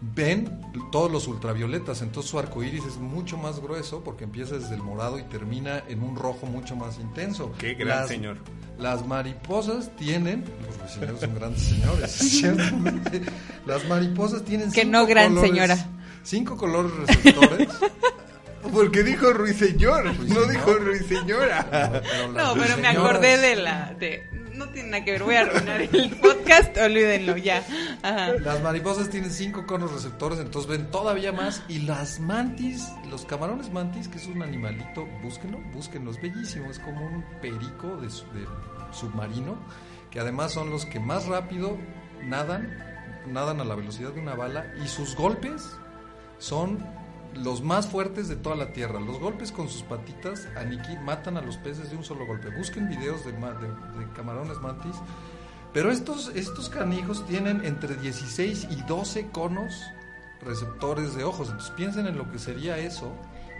ven 0.00 0.60
todos 0.92 1.10
los 1.10 1.26
ultravioletas, 1.26 2.02
entonces 2.02 2.30
su 2.30 2.38
arco 2.38 2.62
iris 2.62 2.84
es 2.84 2.96
mucho 2.98 3.36
más 3.36 3.60
grueso 3.60 4.02
porque 4.04 4.24
empieza 4.24 4.56
desde 4.56 4.74
el 4.74 4.82
morado 4.82 5.18
y 5.18 5.22
termina 5.24 5.82
en 5.88 6.02
un 6.02 6.16
rojo 6.16 6.46
mucho 6.46 6.76
más 6.76 6.98
intenso. 6.98 7.52
Qué 7.58 7.74
gran 7.74 8.06
señor. 8.06 8.38
Las 8.78 9.04
mariposas 9.06 9.94
tienen, 9.96 10.44
los 10.64 10.78
ruiseñores 10.78 11.20
son 11.20 11.34
grandes 11.34 11.62
señores, 11.62 12.10
ciertamente. 12.12 13.22
Las 13.66 13.88
mariposas 13.88 14.44
tienen 14.44 14.70
que 14.70 14.84
no 14.84 15.04
gran 15.04 15.38
señora. 15.40 15.76
Cinco 16.22 16.56
colores 16.56 16.92
receptores. 16.94 17.68
Porque 18.72 19.02
dijo 19.02 19.32
ruiseñor, 19.32 20.04
no 20.28 20.42
dijo 20.44 20.74
ruiseñora. 20.74 22.02
No, 22.34 22.54
pero, 22.54 22.76
me 22.78 22.88
acordé 22.88 23.38
de 23.38 23.56
la... 23.56 23.94
De, 23.98 24.28
no 24.58 24.68
tiene 24.70 24.90
nada 24.90 25.04
que 25.04 25.12
ver, 25.12 25.22
voy 25.22 25.36
a 25.36 25.42
arruinar 25.42 25.80
el 25.80 26.10
podcast, 26.16 26.76
olvídenlo 26.76 27.36
ya. 27.36 27.64
Las 28.02 28.60
mariposas 28.62 29.08
tienen 29.08 29.30
cinco 29.30 29.66
conos 29.66 29.92
receptores, 29.92 30.40
entonces 30.40 30.68
ven 30.68 30.90
todavía 30.90 31.32
más. 31.32 31.62
Y 31.68 31.80
las 31.80 32.18
mantis, 32.18 32.88
los 33.08 33.24
camarones 33.24 33.72
mantis, 33.72 34.08
que 34.08 34.18
es 34.18 34.26
un 34.26 34.42
animalito, 34.42 35.06
búsquenlo, 35.22 35.58
búsquenlo, 35.72 36.10
es 36.10 36.20
bellísimo, 36.20 36.70
es 36.70 36.80
como 36.80 37.06
un 37.06 37.24
perico 37.40 37.96
de, 37.98 38.08
de 38.08 38.46
submarino, 38.90 39.56
que 40.10 40.18
además 40.18 40.52
son 40.52 40.70
los 40.70 40.84
que 40.86 40.98
más 40.98 41.26
rápido 41.26 41.78
nadan, 42.24 43.22
nadan 43.26 43.60
a 43.60 43.64
la 43.64 43.76
velocidad 43.76 44.10
de 44.10 44.20
una 44.20 44.34
bala 44.34 44.72
y 44.84 44.88
sus 44.88 45.14
golpes 45.14 45.70
son 46.38 46.84
los 47.34 47.62
más 47.62 47.86
fuertes 47.86 48.28
de 48.28 48.36
toda 48.36 48.56
la 48.56 48.72
tierra. 48.72 49.00
Los 49.00 49.18
golpes 49.18 49.52
con 49.52 49.68
sus 49.68 49.82
patitas 49.82 50.48
aniqui 50.56 50.96
matan 50.98 51.36
a 51.36 51.42
los 51.42 51.56
peces 51.56 51.90
de 51.90 51.96
un 51.96 52.04
solo 52.04 52.26
golpe. 52.26 52.50
Busquen 52.50 52.88
videos 52.88 53.24
de, 53.24 53.32
de, 53.32 54.12
camarones 54.14 54.58
mantis. 54.58 54.96
Pero 55.72 55.90
estos, 55.90 56.32
estos 56.34 56.68
canijos 56.68 57.26
tienen 57.26 57.64
entre 57.64 57.94
16 57.96 58.68
y 58.70 58.82
12 58.82 59.28
conos 59.28 59.82
receptores 60.44 61.14
de 61.14 61.24
ojos. 61.24 61.48
Entonces 61.48 61.74
piensen 61.76 62.06
en 62.06 62.16
lo 62.16 62.30
que 62.30 62.38
sería 62.38 62.78
eso 62.78 63.12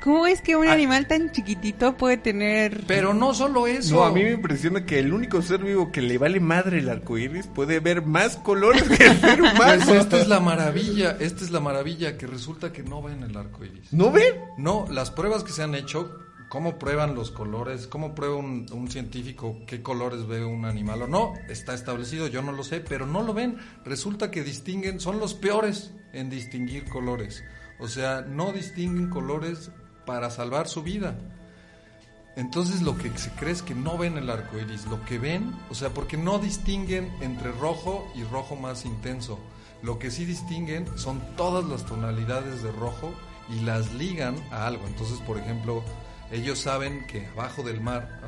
¿Cómo 0.02 0.26
es 0.26 0.40
que 0.40 0.56
un 0.56 0.68
ah. 0.68 0.72
animal 0.72 1.06
tan 1.06 1.32
chiquitito 1.32 1.96
puede 1.96 2.16
tener...? 2.16 2.84
Pero 2.86 3.14
no 3.14 3.34
solo 3.34 3.66
eso. 3.66 3.96
No, 3.96 4.04
a 4.04 4.12
mí 4.12 4.22
me 4.22 4.32
impresiona 4.32 4.86
que 4.86 4.98
el 4.98 5.12
único 5.12 5.42
ser 5.42 5.62
vivo 5.62 5.90
que 5.90 6.00
le 6.00 6.18
vale 6.18 6.40
madre 6.40 6.78
el 6.78 6.88
arco 6.88 7.18
iris 7.18 7.46
puede 7.46 7.80
ver 7.80 8.02
más 8.02 8.36
colores 8.36 8.84
que 8.84 9.06
el 9.06 9.20
ser 9.20 9.42
humano. 9.42 9.84
Pues 9.84 9.88
esta 9.88 10.18
es 10.18 10.28
la 10.28 10.40
maravilla, 10.40 11.16
esta 11.18 11.44
es 11.44 11.50
la 11.50 11.60
maravilla, 11.60 12.16
que 12.16 12.26
resulta 12.26 12.72
que 12.72 12.82
no 12.82 13.02
ven 13.02 13.22
el 13.22 13.36
arco 13.36 13.64
iris. 13.64 13.92
¿No 13.92 14.12
ven? 14.12 14.34
No, 14.56 14.86
las 14.90 15.10
pruebas 15.10 15.42
que 15.42 15.52
se 15.52 15.62
han 15.62 15.74
hecho, 15.74 16.16
cómo 16.48 16.78
prueban 16.78 17.14
los 17.14 17.30
colores, 17.30 17.86
cómo 17.86 18.14
prueba 18.14 18.36
un, 18.36 18.66
un 18.72 18.90
científico 18.90 19.58
qué 19.66 19.82
colores 19.82 20.26
ve 20.26 20.44
un 20.44 20.64
animal 20.64 21.02
o 21.02 21.06
no, 21.08 21.34
está 21.48 21.74
establecido, 21.74 22.28
yo 22.28 22.42
no 22.42 22.52
lo 22.52 22.62
sé, 22.62 22.80
pero 22.80 23.06
no 23.06 23.22
lo 23.22 23.34
ven. 23.34 23.58
Resulta 23.84 24.30
que 24.30 24.44
distinguen, 24.44 25.00
son 25.00 25.18
los 25.18 25.34
peores 25.34 25.92
en 26.12 26.30
distinguir 26.30 26.84
colores. 26.88 27.42
O 27.78 27.88
sea, 27.88 28.22
no 28.22 28.52
distinguen 28.52 29.08
colores 29.08 29.70
para 30.08 30.30
salvar 30.30 30.68
su 30.68 30.82
vida. 30.82 31.18
Entonces 32.34 32.80
lo 32.80 32.96
que 32.96 33.10
se 33.18 33.30
cree 33.32 33.52
es 33.52 33.60
que 33.60 33.74
no 33.74 33.98
ven 33.98 34.16
el 34.16 34.30
arco 34.30 34.58
iris, 34.58 34.86
lo 34.86 35.04
que 35.04 35.18
ven, 35.18 35.54
o 35.68 35.74
sea, 35.74 35.90
porque 35.90 36.16
no 36.16 36.38
distinguen 36.38 37.12
entre 37.20 37.52
rojo 37.52 38.10
y 38.14 38.24
rojo 38.24 38.56
más 38.56 38.86
intenso. 38.86 39.38
Lo 39.82 39.98
que 39.98 40.10
sí 40.10 40.24
distinguen 40.24 40.86
son 40.96 41.20
todas 41.36 41.66
las 41.66 41.84
tonalidades 41.84 42.62
de 42.62 42.72
rojo 42.72 43.12
y 43.50 43.60
las 43.60 43.92
ligan 43.92 44.34
a 44.50 44.66
algo. 44.66 44.86
Entonces, 44.86 45.18
por 45.26 45.36
ejemplo, 45.36 45.84
ellos 46.32 46.58
saben 46.58 47.06
que 47.06 47.26
abajo 47.26 47.62
del 47.62 47.82
mar, 47.82 48.22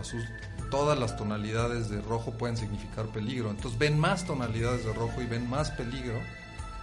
todas 0.71 0.99
las 0.99 1.16
tonalidades 1.16 1.88
de 1.88 2.03
rojo 2.03 2.33
pueden 2.33 2.59
significar 2.59 3.07
peligro. 3.07 3.49
Entonces 3.49 3.79
ven 3.79 3.99
más 3.99 4.27
tonalidades 4.27 4.85
de 4.85 4.93
rojo 4.93 5.23
y 5.23 5.27
ven 5.27 5.49
más 5.49 5.71
peligro 5.71 6.21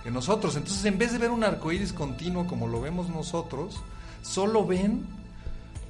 que 0.04 0.10
nosotros. 0.10 0.56
Entonces, 0.56 0.84
en 0.86 0.98
vez 0.98 1.12
de 1.12 1.20
ver 1.20 1.30
un 1.30 1.44
arco 1.44 1.72
iris 1.72 1.94
continuo 1.94 2.48
como 2.48 2.68
lo 2.68 2.82
vemos 2.82 3.10
nosotros, 3.10 3.84
solo 4.22 4.66
ven 4.66 5.06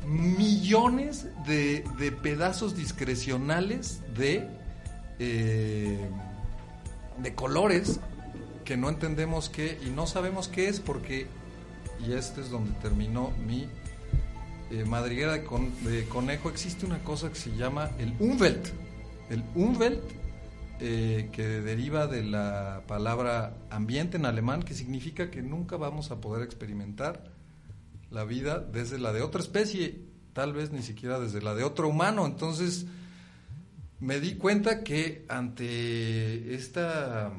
millones 0.05 1.27
de, 1.45 1.83
pedazos 2.21 2.75
discrecionales 2.75 4.01
de, 4.15 4.47
eh, 5.19 5.99
de 7.21 7.35
colores 7.35 7.99
que 8.63 8.77
no 8.77 8.89
entendemos 8.89 9.49
qué 9.49 9.79
y 9.85 9.89
no 9.89 10.07
sabemos 10.07 10.47
qué 10.47 10.67
es 10.67 10.79
porque, 10.79 11.27
y 12.05 12.13
este 12.13 12.41
es 12.41 12.49
donde 12.49 12.71
terminó 12.81 13.31
mi 13.45 13.67
eh, 14.69 14.83
madriguera 14.83 15.33
de, 15.33 16.05
conejo, 16.09 16.49
existe 16.49 16.85
una 16.85 16.99
cosa 16.99 17.29
que 17.29 17.35
se 17.35 17.55
llama 17.55 17.91
el 17.99 18.13
Umwelt. 18.19 18.67
El 19.29 19.43
Umwelt, 19.55 20.03
eh, 20.81 21.29
que 21.31 21.43
deriva 21.61 22.07
de 22.07 22.23
la 22.23 22.83
palabra 22.87 23.53
ambiente 23.69 24.17
en 24.17 24.25
alemán, 24.25 24.63
que 24.63 24.73
significa 24.73 25.31
que 25.31 25.41
nunca 25.41 25.77
vamos 25.77 26.11
a 26.11 26.19
poder 26.19 26.43
experimentar 26.43 27.36
la 28.11 28.23
vida 28.23 28.59
desde 28.59 28.99
la 28.99 29.13
de 29.13 29.21
otra 29.21 29.41
especie, 29.41 30.01
tal 30.33 30.53
vez 30.53 30.71
ni 30.71 30.81
siquiera 30.81 31.19
desde 31.19 31.41
la 31.41 31.55
de 31.55 31.63
otro 31.63 31.87
humano. 31.87 32.25
Entonces, 32.25 32.85
me 33.99 34.19
di 34.19 34.35
cuenta 34.35 34.83
que 34.83 35.25
ante 35.29 36.53
esta... 36.53 37.31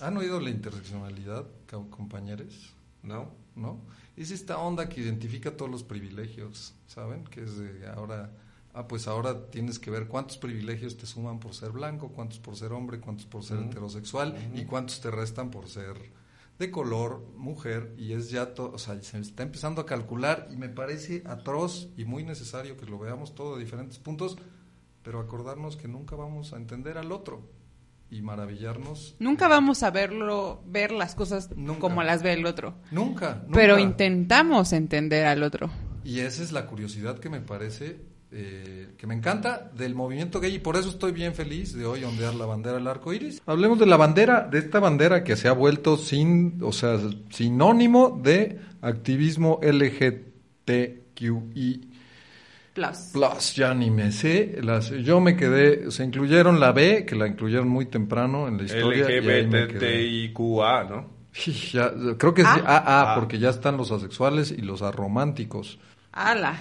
¿Han 0.00 0.16
oído 0.16 0.38
la 0.38 0.50
interseccionalidad, 0.50 1.46
compañeros? 1.90 2.72
No. 3.02 3.32
¿No? 3.56 3.80
Es 4.16 4.30
esta 4.30 4.58
onda 4.58 4.88
que 4.88 5.00
identifica 5.00 5.56
todos 5.56 5.70
los 5.70 5.82
privilegios, 5.82 6.74
¿saben? 6.86 7.24
Que 7.24 7.42
es 7.42 7.58
de 7.58 7.88
ahora... 7.88 8.30
Ah, 8.74 8.86
pues 8.86 9.08
ahora 9.08 9.50
tienes 9.50 9.80
que 9.80 9.90
ver 9.90 10.06
cuántos 10.06 10.38
privilegios 10.38 10.96
te 10.96 11.06
suman 11.06 11.40
por 11.40 11.54
ser 11.54 11.72
blanco, 11.72 12.10
cuántos 12.10 12.38
por 12.38 12.54
ser 12.54 12.72
hombre, 12.72 13.00
cuántos 13.00 13.26
por 13.26 13.42
ser 13.42 13.58
heterosexual 13.58 14.36
y 14.54 14.66
cuántos 14.66 15.00
te 15.00 15.10
restan 15.10 15.50
por 15.50 15.68
ser 15.68 15.96
de 16.58 16.70
color, 16.70 17.24
mujer, 17.36 17.94
y 17.96 18.12
es 18.12 18.30
ya 18.30 18.54
todo, 18.54 18.72
o 18.72 18.78
sea, 18.78 19.00
se 19.00 19.18
está 19.20 19.44
empezando 19.44 19.80
a 19.80 19.86
calcular 19.86 20.48
y 20.50 20.56
me 20.56 20.68
parece 20.68 21.22
atroz 21.26 21.88
y 21.96 22.04
muy 22.04 22.24
necesario 22.24 22.76
que 22.76 22.86
lo 22.86 22.98
veamos 22.98 23.34
todo 23.34 23.56
de 23.56 23.64
diferentes 23.64 23.98
puntos, 23.98 24.36
pero 25.02 25.20
acordarnos 25.20 25.76
que 25.76 25.86
nunca 25.86 26.16
vamos 26.16 26.52
a 26.52 26.56
entender 26.56 26.98
al 26.98 27.12
otro 27.12 27.48
y 28.10 28.22
maravillarnos. 28.22 29.14
Nunca 29.18 29.48
vamos 29.48 29.82
a 29.82 29.90
verlo, 29.90 30.62
ver 30.66 30.92
las 30.92 31.14
cosas 31.14 31.50
Nunca. 31.54 31.80
como 31.80 32.02
las 32.02 32.22
ve 32.22 32.32
el 32.32 32.46
otro. 32.46 32.74
Nunca, 32.90 33.34
nunca. 33.42 33.52
Pero 33.52 33.78
intentamos 33.78 34.72
entender 34.72 35.26
al 35.26 35.42
otro. 35.42 35.70
Y 36.04 36.20
esa 36.20 36.42
es 36.42 36.52
la 36.52 36.66
curiosidad 36.66 37.18
que 37.18 37.28
me 37.28 37.40
parece, 37.40 38.00
eh, 38.30 38.88
que 38.98 39.06
me 39.06 39.14
encanta 39.14 39.70
del 39.74 39.94
movimiento 39.94 40.38
gay 40.40 40.54
y 40.56 40.58
por 40.58 40.76
eso 40.76 40.88
estoy 40.90 41.12
bien 41.12 41.34
feliz 41.34 41.72
de 41.74 41.86
hoy 41.86 42.04
ondear 42.04 42.34
la 42.34 42.44
bandera 42.46 42.76
del 42.76 42.86
arco 42.86 43.12
iris. 43.12 43.40
Hablemos 43.46 43.78
de 43.78 43.86
la 43.86 43.96
bandera, 43.96 44.42
de 44.50 44.58
esta 44.58 44.80
bandera 44.80 45.24
que 45.24 45.34
se 45.36 45.48
ha 45.48 45.52
vuelto 45.52 45.96
sin, 45.96 46.58
o 46.62 46.72
sea, 46.72 46.98
sinónimo 47.30 48.20
de 48.22 48.58
activismo 48.82 49.60
LGTQI. 50.66 51.88
Plus. 52.74 52.98
Plus, 53.12 53.54
ya 53.56 53.74
ni 53.74 53.90
me 53.90 54.12
sé. 54.12 54.58
Las, 54.62 54.90
yo 54.90 55.20
me 55.20 55.36
quedé, 55.36 55.90
se 55.90 56.04
incluyeron 56.04 56.60
la 56.60 56.70
B, 56.72 57.04
que 57.06 57.16
la 57.16 57.26
incluyeron 57.26 57.68
muy 57.68 57.86
temprano 57.86 58.46
en 58.46 58.58
la 58.58 58.64
historia. 58.64 59.06
LGBTIQA, 59.08 60.84
¿no? 60.84 61.18
Ya, 61.72 61.92
creo 62.18 62.34
que 62.34 62.42
es 62.42 62.48
Ah. 62.48 62.62
AA, 62.66 63.12
Ah. 63.12 63.14
porque 63.16 63.38
ya 63.38 63.50
están 63.50 63.76
los 63.76 63.90
asexuales 63.90 64.50
y 64.56 64.62
los 64.62 64.82
arománticos. 64.82 65.78
¡Hala! 66.12 66.56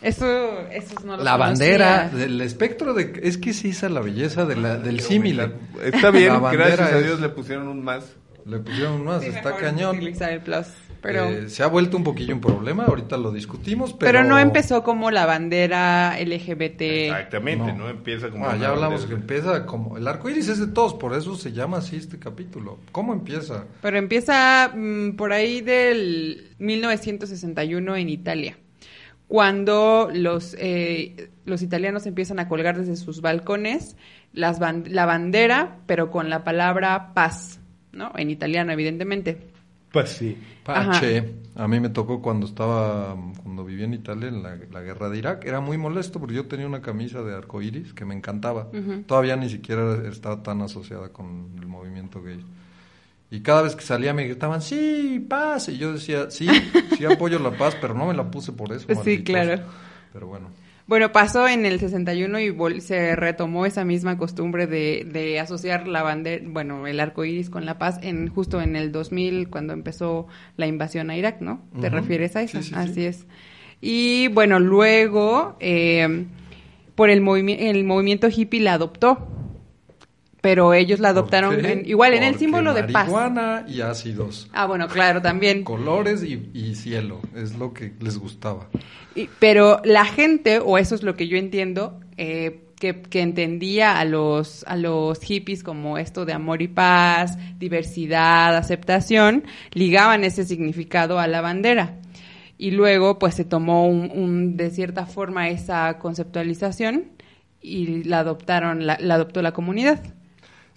Eso, 0.00 0.60
esos 0.70 1.04
no 1.04 1.16
los 1.16 1.24
La 1.24 1.36
bandera 1.36 2.08
del 2.08 2.40
espectro 2.40 2.94
de 2.94 3.20
es 3.22 3.36
que 3.38 3.52
sí 3.52 3.70
esa 3.70 3.88
la 3.88 4.00
belleza 4.00 4.44
de 4.46 4.56
la, 4.56 4.76
del 4.76 5.00
símil. 5.00 5.40
Está 5.82 6.10
bien, 6.10 6.28
La 6.34 6.38
bandera 6.38 6.66
gracias 6.66 6.92
a 6.92 6.98
es- 6.98 7.04
Dios 7.04 7.20
le 7.20 7.28
pusieron 7.30 7.68
un 7.68 7.82
más. 7.82 8.04
Le 8.46 8.58
pusieron 8.60 9.04
más, 9.04 9.22
Sí, 9.22 9.28
está 9.28 9.56
cañón. 9.56 9.96
el 9.96 10.40
plus. 10.40 10.66
Pero, 11.00 11.26
Eh, 11.26 11.48
se 11.48 11.62
ha 11.62 11.68
vuelto 11.68 11.96
un 11.96 12.02
poquillo 12.02 12.34
un 12.34 12.40
problema, 12.40 12.84
ahorita 12.86 13.16
lo 13.16 13.30
discutimos, 13.30 13.92
pero 13.92 14.18
pero, 14.18 14.24
no 14.24 14.36
empezó 14.38 14.82
como 14.82 15.12
la 15.12 15.26
bandera 15.26 16.16
LGBT. 16.18 16.80
Exactamente, 16.80 17.72
no. 17.72 17.78
no, 17.84 17.88
empieza 17.88 18.30
como... 18.30 18.48
Ah, 18.48 18.56
ya 18.56 18.70
hablamos 18.70 19.06
que 19.06 19.14
empieza 19.14 19.64
como 19.64 19.96
el 19.96 20.08
arco 20.08 20.28
iris 20.28 20.48
es 20.48 20.58
de 20.58 20.66
todos, 20.66 20.94
por 20.94 21.14
eso 21.14 21.36
se 21.36 21.52
llama 21.52 21.76
así 21.78 21.94
este 21.96 22.18
capítulo. 22.18 22.80
¿Cómo 22.90 23.12
empieza? 23.12 23.66
Pero 23.80 23.96
empieza 23.96 24.72
mm, 24.74 25.10
por 25.12 25.32
ahí 25.32 25.60
del 25.60 26.50
1961 26.58 27.96
en 27.96 28.08
Italia, 28.08 28.56
cuando 29.28 30.08
los, 30.12 30.56
eh, 30.58 31.30
los 31.44 31.62
italianos 31.62 32.06
empiezan 32.06 32.38
a 32.40 32.48
colgar 32.48 32.78
desde 32.78 32.96
sus 32.96 33.20
balcones 33.20 33.96
las 34.32 34.58
ban- 34.60 34.88
la 34.88 35.06
bandera, 35.06 35.78
pero 35.86 36.10
con 36.10 36.28
la 36.30 36.44
palabra 36.44 37.12
paz, 37.14 37.60
¿no? 37.92 38.12
En 38.16 38.30
italiano, 38.30 38.72
evidentemente. 38.72 39.38
Pues 39.92 40.10
sí. 40.10 40.36
Pache. 40.64 41.34
A 41.56 41.66
mí 41.66 41.80
me 41.80 41.88
tocó 41.88 42.20
cuando 42.20 42.46
estaba, 42.46 43.16
cuando 43.42 43.64
vivía 43.64 43.86
en 43.86 43.94
Italia 43.94 44.28
en 44.28 44.42
la, 44.42 44.56
la 44.70 44.80
guerra 44.82 45.08
de 45.08 45.18
Irak. 45.18 45.44
Era 45.46 45.60
muy 45.60 45.78
molesto 45.78 46.20
porque 46.20 46.34
yo 46.34 46.46
tenía 46.46 46.66
una 46.66 46.82
camisa 46.82 47.22
de 47.22 47.34
arco 47.34 47.62
iris 47.62 47.94
que 47.94 48.04
me 48.04 48.14
encantaba. 48.14 48.68
Todavía 49.06 49.36
ni 49.36 49.48
siquiera 49.48 50.06
estaba 50.08 50.42
tan 50.42 50.60
asociada 50.60 51.08
con 51.08 51.52
el 51.58 51.66
movimiento 51.66 52.22
gay. 52.22 52.44
Y 53.30 53.40
cada 53.40 53.62
vez 53.62 53.76
que 53.76 53.82
salía 53.82 54.14
me 54.14 54.24
gritaban, 54.24 54.62
sí, 54.62 55.24
paz. 55.28 55.68
Y 55.68 55.76
yo 55.78 55.92
decía, 55.92 56.30
sí, 56.30 56.48
sí 56.96 57.04
apoyo 57.04 57.38
la 57.38 57.50
paz, 57.50 57.76
pero 57.80 57.94
no 57.94 58.06
me 58.06 58.14
la 58.14 58.30
puse 58.30 58.52
por 58.52 58.72
eso. 58.72 58.86
Sí, 58.88 58.94
malditos". 58.94 59.24
claro. 59.24 59.62
Pero 60.12 60.26
bueno. 60.26 60.48
Bueno, 60.86 61.12
pasó 61.12 61.46
en 61.46 61.66
el 61.66 61.78
61 61.78 62.40
y 62.40 62.48
vol- 62.48 62.80
se 62.80 63.14
retomó 63.14 63.66
esa 63.66 63.84
misma 63.84 64.16
costumbre 64.16 64.66
de, 64.66 65.06
de 65.12 65.38
asociar 65.38 65.86
la 65.86 66.02
bandera, 66.02 66.42
bueno, 66.48 66.86
el 66.86 66.98
arco 66.98 67.26
iris 67.26 67.50
con 67.50 67.66
la 67.66 67.76
paz 67.76 67.98
en 68.02 68.28
justo 68.28 68.62
en 68.62 68.74
el 68.74 68.90
2000 68.90 69.50
cuando 69.50 69.74
empezó 69.74 70.28
la 70.56 70.66
invasión 70.66 71.10
a 71.10 71.16
Irak, 71.18 71.42
¿no? 71.42 71.60
¿Te 71.82 71.90
refieres 71.90 72.36
a 72.36 72.40
eso? 72.42 72.62
Sí, 72.62 72.70
sí, 72.70 72.74
Así 72.74 72.94
sí. 72.94 73.04
es. 73.04 73.26
Y 73.82 74.28
bueno, 74.28 74.58
luego 74.60 75.58
eh, 75.60 76.24
por 76.94 77.10
el, 77.10 77.22
movimi- 77.22 77.58
el 77.60 77.84
movimiento 77.84 78.28
hippie 78.34 78.60
la 78.62 78.72
adoptó, 78.72 79.28
pero 80.40 80.72
ellos 80.74 81.00
la 81.00 81.08
adoptaron 81.10 81.54
¿Por 81.54 81.62
qué? 81.64 81.72
en- 81.72 81.86
igual 81.86 82.14
en 82.14 82.22
el 82.22 82.36
símbolo 82.36 82.74
de 82.74 82.84
paz. 82.84 82.92
Marihuana 83.10 83.64
y 83.68 83.80
ácidos. 83.80 84.48
Ah, 84.52 84.66
bueno, 84.66 84.86
claro, 84.88 85.20
también. 85.22 85.64
Colores 85.64 86.22
y, 86.22 86.50
y 86.54 86.74
cielo. 86.74 87.20
Es 87.34 87.56
lo 87.58 87.72
que 87.74 87.92
les 88.00 88.18
gustaba. 88.18 88.68
Y- 89.14 89.28
pero 89.38 89.80
la 89.84 90.04
gente, 90.04 90.60
o 90.60 90.78
eso 90.78 90.94
es 90.94 91.02
lo 91.02 91.14
que 91.16 91.26
yo 91.28 91.36
entiendo, 91.36 91.98
eh, 92.16 92.64
que, 92.78 93.02
que 93.02 93.20
entendía 93.22 93.98
a 93.98 94.04
los, 94.04 94.62
a 94.68 94.76
los 94.76 95.18
hippies 95.20 95.64
como 95.64 95.98
esto 95.98 96.24
de 96.24 96.32
amor 96.32 96.62
y 96.62 96.68
paz, 96.68 97.36
diversidad, 97.58 98.56
aceptación, 98.56 99.42
ligaban 99.72 100.22
ese 100.22 100.44
significado 100.44 101.18
a 101.18 101.26
la 101.26 101.40
bandera. 101.40 101.96
Y 102.56 102.70
luego, 102.72 103.18
pues 103.18 103.34
se 103.34 103.44
tomó 103.44 103.88
un, 103.88 104.10
un- 104.12 104.56
de 104.56 104.70
cierta 104.70 105.06
forma 105.06 105.48
esa 105.48 105.98
conceptualización 105.98 107.06
y 107.60 108.04
la 108.04 108.20
adoptaron, 108.20 108.86
la, 108.86 108.96
la 109.00 109.14
adoptó 109.14 109.42
la 109.42 109.52
comunidad. 109.52 110.00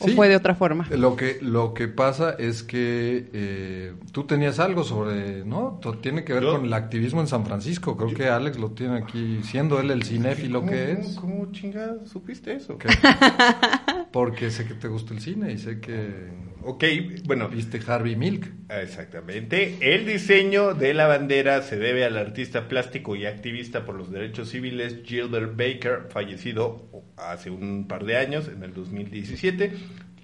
¿O 0.01 0.07
Sí. 0.07 0.15
fue 0.15 0.27
de 0.29 0.35
otra 0.35 0.55
forma? 0.55 0.87
Lo 0.89 1.15
que, 1.15 1.37
lo 1.41 1.73
que 1.73 1.87
pasa 1.87 2.31
es 2.31 2.63
que 2.63 3.29
eh, 3.33 3.93
tú 4.11 4.23
tenías 4.25 4.59
algo 4.59 4.83
sobre, 4.83 5.45
¿no? 5.45 5.79
To- 5.81 5.97
Tiene 5.99 6.23
que 6.23 6.33
ver 6.33 6.43
Yo- 6.43 6.53
con 6.53 6.65
el 6.65 6.73
activismo 6.73 7.21
en 7.21 7.27
San 7.27 7.45
Francisco. 7.45 7.95
Creo 7.97 8.13
que 8.13 8.27
Alex 8.27 8.57
lo 8.57 8.71
tiene 8.71 8.97
aquí, 8.97 9.41
siendo 9.43 9.79
él 9.79 9.91
el 9.91 10.03
cinéfilo 10.03 10.59
¿Cómo- 10.61 10.71
que 10.71 10.85
cómo- 10.95 10.99
es. 11.07 11.15
¿Cómo 11.15 11.51
chingada 11.51 12.05
supiste 12.07 12.53
eso? 12.55 12.77
Que- 14.11 14.19
porque 14.19 14.51
sé 14.51 14.65
que 14.65 14.73
te 14.73 14.87
gusta 14.87 15.13
el 15.13 15.21
cine 15.21 15.51
y 15.53 15.57
sé 15.57 15.79
que 15.79 16.51
Ok, 16.63 16.83
bueno, 17.25 17.49
viste 17.49 17.79
Harvey 17.87 18.15
Milk. 18.15 18.51
Exactamente. 18.69 19.77
El 19.81 20.05
diseño 20.05 20.75
de 20.75 20.93
la 20.93 21.07
bandera 21.07 21.63
se 21.63 21.77
debe 21.77 22.05
al 22.05 22.17
artista 22.17 22.67
plástico 22.67 23.15
y 23.15 23.25
activista 23.25 23.83
por 23.83 23.95
los 23.95 24.11
derechos 24.11 24.49
civiles 24.49 24.99
Gilbert 25.03 25.57
Baker, 25.57 26.07
fallecido 26.11 26.87
hace 27.17 27.49
un 27.49 27.87
par 27.87 28.05
de 28.05 28.17
años, 28.17 28.47
en 28.47 28.63
el 28.63 28.73
2017, 28.75 29.71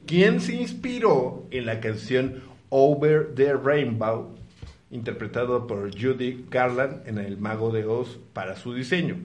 quien 0.06 0.40
se 0.40 0.54
inspiró 0.56 1.48
en 1.50 1.66
la 1.66 1.80
canción 1.80 2.44
Over 2.70 3.34
the 3.34 3.54
Rainbow, 3.54 4.36
interpretado 4.92 5.66
por 5.66 5.90
Judy 6.00 6.46
Garland 6.52 7.08
en 7.08 7.18
El 7.18 7.38
Mago 7.38 7.72
de 7.72 7.86
Oz 7.86 8.20
para 8.34 8.56
su 8.58 8.76
diseño. 8.76 9.16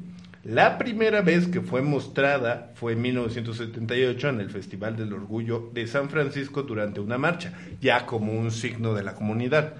La 0.44 0.76
primera 0.76 1.22
vez 1.22 1.46
que 1.46 1.60
fue 1.60 1.82
mostrada 1.82 2.72
fue 2.74 2.94
en 2.94 3.02
1978 3.02 4.28
en 4.28 4.40
el 4.40 4.50
Festival 4.50 4.96
del 4.96 5.12
Orgullo 5.12 5.70
de 5.72 5.86
San 5.86 6.10
Francisco 6.10 6.64
durante 6.64 6.98
una 6.98 7.16
marcha, 7.16 7.52
ya 7.80 8.06
como 8.06 8.32
un 8.32 8.50
signo 8.50 8.92
de 8.92 9.04
la 9.04 9.14
comunidad. 9.14 9.74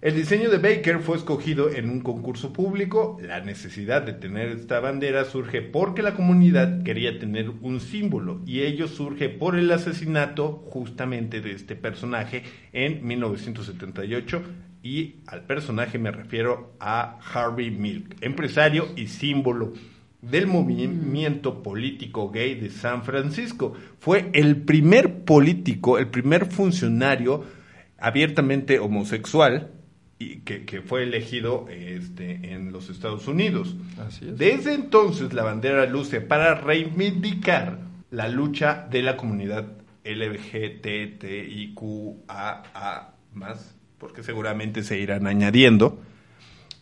El 0.00 0.14
diseño 0.14 0.48
de 0.48 0.58
Baker 0.58 1.00
fue 1.00 1.16
escogido 1.16 1.72
en 1.72 1.90
un 1.90 2.02
concurso 2.02 2.52
público. 2.52 3.18
La 3.20 3.40
necesidad 3.40 4.02
de 4.02 4.12
tener 4.12 4.50
esta 4.50 4.78
bandera 4.78 5.24
surge 5.24 5.60
porque 5.60 6.02
la 6.02 6.14
comunidad 6.14 6.84
quería 6.84 7.18
tener 7.18 7.50
un 7.50 7.80
símbolo 7.80 8.42
y 8.46 8.60
ello 8.60 8.86
surge 8.86 9.28
por 9.28 9.56
el 9.56 9.72
asesinato 9.72 10.62
justamente 10.70 11.40
de 11.40 11.50
este 11.50 11.74
personaje 11.74 12.44
en 12.72 13.04
1978 13.04 14.40
y 14.84 15.16
al 15.26 15.44
personaje 15.46 15.98
me 15.98 16.12
refiero 16.12 16.76
a 16.78 17.18
Harvey 17.32 17.70
Milk, 17.70 18.16
empresario 18.20 18.88
y 18.94 19.06
símbolo 19.06 19.72
del 20.20 20.46
movimiento 20.46 21.62
político 21.62 22.30
gay 22.30 22.54
de 22.54 22.68
San 22.68 23.02
Francisco. 23.02 23.72
Fue 23.98 24.30
el 24.34 24.58
primer 24.58 25.24
político, 25.24 25.98
el 25.98 26.08
primer 26.08 26.44
funcionario 26.46 27.44
abiertamente 27.98 28.78
homosexual 28.78 29.70
y 30.18 30.40
que, 30.40 30.66
que 30.66 30.82
fue 30.82 31.04
elegido 31.04 31.66
este, 31.70 32.52
en 32.52 32.70
los 32.70 32.90
Estados 32.90 33.26
Unidos. 33.26 33.74
Así 34.06 34.28
es. 34.28 34.36
Desde 34.36 34.74
entonces 34.74 35.32
la 35.32 35.44
bandera 35.44 35.86
luce 35.86 36.20
para 36.20 36.56
reivindicar 36.56 37.78
la 38.10 38.28
lucha 38.28 38.86
de 38.90 39.00
la 39.00 39.16
comunidad 39.16 39.66
LGTTIQAA 40.04 40.44
más, 43.32 43.74
porque 44.04 44.22
seguramente 44.22 44.82
se 44.82 44.98
irán 44.98 45.26
añadiendo. 45.26 45.98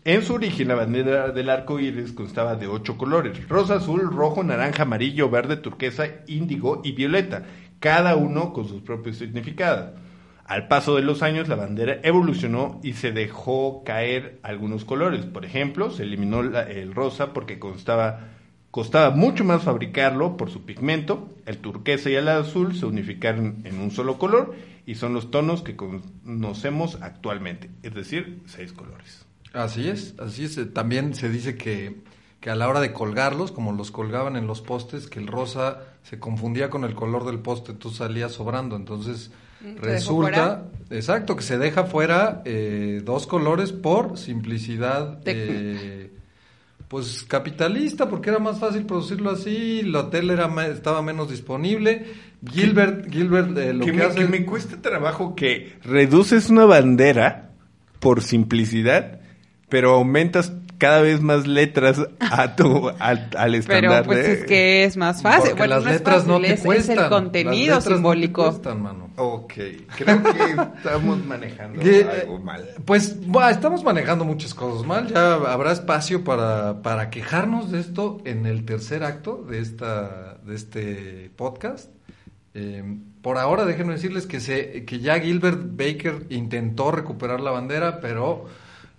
En 0.05 0.23
su 0.23 0.35
origen, 0.35 0.67
la 0.67 0.75
bandera 0.75 1.29
del 1.29 1.51
arco 1.51 1.79
iris 1.79 2.11
constaba 2.11 2.57
de 2.57 2.67
ocho 2.67 2.99
colores: 2.99 3.49
rosa, 3.49 3.77
azul, 3.77 4.11
rojo, 4.11 4.43
naranja, 4.43 4.83
amarillo, 4.83 5.31
verde, 5.31 5.57
turquesa, 5.57 6.09
índigo 6.27 6.81
y 6.83 6.91
violeta, 6.91 7.45
cada 7.79 8.17
uno 8.17 8.53
con 8.53 8.67
sus 8.67 8.83
propios 8.83 9.19
significados. 9.19 9.93
Al 10.45 10.67
paso 10.67 10.97
de 10.97 11.03
los 11.03 11.23
años, 11.23 11.47
la 11.47 11.55
bandera 11.55 12.01
evolucionó 12.03 12.81
y 12.83 12.95
se 12.95 13.13
dejó 13.13 13.85
caer 13.85 14.41
algunos 14.43 14.85
colores. 14.85 15.25
Por 15.25 15.45
ejemplo, 15.45 15.93
se 15.93 16.03
eliminó 16.03 16.41
el 16.41 16.93
rosa 16.93 17.33
porque 17.33 17.61
constaba, 17.61 18.31
costaba 18.73 19.11
mucho 19.11 19.45
más 19.45 19.63
fabricarlo 19.63 20.37
por 20.37 20.51
su 20.51 20.63
pigmento. 20.63 21.31
El 21.47 21.59
turquesa 21.59 22.11
y 22.11 22.15
el 22.15 22.27
azul 22.27 22.75
se 22.75 22.87
unificaron 22.87 23.59
en 23.65 23.79
un 23.79 23.93
solo 23.93 24.19
color 24.19 24.57
y 24.85 24.97
son 24.97 25.15
los 25.15 25.31
tonos 25.31 25.63
que 25.63 25.77
conocemos 25.77 26.99
actualmente, 27.01 27.71
es 27.85 27.95
decir, 27.95 28.43
seis 28.47 28.73
colores. 28.73 29.25
Así 29.53 29.89
es, 29.89 30.19
así 30.19 30.45
es. 30.45 30.59
Eh, 30.59 30.65
También 30.65 31.15
se 31.15 31.29
dice 31.29 31.57
que, 31.57 32.01
que 32.41 32.51
a 32.51 32.57
la 32.57 32.69
hora 32.69 32.81
de 32.81 32.93
colgarlos, 32.93 33.53
como 33.53 33.73
los 33.73 33.93
colgaban 33.93 34.35
en 34.35 34.49
los 34.49 34.63
postes, 34.63 35.07
que 35.07 35.21
el 35.21 35.29
rosa 35.29 35.83
se 36.03 36.19
confundía 36.19 36.71
con 36.71 36.83
el 36.83 36.95
color 36.95 37.27
del 37.27 37.39
poste, 37.39 37.75
tú 37.75 37.91
salías 37.91 38.33
sobrando. 38.33 38.75
Entonces 38.75 39.31
Mm, 39.63 39.65
¿se 39.65 39.73
dejó 39.75 39.87
resulta, 39.87 40.65
exacto, 40.91 41.37
que 41.37 41.43
se 41.43 41.57
deja 41.59 41.85
fuera 41.85 42.43
eh, 42.45 43.01
dos 43.05 43.27
colores 43.27 43.73
por 43.73 44.19
simplicidad, 44.19 45.21
eh, 45.25 46.12
pues 46.93 47.25
capitalista 47.27 48.07
porque 48.11 48.29
era 48.29 48.39
más 48.39 48.59
fácil 48.59 48.85
producirlo 48.85 49.31
así, 49.31 49.81
la 49.81 50.11
tele 50.11 50.35
era 50.35 50.51
estaba 50.67 51.01
menos 51.01 51.31
disponible. 51.31 52.05
Gilbert, 52.47 53.11
Gilbert 53.11 53.57
eh, 53.57 53.73
lo 53.73 53.87
que, 53.87 53.93
que, 53.93 53.97
me, 53.97 54.05
hace 54.05 54.19
que 54.19 54.29
me 54.29 54.45
cuesta 54.45 54.77
trabajo 54.83 55.35
que 55.35 55.79
reduces 55.85 56.51
una 56.51 56.67
bandera 56.67 57.53
por 57.99 58.21
simplicidad, 58.21 59.21
pero 59.71 59.93
aumentas 59.93 60.62
cada 60.83 61.01
vez 61.01 61.21
más 61.21 61.47
letras 61.47 62.01
a 62.21 62.57
tu, 62.57 62.89
al, 62.89 63.29
al 63.37 63.51
Pero 63.53 63.57
estándar. 63.57 64.05
pues 64.05 64.19
de- 64.19 64.33
es 64.33 64.45
que 64.45 64.85
es 64.85 64.97
más 64.97 65.23
fácil. 65.23 65.51
porque 65.51 65.59
Bueno, 65.61 65.75
las 65.77 65.85
no 65.85 65.91
es 65.91 65.97
letras 65.99 66.27
no 66.27 66.41
te 66.41 66.53
es- 66.55 66.61
cuestan. 66.61 66.97
Es 66.99 67.03
el 67.05 67.09
contenido 67.09 67.75
Las 67.77 67.85
letras 67.85 67.85
no 67.85 67.89
te 67.91 67.95
simbólico. 67.95 68.45
cuestan, 68.51 68.83
mano. 68.83 69.11
Ok, 69.17 69.53
creo 69.97 70.23
que 70.23 70.57
estamos 70.79 71.25
manejando 71.25 71.81
Que, 71.83 72.05
algo 72.23 72.39
mal. 72.41 72.67
Pues 72.85 73.25
buah, 73.27 73.51
estamos 73.51 73.85
manejando 73.85 74.25
muchas 74.25 74.55
cosas 74.55 74.85
mal. 74.87 75.07
Ya 75.07 75.35
habrá 75.35 75.71
espacio 75.73 76.25
para, 76.25 76.83
para 76.83 77.11
quejarnos 77.11 77.71
de 77.71 77.79
esto 77.81 78.21
en 78.25 78.47
el 78.47 78.65
tercer 78.65 79.05
acto 79.05 79.45
de 79.49 79.61
esta 79.61 80.39
de 80.45 80.55
este 80.57 81.31
podcast. 81.37 81.91
Eh, 82.55 82.83
por 83.23 83.39
ahora 83.39 83.65
déjenme 83.65 83.93
decirles 83.95 84.27
que 84.27 84.41
se 84.41 84.85
que 84.85 84.99
ya 84.99 85.19
Gilbert 85.21 85.61
Baker 85.71 86.27
intentó 86.31 86.91
recuperar 86.91 87.41
la 87.41 87.51
bandera, 87.51 88.01
pero 88.01 88.47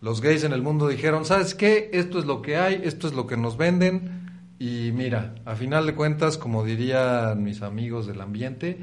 los 0.04 0.20
gays 0.20 0.43
en 0.43 0.51
el 0.51 0.62
mundo 0.62 0.89
dijeron, 0.89 1.24
¿sabes 1.24 1.56
qué? 1.56 1.89
Esto 1.93 2.20
es 2.20 2.26
lo 2.26 2.41
que 2.41 2.58
hay, 2.58 2.82
esto 2.84 3.08
es 3.08 3.14
lo 3.14 3.26
que 3.26 3.38
nos 3.38 3.56
venden. 3.56 4.22
Y 4.60 4.91
mira, 4.93 5.36
a 5.45 5.56
final 5.56 5.86
de 5.86 5.95
cuentas, 5.95 6.38
como 6.38 6.66
dirían 6.66 7.41
mis 7.41 7.62
amigos 7.62 8.06
del 8.06 8.20
ambiente, 8.20 8.78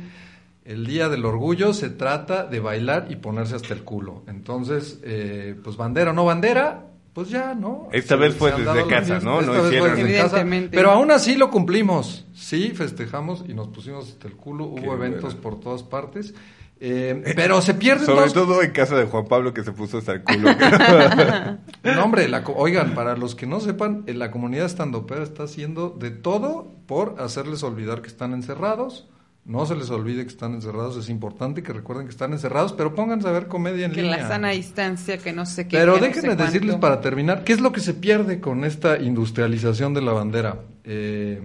el 0.65 0.87
Día 0.87 1.11
del 1.11 1.25
Orgullo 1.27 1.75
se 1.75 1.91
trata 1.91 2.45
de 2.47 2.61
bailar 2.61 3.09
y 3.11 3.17
ponerse 3.17 3.55
hasta 3.55 3.75
el 3.75 3.85
culo. 3.85 4.23
Entonces, 4.29 4.99
eh, 5.05 5.55
pues 5.63 5.77
bandera 5.77 6.13
o 6.13 6.15
no 6.15 6.25
bandera, 6.25 6.87
pues 7.13 7.29
ya, 7.29 7.55
¿no? 7.55 7.89
Esta 7.93 8.15
Se- 8.15 8.21
vez 8.21 8.35
fue 8.37 8.53
desde 8.53 8.87
casa, 8.87 9.21
¿no? 9.21 9.41
esta 9.41 9.53
No 9.53 9.53
vez 9.53 9.61
fue 9.61 9.69
hicieron- 9.91 9.97
desde 9.97 10.19
casa, 10.23 10.47
pero 10.71 10.91
aún 10.93 11.11
así 11.11 11.35
lo 11.35 11.51
cumplimos. 11.51 12.27
Sí, 12.33 12.71
festejamos 12.75 13.45
y 13.47 13.53
nos 13.53 13.69
pusimos 13.69 14.09
hasta 14.09 14.27
el 14.29 14.37
culo. 14.37 14.75
Qué 14.75 14.83
Hubo 14.87 14.95
eventos 14.95 15.35
por 15.35 15.61
todas 15.61 15.83
partes. 15.83 16.35
Eh, 16.83 17.35
pero 17.37 17.61
se 17.61 17.75
pierden 17.75 18.07
Sobre 18.07 18.23
dos... 18.23 18.33
todo 18.33 18.63
en 18.63 18.71
casa 18.71 18.97
de 18.97 19.05
Juan 19.05 19.27
Pablo 19.27 19.53
que 19.53 19.63
se 19.63 19.73
puso 19.73 19.99
hasta 19.99 20.13
el 20.13 20.23
culo. 20.23 20.49
No, 21.83 22.05
hombre, 22.05 22.29
la 22.29 22.43
co- 22.45 22.55
oigan, 22.57 22.95
para 22.95 23.17
los 23.17 23.35
que 23.35 23.47
no 23.47 23.61
sepan, 23.61 24.05
eh, 24.07 24.15
la 24.15 24.31
comunidad 24.31 24.67
estandopera 24.67 25.23
está 25.23 25.45
haciendo 25.45 25.91
de 25.91 26.11
todo 26.11 26.73
por 26.87 27.17
hacerles 27.21 27.63
olvidar 27.63 28.03
que 28.03 28.09
están 28.09 28.33
encerrados. 28.33 29.09
No 29.47 29.65
se 29.65 29.75
les 29.75 29.91
olvide 29.91 30.23
que 30.23 30.29
están 30.29 30.53
encerrados, 30.55 30.97
es 30.99 31.09
importante 31.09 31.63
que 31.63 31.73
recuerden 31.73 32.07
que 32.07 32.11
están 32.11 32.33
encerrados, 32.33 32.75
pero 32.75 32.95
pónganse 32.95 33.27
a 33.27 33.33
ver 33.33 33.47
comedia 33.49 33.87
en 33.87 33.93
Que 33.93 34.03
línea. 34.03 34.19
la 34.19 34.29
sana 34.29 34.51
distancia, 34.51 35.17
que 35.19 35.33
no 35.33 35.47
sé 35.47 35.67
qué. 35.67 35.79
Pero 35.79 35.95
que 35.95 36.01
no 36.01 36.07
déjenme 36.07 36.29
cuánto. 36.29 36.45
decirles 36.45 36.77
para 36.77 37.01
terminar, 37.01 37.43
¿qué 37.45 37.55
es 37.55 37.61
lo 37.61 37.73
que 37.73 37.81
se 37.81 37.95
pierde 37.95 38.41
con 38.41 38.65
esta 38.65 38.99
industrialización 38.99 39.95
de 39.95 40.03
la 40.03 40.13
bandera? 40.13 40.61
Eh, 40.85 41.41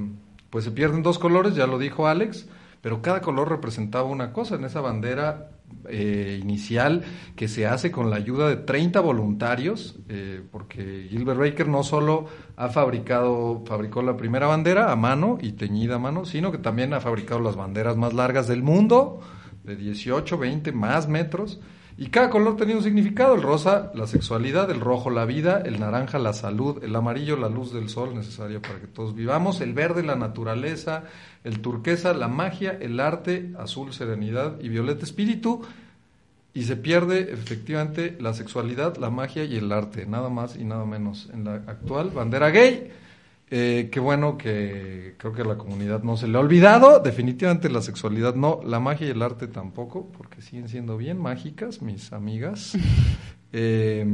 pues 0.49 0.65
se 0.65 0.71
pierden 0.71 1.03
dos 1.03 1.17
colores, 1.19 1.55
ya 1.55 1.67
lo 1.67 1.79
dijo 1.79 2.07
Alex, 2.07 2.47
pero 2.86 3.01
cada 3.01 3.19
color 3.19 3.49
representaba 3.49 4.03
una 4.03 4.31
cosa 4.31 4.53
en 4.53 4.63
esa 4.63 4.79
bandera 4.79 5.49
eh, 5.89 6.38
inicial 6.39 7.03
que 7.36 7.47
se 7.47 7.65
hace 7.65 7.89
con 7.89 8.11
la 8.11 8.17
ayuda 8.17 8.47
de 8.47 8.57
30 8.57 8.99
voluntarios, 8.99 9.97
eh, 10.07 10.43
porque 10.51 11.07
Gilbert 11.09 11.39
Baker 11.39 11.67
no 11.67 11.81
solo 11.81 12.27
ha 12.55 12.69
fabricado, 12.69 13.63
fabricó 13.65 14.03
la 14.03 14.15
primera 14.17 14.45
bandera 14.45 14.91
a 14.91 14.95
mano 14.95 15.39
y 15.41 15.53
teñida 15.53 15.95
a 15.95 15.97
mano, 15.97 16.25
sino 16.25 16.51
que 16.51 16.59
también 16.59 16.93
ha 16.93 17.01
fabricado 17.01 17.39
las 17.39 17.55
banderas 17.55 17.97
más 17.97 18.13
largas 18.13 18.47
del 18.47 18.61
mundo, 18.61 19.19
de 19.63 19.75
18, 19.77 20.38
20 20.38 20.71
más 20.71 21.07
metros. 21.07 21.59
Y 21.97 22.07
cada 22.07 22.29
color 22.29 22.57
tenía 22.57 22.75
un 22.75 22.83
significado, 22.83 23.35
el 23.35 23.41
rosa 23.41 23.91
la 23.93 24.05
sexualidad, 24.05 24.69
el 24.69 24.81
rojo 24.81 25.09
la 25.09 25.23
vida, 25.23 25.61
el 25.63 25.79
naranja 25.79 26.19
la 26.19 26.33
salud, 26.33 26.83
el 26.83 26.93
amarillo 26.93 27.37
la 27.37 27.47
luz 27.47 27.71
del 27.71 27.87
sol 27.87 28.13
necesaria 28.13 28.61
para 28.61 28.81
que 28.81 28.87
todos 28.87 29.15
vivamos, 29.15 29.61
el 29.61 29.73
verde 29.73 30.03
la 30.03 30.17
naturaleza, 30.17 31.03
el 31.45 31.61
turquesa 31.61 32.13
la 32.13 32.27
magia, 32.27 32.77
el 32.81 32.99
arte, 32.99 33.53
azul 33.57 33.93
serenidad 33.93 34.59
y 34.59 34.67
violeta 34.67 35.05
espíritu. 35.05 35.61
Y 36.53 36.63
se 36.63 36.75
pierde 36.75 37.33
efectivamente 37.33 38.17
la 38.19 38.33
sexualidad, 38.33 38.97
la 38.97 39.09
magia 39.09 39.45
y 39.45 39.55
el 39.55 39.71
arte, 39.71 40.05
nada 40.05 40.29
más 40.29 40.57
y 40.57 40.65
nada 40.65 40.85
menos. 40.85 41.29
En 41.33 41.45
la 41.45 41.55
actual 41.55 42.09
bandera 42.09 42.49
gay, 42.49 42.91
eh, 43.51 43.89
qué 43.91 43.99
bueno 43.99 44.37
que 44.37 45.15
creo 45.17 45.33
que 45.33 45.43
a 45.43 45.45
la 45.45 45.57
comunidad 45.57 46.03
no 46.03 46.17
se 46.17 46.27
le 46.27 46.37
ha 46.37 46.41
olvidado, 46.41 46.99
definitivamente 46.99 47.69
la 47.69 47.81
sexualidad 47.81 48.35
no, 48.35 48.59
la 48.65 48.79
magia 48.79 49.07
y 49.07 49.11
el 49.11 49.21
arte 49.21 49.47
tampoco, 49.47 50.11
porque 50.17 50.41
siguen 50.41 50.67
siendo 50.67 50.97
bien 50.97 51.19
mágicas 51.19 51.81
mis 51.81 52.13
amigas. 52.13 52.77
Eh, 53.57 54.05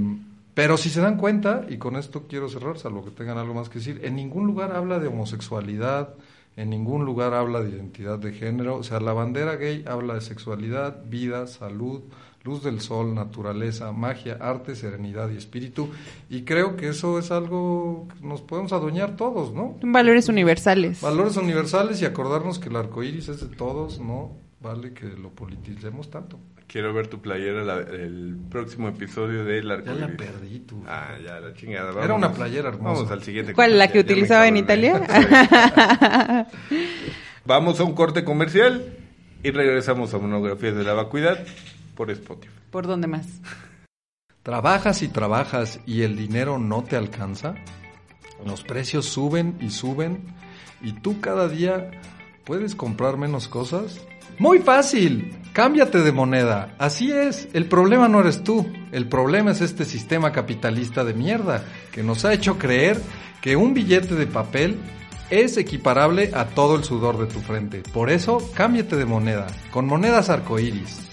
pero 0.53 0.77
si 0.77 0.89
se 0.89 1.01
dan 1.01 1.17
cuenta, 1.17 1.65
y 1.67 1.77
con 1.77 1.95
esto 1.95 2.27
quiero 2.27 2.49
cerrar, 2.49 2.77
salvo 2.77 3.03
que 3.03 3.11
tengan 3.11 3.38
algo 3.38 3.53
más 3.53 3.69
que 3.69 3.79
decir, 3.79 4.01
en 4.03 4.15
ningún 4.15 4.45
lugar 4.45 4.75
habla 4.75 4.99
de 4.99 5.07
homosexualidad, 5.07 6.13
en 6.57 6.69
ningún 6.69 7.05
lugar 7.05 7.34
habla 7.34 7.61
de 7.61 7.69
identidad 7.69 8.19
de 8.19 8.34
género, 8.34 8.75
o 8.75 8.84
sea, 8.84 8.99
la 8.99 9.13
bandera 9.13 9.55
gay 9.55 9.84
habla 9.88 10.15
de 10.15 10.21
sexualidad, 10.21 11.03
vida, 11.05 11.47
salud, 11.47 12.01
luz 12.44 12.64
del 12.64 12.82
sol, 12.82 13.14
naturaleza, 13.14 13.92
magia, 13.92 14.38
arte, 14.42 14.76
serenidad 14.76 15.30
y 15.30 15.38
espíritu, 15.38 15.89
y 16.30 16.42
creo 16.44 16.76
que 16.76 16.89
eso 16.89 17.20
es 17.20 17.30
algo 17.32 18.08
que 18.20 18.26
nos 18.26 18.42
podemos 18.42 18.74
adueñar 18.74 19.16
todos, 19.16 19.54
¿no? 19.54 19.78
Valores 19.84 20.28
universales. 20.28 21.02
Valores 21.02 21.38
universales 21.38 22.02
y 22.02 22.06
acordarnos 22.06 22.58
que 22.60 22.70
el 22.70 22.76
arco 22.78 23.04
iris 23.04 23.30
es 23.30 23.42
de 23.48 23.56
todos, 23.56 24.00
no 24.00 24.32
vale 24.60 24.94
que 24.94 25.06
lo 25.06 25.30
politicemos 25.30 26.10
tanto. 26.10 26.39
Quiero 26.68 26.94
ver 26.94 27.08
tu 27.08 27.20
playera 27.20 27.64
la- 27.66 27.80
el 27.80 28.38
próximo 28.50 28.88
episodio 28.88 29.44
de 29.44 29.58
El 29.60 29.64
Ya 29.68 29.70
la 29.94 30.06
Arcoíris. 30.06 30.16
perdí 30.18 30.60
tú. 30.60 30.82
Ah, 30.88 31.16
ya, 31.22 31.39
la 31.42 31.54
chingada. 31.54 32.02
Era 32.04 32.14
una 32.14 32.32
playera 32.32 32.70
hermosa. 32.70 32.94
Vamos 33.02 33.12
al 33.12 33.24
siguiente. 33.24 33.54
¿Cuál? 33.54 33.78
¿La 33.78 33.89
que 33.89 33.96
ya 33.96 34.02
utilizaba 34.06 34.48
en. 34.48 34.56
Italia? 34.56 35.02
Vamos 37.46 37.80
a 37.80 37.84
un 37.84 37.94
corte 37.94 38.24
comercial 38.24 38.86
y 39.44 39.52
regresamos 39.52 40.14
a 40.14 40.20
Monografías 40.20 40.76
de 40.76 40.84
la 40.84 40.94
Vacuidad 40.94 41.39
por 41.96 42.12
Spotify. 42.12 42.54
¿Por 42.70 42.88
dónde 42.88 43.08
más? 43.08 43.28
¿Trabajas 44.44 45.04
y 45.04 45.08
trabajas 45.08 45.80
y 45.86 46.02
el 46.02 46.16
dinero 46.16 46.58
no 46.58 46.84
te 46.84 46.96
alcanza? 46.96 47.56
Los 48.46 48.64
precios 48.64 49.06
suben 49.06 49.58
y 49.62 49.70
suben 49.70 50.24
y 50.82 50.94
tú 50.94 51.22
cada 51.22 51.48
día 51.48 51.92
puedes 52.44 52.74
comprar 52.74 53.18
menos 53.18 53.48
cosas. 53.48 54.02
Muy 54.39 54.60
fácil, 54.60 55.38
cámbiate 55.54 56.00
de 56.00 56.12
moneda. 56.12 56.76
Así 56.80 57.12
es, 57.12 57.50
el 57.54 57.68
problema 57.68 58.08
no 58.08 58.22
eres 58.22 58.44
tú, 58.44 58.66
el 58.92 59.08
problema 59.08 59.52
es 59.52 59.62
este 59.62 59.86
sistema 59.86 60.32
capitalista 60.32 61.04
de 61.04 61.14
mierda 61.14 61.64
que 61.92 62.02
nos 62.02 62.26
ha 62.26 62.34
hecho 62.34 62.58
creer 62.58 63.00
que 63.42 63.56
un 63.56 63.74
billete 63.74 64.16
de 64.16 64.28
papel 64.28 64.80
es 65.30 65.58
equiparable 65.58 66.32
a 66.34 66.46
todo 66.46 66.76
el 66.76 66.84
sudor 66.84 67.18
de 67.18 67.28
tu 67.28 67.39
frente. 67.39 67.84
Por 67.94 68.10
eso, 68.10 68.39
cámbiate 68.54 68.96
de 68.96 69.06
moneda, 69.06 69.48
con 69.72 69.86
monedas 69.86 70.30
arcoíris, 70.30 71.11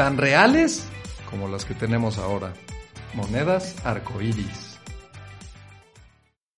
tan 0.00 0.16
reales 0.16 0.86
como 1.28 1.46
las 1.46 1.66
que 1.66 1.74
tenemos 1.74 2.16
ahora. 2.16 2.54
Monedas 3.12 3.74
arcoíris. 3.84 4.78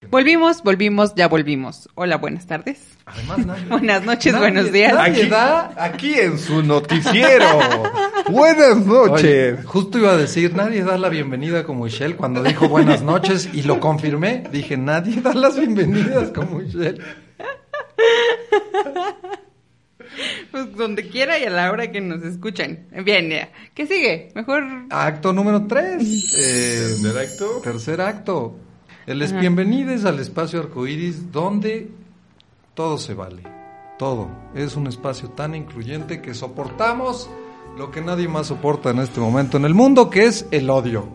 Volvimos, 0.09 0.63
volvimos, 0.63 1.17
ya 1.17 1.27
volvimos. 1.27 1.89
Hola, 1.97 2.19
buenas 2.19 2.47
tardes. 2.47 2.79
Además, 3.05 3.39
nadie- 3.45 3.65
Buenas 3.69 4.05
noches, 4.05 4.33
nadie- 4.33 4.39
buenos 4.43 4.71
días. 4.73 4.95
nadie 4.95 5.23
Aquí, 5.23 5.29
da- 5.29 5.73
aquí 5.77 6.15
en 6.21 6.39
su 6.39 6.63
noticiero. 6.63 7.49
Buenas 8.31 8.77
noches. 8.87 9.55
Oye, 9.57 9.63
justo 9.65 9.99
iba 9.99 10.13
a 10.13 10.17
decir, 10.17 10.55
nadie 10.55 10.85
da 10.85 10.97
la 10.97 11.09
bienvenida 11.09 11.65
como 11.65 11.83
Michelle 11.87 12.15
cuando 12.15 12.45
dijo 12.45 12.69
buenas 12.69 13.03
noches 13.03 13.49
y 13.53 13.63
lo 13.65 13.81
confirmé. 13.81 14.45
Dije, 14.53 14.77
nadie 14.77 15.21
da 15.21 15.35
las 15.35 15.59
bienvenidas 15.59 16.31
como 16.31 16.61
Michelle. 16.61 17.01
Pues 20.53 20.77
donde 20.77 21.09
quiera 21.09 21.39
y 21.39 21.45
a 21.45 21.51
la 21.51 21.73
hora 21.73 21.91
que 21.91 22.03
nos 22.03 22.23
escuchan. 22.23 22.87
Bien, 23.05 23.31
ya. 23.31 23.49
¿Qué 23.75 23.87
sigue? 23.87 24.29
Mejor. 24.35 24.63
Acto 24.91 25.33
número 25.33 25.67
3. 25.67 26.31
Tercer 26.31 27.19
acto. 27.19 27.61
Tercer 27.65 28.01
acto. 28.03 28.57
El 29.07 29.23
es 29.23 29.33
bienvenides 29.33 30.05
al 30.05 30.21
espacio 30.21 30.61
arcoíris 30.61 31.33
donde 31.33 31.91
todo 32.75 32.99
se 32.99 33.15
vale. 33.15 33.43
Todo. 33.99 34.29
Es 34.55 34.77
un 34.77 34.89
espacio 34.89 35.31
tan 35.31 35.55
incluyente 35.55 36.21
que 36.21 36.35
soportamos 36.35 37.31
lo 37.79 37.91
que 37.91 38.03
nadie 38.03 38.29
más 38.29 38.49
soporta 38.49 38.91
en 38.91 38.99
este 38.99 39.21
momento 39.21 39.57
en 39.57 39.65
el 39.65 39.73
mundo, 39.73 40.11
que 40.11 40.27
es 40.27 40.47
el 40.51 40.69
odio. 40.69 41.09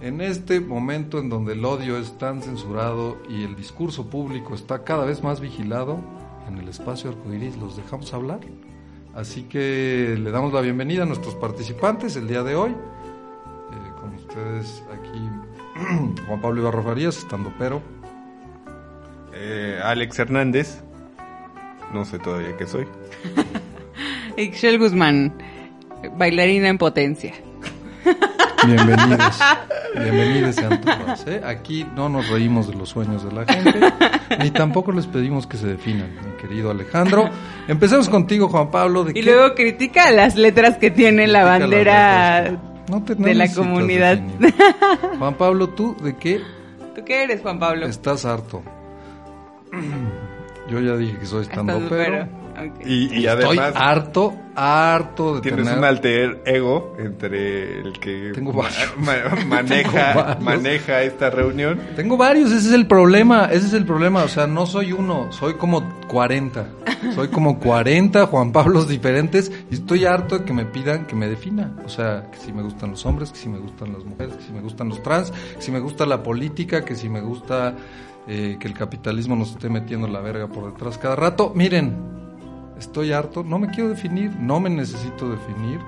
En 0.00 0.20
este 0.20 0.58
momento 0.58 1.20
en 1.20 1.28
donde 1.28 1.52
el 1.52 1.64
odio 1.64 1.98
es 1.98 2.18
tan 2.18 2.42
censurado 2.42 3.18
y 3.28 3.44
el 3.44 3.54
discurso 3.54 4.10
público 4.10 4.56
está 4.56 4.82
cada 4.82 5.04
vez 5.04 5.22
más 5.22 5.40
vigilado, 5.40 6.00
en 6.48 6.58
el 6.58 6.68
espacio 6.68 7.10
arcoíris 7.10 7.56
los 7.56 7.76
dejamos 7.76 8.12
hablar. 8.12 8.40
Así 9.14 9.42
que 9.42 10.16
le 10.18 10.30
damos 10.30 10.52
la 10.52 10.62
bienvenida 10.62 11.02
a 11.02 11.06
nuestros 11.06 11.34
participantes 11.34 12.16
el 12.16 12.28
día 12.28 12.42
de 12.42 12.54
hoy. 12.54 12.70
Eh, 12.70 13.92
con 14.00 14.14
ustedes 14.14 14.82
aquí 14.90 15.20
Juan 16.26 16.40
Pablo 16.40 16.62
Ibarra 16.62 16.82
Farías, 16.82 17.18
estando 17.18 17.52
pero. 17.58 17.82
Eh, 19.34 19.78
Alex 19.82 20.18
Hernández. 20.18 20.82
No 21.92 22.06
sé 22.06 22.18
todavía 22.18 22.56
qué 22.56 22.66
soy. 22.66 22.86
Ixchel 24.38 24.78
Guzmán, 24.78 25.34
bailarina 26.16 26.68
en 26.68 26.78
potencia. 26.78 27.34
Bienvenidos. 28.66 29.38
Bienvenidos 29.94 30.54
sean 30.56 30.80
todos. 30.80 31.26
¿eh? 31.26 31.40
Aquí 31.44 31.86
no 31.94 32.08
nos 32.08 32.28
reímos 32.28 32.68
de 32.68 32.74
los 32.74 32.88
sueños 32.88 33.24
de 33.24 33.32
la 33.32 33.44
gente, 33.44 33.80
ni 34.40 34.50
tampoco 34.50 34.92
les 34.92 35.06
pedimos 35.06 35.46
que 35.46 35.56
se 35.56 35.66
definan, 35.66 36.10
mi 36.24 36.32
querido 36.40 36.70
Alejandro. 36.70 37.28
Empecemos 37.68 38.08
contigo, 38.08 38.48
Juan 38.48 38.70
Pablo. 38.70 39.04
¿de 39.04 39.10
Y 39.12 39.14
qué- 39.14 39.22
luego 39.22 39.54
critica 39.54 40.10
las 40.10 40.36
letras 40.36 40.76
que 40.78 40.90
tiene 40.90 41.26
la 41.26 41.40
Critica 41.40 41.58
bandera 41.58 42.40
letras. 42.42 42.60
No 42.88 43.02
te- 43.04 43.16
no 43.16 43.26
de 43.26 43.34
la 43.34 43.52
comunidad. 43.52 44.18
definir. 44.18 44.54
Juan 45.18 45.34
Pablo, 45.34 45.68
¿tú 45.70 45.96
de 46.02 46.16
qué 46.16 46.40
¿Tú 46.94 47.02
qué 47.04 47.22
eres, 47.24 47.40
Juan 47.42 47.58
Pablo? 47.58 47.86
estás 47.86 48.24
harto? 48.24 48.62
Yo 50.72 50.80
ya 50.80 50.96
dije 50.96 51.18
que 51.18 51.26
soy 51.26 51.42
estando 51.42 51.78
pero. 51.90 52.26
pero. 52.54 52.72
ok. 52.72 52.86
Y, 52.86 52.94
y 53.20 53.26
Estoy 53.26 53.26
además 53.26 53.72
harto, 53.76 54.34
harto 54.54 55.34
de 55.36 55.40
tienes 55.42 55.64
tener... 55.64 55.78
un 55.78 55.84
alter 55.84 56.42
ego 56.46 56.96
entre 56.98 57.80
el 57.80 57.92
que 58.00 58.32
Tengo 58.34 58.52
ma- 58.54 58.62
varios. 58.62 58.96
ma- 58.98 59.44
maneja, 59.48 59.90
Tengo 60.12 60.14
varios. 60.22 60.40
maneja 60.42 61.02
esta 61.02 61.28
reunión. 61.30 61.78
Tengo 61.94 62.16
varios, 62.16 62.50
ese 62.52 62.68
es 62.68 62.72
el 62.74 62.86
problema, 62.86 63.46
ese 63.52 63.66
es 63.66 63.72
el 63.74 63.84
problema, 63.84 64.22
o 64.24 64.28
sea, 64.28 64.46
no 64.46 64.64
soy 64.66 64.92
uno, 64.92 65.30
soy 65.30 65.54
como 65.54 65.82
40, 66.08 66.66
soy 67.14 67.28
como 67.28 67.58
40 67.58 68.26
Juan 68.26 68.52
Pablos 68.52 68.88
diferentes 68.88 69.52
y 69.70 69.74
estoy 69.74 70.04
harto 70.06 70.38
de 70.38 70.44
que 70.44 70.52
me 70.54 70.64
pidan 70.64 71.06
que 71.06 71.14
me 71.14 71.28
defina, 71.28 71.72
o 71.84 71.88
sea, 71.90 72.30
que 72.30 72.38
si 72.38 72.52
me 72.52 72.62
gustan 72.62 72.92
los 72.92 73.04
hombres, 73.06 73.30
que 73.30 73.38
si 73.38 73.48
me 73.48 73.58
gustan 73.58 73.92
las 73.92 74.04
mujeres, 74.04 74.34
que 74.36 74.42
si 74.44 74.52
me 74.52 74.60
gustan 74.60 74.88
los 74.88 75.02
trans, 75.02 75.30
que 75.30 75.60
si 75.62 75.70
me 75.70 75.80
gusta 75.80 76.06
la 76.06 76.22
política, 76.22 76.82
que 76.84 76.94
si 76.94 77.08
me 77.10 77.20
gusta 77.20 77.74
eh, 78.26 78.56
que 78.60 78.68
el 78.68 78.74
capitalismo 78.74 79.36
nos 79.36 79.50
esté 79.52 79.68
metiendo 79.68 80.06
la 80.08 80.20
verga 80.20 80.46
por 80.48 80.72
detrás 80.72 80.98
cada 80.98 81.16
rato. 81.16 81.52
Miren, 81.54 81.94
estoy 82.78 83.12
harto, 83.12 83.42
no 83.44 83.58
me 83.58 83.68
quiero 83.70 83.88
definir, 83.90 84.30
no 84.38 84.60
me 84.60 84.70
necesito 84.70 85.28
definir 85.30 85.80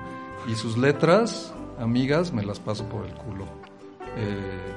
y 0.47 0.55
sus 0.55 0.77
letras, 0.77 1.53
amigas, 1.79 2.31
me 2.33 2.43
las 2.43 2.59
paso 2.59 2.87
por 2.89 3.05
el 3.05 3.13
culo. 3.13 3.45
Eh, 4.17 4.73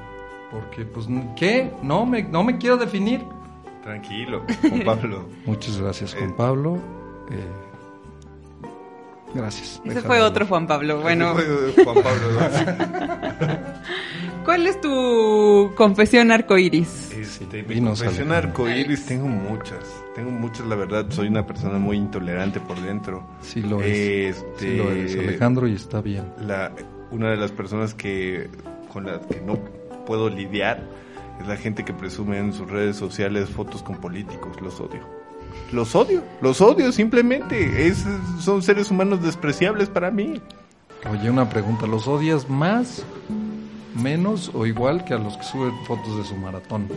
porque, 0.51 0.85
pues, 0.85 1.07
¿qué? 1.37 1.73
No 1.83 2.07
me, 2.07 2.23
no 2.23 2.43
me 2.43 2.57
quiero 2.59 2.77
definir. 2.79 3.23
Tranquilo, 3.83 4.43
Juan 4.61 4.83
Pablo. 4.85 5.29
Muchas 5.47 5.79
gracias, 5.79 6.15
Juan 6.15 6.31
Eh. 6.31 6.35
Pablo. 6.37 6.79
Eh, 7.31 7.45
gracias. 9.35 9.81
Ese 9.85 10.01
fue 10.03 10.21
otro 10.23 10.47
Juan 10.47 10.67
Pablo. 10.67 11.01
Bueno, 11.01 11.35
Fue 11.35 11.85
Juan 11.85 11.97
Pablo. 12.03 13.59
¿Cuál 14.49 14.67
es 14.67 14.81
tu 14.81 15.73
confesión 15.75 16.31
arcoíris? 16.31 17.13
Este, 17.13 17.63
mi 17.65 17.75
dinos, 17.75 18.03
confesión 18.03 18.33
arcoíris 18.33 19.05
tengo 19.05 19.29
muchas. 19.29 19.85
Tengo 20.15 20.31
muchas, 20.31 20.67
la 20.67 20.75
verdad. 20.75 21.05
Soy 21.11 21.29
una 21.29 21.47
persona 21.47 21.79
muy 21.79 21.99
intolerante 21.99 22.59
por 22.59 22.81
dentro. 22.81 23.29
Sí 23.43 23.61
lo 23.61 23.83
es. 23.83 24.39
Este, 24.39 24.59
Sí 24.59 24.77
lo 24.79 24.91
es, 24.91 25.19
Alejandro, 25.19 25.69
y 25.69 25.75
está 25.75 26.01
bien. 26.01 26.33
la, 26.41 26.73
una 27.11 27.29
de 27.29 27.37
las 27.37 27.53
personas 27.53 27.93
que 27.93 28.49
con 28.91 29.05
las 29.05 29.27
que 29.27 29.39
no 29.43 29.59
puedo 30.07 30.31
lidiar 30.31 30.83
es 31.43 31.47
la 31.47 31.59
gente 31.59 31.85
que 31.85 31.93
presume 31.93 32.39
en 32.39 32.55
sus 32.55 32.71
redes 32.71 32.97
sociales 32.97 33.51
fotos 33.51 33.83
con 33.83 33.97
políticos. 33.97 34.59
Los 34.63 34.81
odio. 34.81 35.03
Los 35.73 35.95
odio. 35.95 36.23
Los 36.41 36.63
odio 36.63 36.91
simplemente. 36.91 37.87
Es, 37.87 38.03
son 38.41 38.63
seres 38.63 38.91
humanos 38.91 39.23
despreciables 39.23 39.91
para 39.91 40.11
mí. 40.11 40.41
Oye, 41.11 41.29
una 41.29 41.51
pregunta. 41.51 41.87
¿Los 41.87 42.09
odias 42.09 42.49
más, 42.49 43.05
menos 43.99 44.51
o 44.55 44.65
igual 44.67 45.05
que 45.05 45.15
a 45.15 45.19
los 45.19 45.37
que 45.37 45.45
suben 45.45 45.73
fotos 45.87 46.17
de 46.19 46.25
su 46.25 46.37
maratón? 46.37 46.89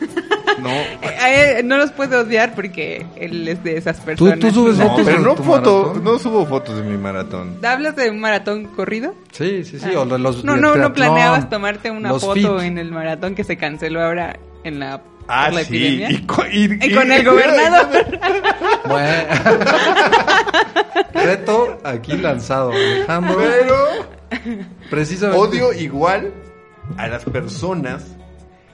No, 0.62 0.70
Eh, 0.70 1.58
eh, 1.58 1.62
no 1.62 1.76
los 1.76 1.92
puede 1.92 2.16
odiar 2.16 2.52
porque 2.56 3.06
él 3.14 3.46
es 3.46 3.62
de 3.62 3.76
esas 3.76 4.00
personas. 4.00 4.40
tú 4.40 4.50
subes 4.50 4.76
no 4.76 4.88
fotos 4.88 5.04
pero 5.04 5.18
de 5.18 5.24
no 5.24 5.34
tu 5.36 5.42
foto, 5.44 5.80
maratón? 5.82 6.04
no 6.04 6.18
subo 6.18 6.46
fotos 6.46 6.76
de 6.78 6.82
mi 6.82 6.96
maratón. 6.96 7.58
¿Hablas 7.64 7.94
de 7.94 8.10
un 8.10 8.18
maratón 8.18 8.64
corrido? 8.64 9.14
Sí, 9.30 9.62
sí, 9.64 9.78
sí. 9.78 9.94
O 9.94 10.04
los 10.04 10.42
No, 10.42 10.56
no, 10.56 10.74
no 10.74 10.92
planeabas 10.92 11.48
tomarte 11.48 11.92
una 11.92 12.08
los 12.08 12.22
foto 12.24 12.34
fit. 12.58 12.66
en 12.66 12.78
el 12.78 12.90
maratón 12.90 13.36
que 13.36 13.44
se 13.44 13.56
canceló 13.56 14.02
ahora 14.02 14.36
en 14.64 14.80
la, 14.80 15.00
Ah, 15.28 15.50
la 15.52 15.62
sí. 15.62 16.02
Y 16.04 16.22
con 16.26 17.12
el 17.12 17.24
gobernador. 17.24 17.86
Bueno. 18.88 19.34
Reto 21.14 21.78
aquí 21.84 22.16
lanzado, 22.16 22.72
Alejandro. 22.72 23.36
Pero 23.38 23.76
Precisamente. 24.90 25.40
odio 25.40 25.72
igual 25.72 26.32
a 26.96 27.08
las 27.08 27.24
personas 27.24 28.16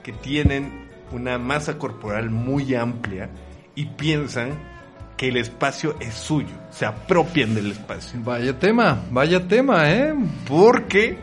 que 0.02 0.12
tienen 0.12 0.88
una 1.12 1.38
masa 1.38 1.78
corporal 1.78 2.30
muy 2.30 2.74
amplia 2.74 3.30
y 3.74 3.86
piensan 3.86 4.52
que 5.16 5.28
el 5.28 5.36
espacio 5.36 5.96
es 6.00 6.14
suyo, 6.14 6.54
se 6.70 6.86
apropian 6.86 7.54
del 7.54 7.70
espacio. 7.70 8.20
Vaya 8.24 8.58
tema, 8.58 9.04
vaya 9.10 9.46
tema, 9.46 9.90
¿eh? 9.90 10.14
Porque 10.48 11.18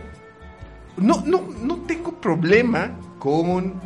no, 0.97 1.23
no, 1.25 1.47
no 1.61 1.81
tengo 1.81 2.19
problema 2.19 2.97
con 3.19 3.79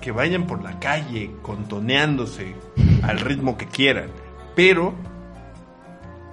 que 0.00 0.12
vayan 0.12 0.46
por 0.46 0.62
la 0.62 0.78
calle 0.80 1.30
contoneándose 1.42 2.54
al 3.02 3.20
ritmo 3.20 3.58
que 3.58 3.66
quieran, 3.66 4.08
pero 4.54 4.94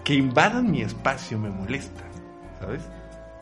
que 0.04 0.14
invadan 0.14 0.72
mi 0.72 0.82
espacio 0.82 1.38
me 1.38 1.50
molesta, 1.50 2.04
¿sabes? 2.62 2.88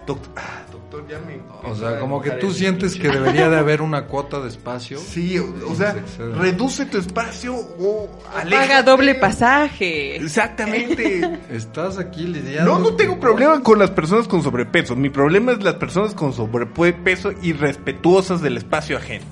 Doctor, 0.05 0.31
ah, 0.35 0.61
doctor, 0.71 1.07
ya 1.09 1.17
me... 1.19 1.39
O 1.67 1.73
sea, 1.75 1.99
como 1.99 2.21
que 2.21 2.29
tú 2.31 2.51
sientes 2.53 2.95
que 2.95 3.07
debería 3.11 3.49
de 3.49 3.57
haber 3.57 3.81
una 3.81 4.05
cuota 4.05 4.39
de 4.39 4.49
espacio. 4.49 4.99
Sí, 4.99 5.39
o, 5.39 5.45
o 5.71 5.73
sea, 5.75 5.95
Se 6.15 6.23
reduce 6.25 6.85
tu 6.85 6.97
espacio 6.99 7.55
o 7.55 8.07
Paga 8.23 8.41
aléjate. 8.41 8.83
doble 8.91 9.15
pasaje. 9.15 10.17
Exactamente. 10.17 11.39
Estás 11.49 11.97
aquí 11.97 12.27
lidiando. 12.27 12.73
No, 12.73 12.79
no 12.79 12.95
tengo 12.95 13.19
problema 13.19 13.61
con 13.63 13.79
las 13.79 13.89
personas 13.91 14.27
con 14.27 14.43
sobrepeso. 14.43 14.95
Mi 14.95 15.09
problema 15.09 15.53
es 15.53 15.63
las 15.63 15.75
personas 15.75 16.13
con 16.13 16.33
sobrepeso 16.33 17.31
y 17.41 17.53
respetuosas 17.53 18.41
del 18.41 18.57
espacio 18.57 18.97
ajeno. 18.97 19.25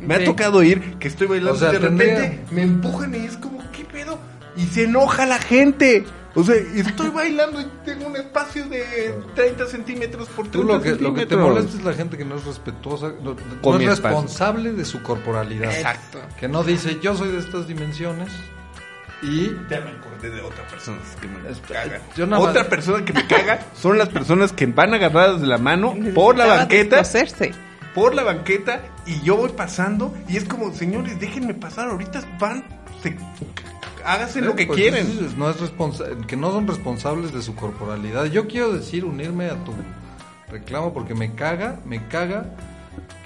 Me 0.00 0.14
ha 0.14 0.24
tocado 0.24 0.62
ir 0.62 0.98
que 0.98 1.08
estoy 1.08 1.26
bailando 1.26 1.54
O 1.54 1.56
sea, 1.56 1.70
y 1.70 1.72
de 1.72 1.78
tendría- 1.80 2.14
repente 2.18 2.44
me 2.52 2.62
empujan 2.62 3.14
y 3.14 3.18
es 3.26 3.36
como, 3.38 3.58
¿qué 3.72 3.84
pedo? 3.84 4.18
Y 4.56 4.66
se 4.66 4.84
enoja 4.84 5.26
la 5.26 5.38
gente. 5.38 6.04
O 6.36 6.44
sea, 6.44 6.54
estoy 6.54 7.08
bailando 7.08 7.60
y 7.60 7.66
tengo 7.84 8.06
un 8.08 8.16
espacio 8.16 8.68
de 8.68 9.14
30 9.34 9.66
centímetros 9.66 10.28
por 10.28 10.46
30 10.48 10.52
Tú 10.52 10.64
lo 10.64 10.80
que, 10.82 10.90
lo 10.90 10.96
que 11.14 11.26
te 11.26 11.30
centímetros. 11.30 11.40
molesta 11.48 11.78
es 11.78 11.84
la 11.84 11.94
gente 11.94 12.18
que 12.18 12.24
no 12.26 12.36
es 12.36 12.44
respetuosa, 12.44 13.12
no, 13.22 13.34
no 13.62 13.78
es 13.80 13.86
responsable 13.86 14.72
de 14.72 14.84
su 14.84 15.02
corporalidad. 15.02 15.72
Exacto. 15.74 16.20
Que 16.38 16.46
no 16.46 16.62
dice, 16.62 16.98
yo 17.00 17.16
soy 17.16 17.32
de 17.32 17.38
estas 17.38 17.66
dimensiones 17.66 18.28
y 19.22 19.46
Ya 19.70 19.80
me 19.80 19.92
acordé 19.92 20.28
de 20.30 20.42
otra 20.42 20.62
persona 20.68 20.98
que 21.20 21.26
me 21.26 21.50
Espera, 21.50 21.82
caga. 21.84 22.00
yo 22.14 22.26
nada 22.26 22.42
Otra 22.42 22.60
más- 22.62 22.68
persona 22.68 23.02
que 23.02 23.12
me 23.14 23.26
caga 23.26 23.60
son 23.74 23.96
las 23.96 24.10
personas 24.10 24.52
que 24.52 24.66
van 24.66 24.92
agarradas 24.92 25.40
de 25.40 25.46
la 25.46 25.56
mano 25.56 25.94
por 26.14 26.36
la 26.36 26.44
banqueta. 26.46 26.96
descoserse. 26.98 27.52
por 27.94 28.14
la 28.14 28.24
banqueta 28.24 28.82
y 29.06 29.22
yo 29.22 29.36
voy 29.38 29.48
pasando 29.56 30.14
y 30.28 30.36
es 30.36 30.44
como, 30.44 30.70
señores, 30.74 31.18
déjenme 31.18 31.54
pasar, 31.54 31.88
ahorita 31.88 32.20
van, 32.38 32.62
se, 33.02 33.16
háganse 34.06 34.40
lo 34.40 34.52
Eh, 34.52 34.56
que 34.56 34.66
pues, 34.66 34.78
quieren. 34.78 35.06
no 35.36 35.50
es 35.50 35.56
que 36.26 36.36
no 36.36 36.52
son 36.52 36.66
responsables 36.66 37.32
de 37.32 37.42
su 37.42 37.54
corporalidad. 37.54 38.26
Yo 38.26 38.46
quiero 38.46 38.72
decir, 38.72 39.04
unirme 39.04 39.46
a 39.46 39.56
tu 39.64 39.72
reclamo 40.48 40.92
porque 40.94 41.14
me 41.14 41.34
caga, 41.34 41.80
me 41.84 42.06
caga 42.06 42.54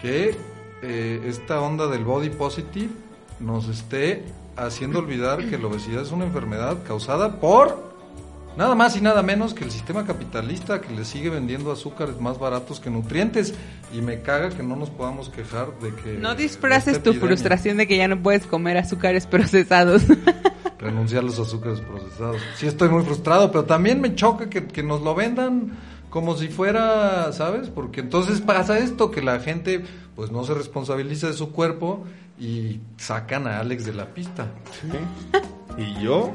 que 0.01 0.37
eh, 0.83 1.22
esta 1.26 1.61
onda 1.61 1.87
del 1.87 2.05
body 2.05 2.31
positive 2.31 2.91
nos 3.39 3.68
esté 3.68 4.24
haciendo 4.57 4.99
olvidar 4.99 5.49
que 5.49 5.59
la 5.59 5.66
obesidad 5.68 6.03
es 6.03 6.11
una 6.11 6.24
enfermedad 6.24 6.78
causada 6.87 7.41
por 7.41 7.91
nada 8.57 8.74
más 8.74 8.97
y 8.97 9.01
nada 9.01 9.22
menos 9.22 9.55
que 9.55 9.64
el 9.64 9.70
sistema 9.70 10.05
capitalista 10.05 10.81
que 10.81 10.93
le 10.95 11.05
sigue 11.05 11.31
vendiendo 11.31 11.70
azúcares 11.70 12.20
más 12.20 12.39
baratos 12.39 12.81
que 12.81 12.91
nutrientes 12.91 13.55
y 13.93 14.01
me 14.03 14.20
caga 14.22 14.51
que 14.51 14.62
no 14.62 14.76
nos 14.76 14.91
podamos 14.91 15.28
quejar 15.28 15.78
de 15.81 15.95
que 15.95 16.18
No 16.18 16.35
disfraces 16.35 17.03
tu 17.03 17.14
frustración 17.14 17.76
de 17.76 17.87
que 17.87 17.97
ya 17.97 18.09
no 18.09 18.22
puedes 18.22 18.47
comer 18.47 18.76
azúcares 18.76 19.26
procesados. 19.26 20.03
renunciar 20.81 21.22
a 21.22 21.26
los 21.26 21.39
azúcares 21.39 21.81
procesados. 21.81 22.41
Sí 22.57 22.66
estoy 22.66 22.89
muy 22.89 23.05
frustrado, 23.05 23.53
pero 23.53 23.64
también 23.64 24.01
me 24.01 24.14
choca 24.14 24.49
que, 24.49 24.66
que 24.66 24.83
nos 24.83 25.03
lo 25.03 25.14
vendan 25.14 25.76
como 26.11 26.37
si 26.37 26.49
fuera, 26.49 27.33
¿sabes? 27.33 27.68
Porque 27.68 28.01
entonces 28.01 28.41
pasa 28.41 28.78
esto, 28.78 29.11
que 29.11 29.22
la 29.22 29.41
gente 29.41 29.85
pues 30.16 30.31
no 30.31 30.45
se 30.45 30.55
responsabiliza 30.55 31.28
de 31.28 31.35
su 31.35 31.53
cuerpo 31.53 32.05
y 32.39 32.81
sacan 32.97 33.47
a 33.47 33.61
Alex 33.61 33.87
de 33.87 33.95
la 33.95 34.07
pista. 34.12 34.49
Y 35.78 36.03
yo, 36.03 36.33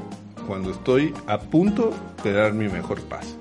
cuando 0.47 0.71
estoy 0.71 1.13
a 1.27 1.39
punto 1.39 1.91
de 2.23 2.33
dar 2.33 2.53
mi 2.53 2.69
mejor 2.69 3.01
paso. 3.01 3.35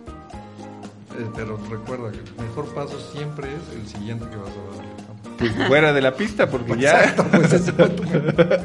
Eh, 1.19 1.27
pero 1.37 1.59
recuerda 1.71 2.11
que 2.11 2.19
el 2.19 2.47
mejor 2.49 2.67
paso 2.75 2.99
siempre 3.13 3.49
es 3.49 3.77
el 3.77 3.87
siguiente 3.87 4.27
que 4.29 4.37
vas 4.37 4.51
a 4.51 4.77
dar. 4.77 4.94
Pues 5.39 5.53
fuera 5.66 5.93
de 5.93 6.01
la 6.01 6.14
pista, 6.14 6.49
porque 6.49 6.78
ya... 6.78 7.01
Exacto, 7.01 7.26
pues 7.30 7.53
ese 7.53 7.72
fue 7.72 7.89
tu 7.89 8.03
mejor. 8.05 8.61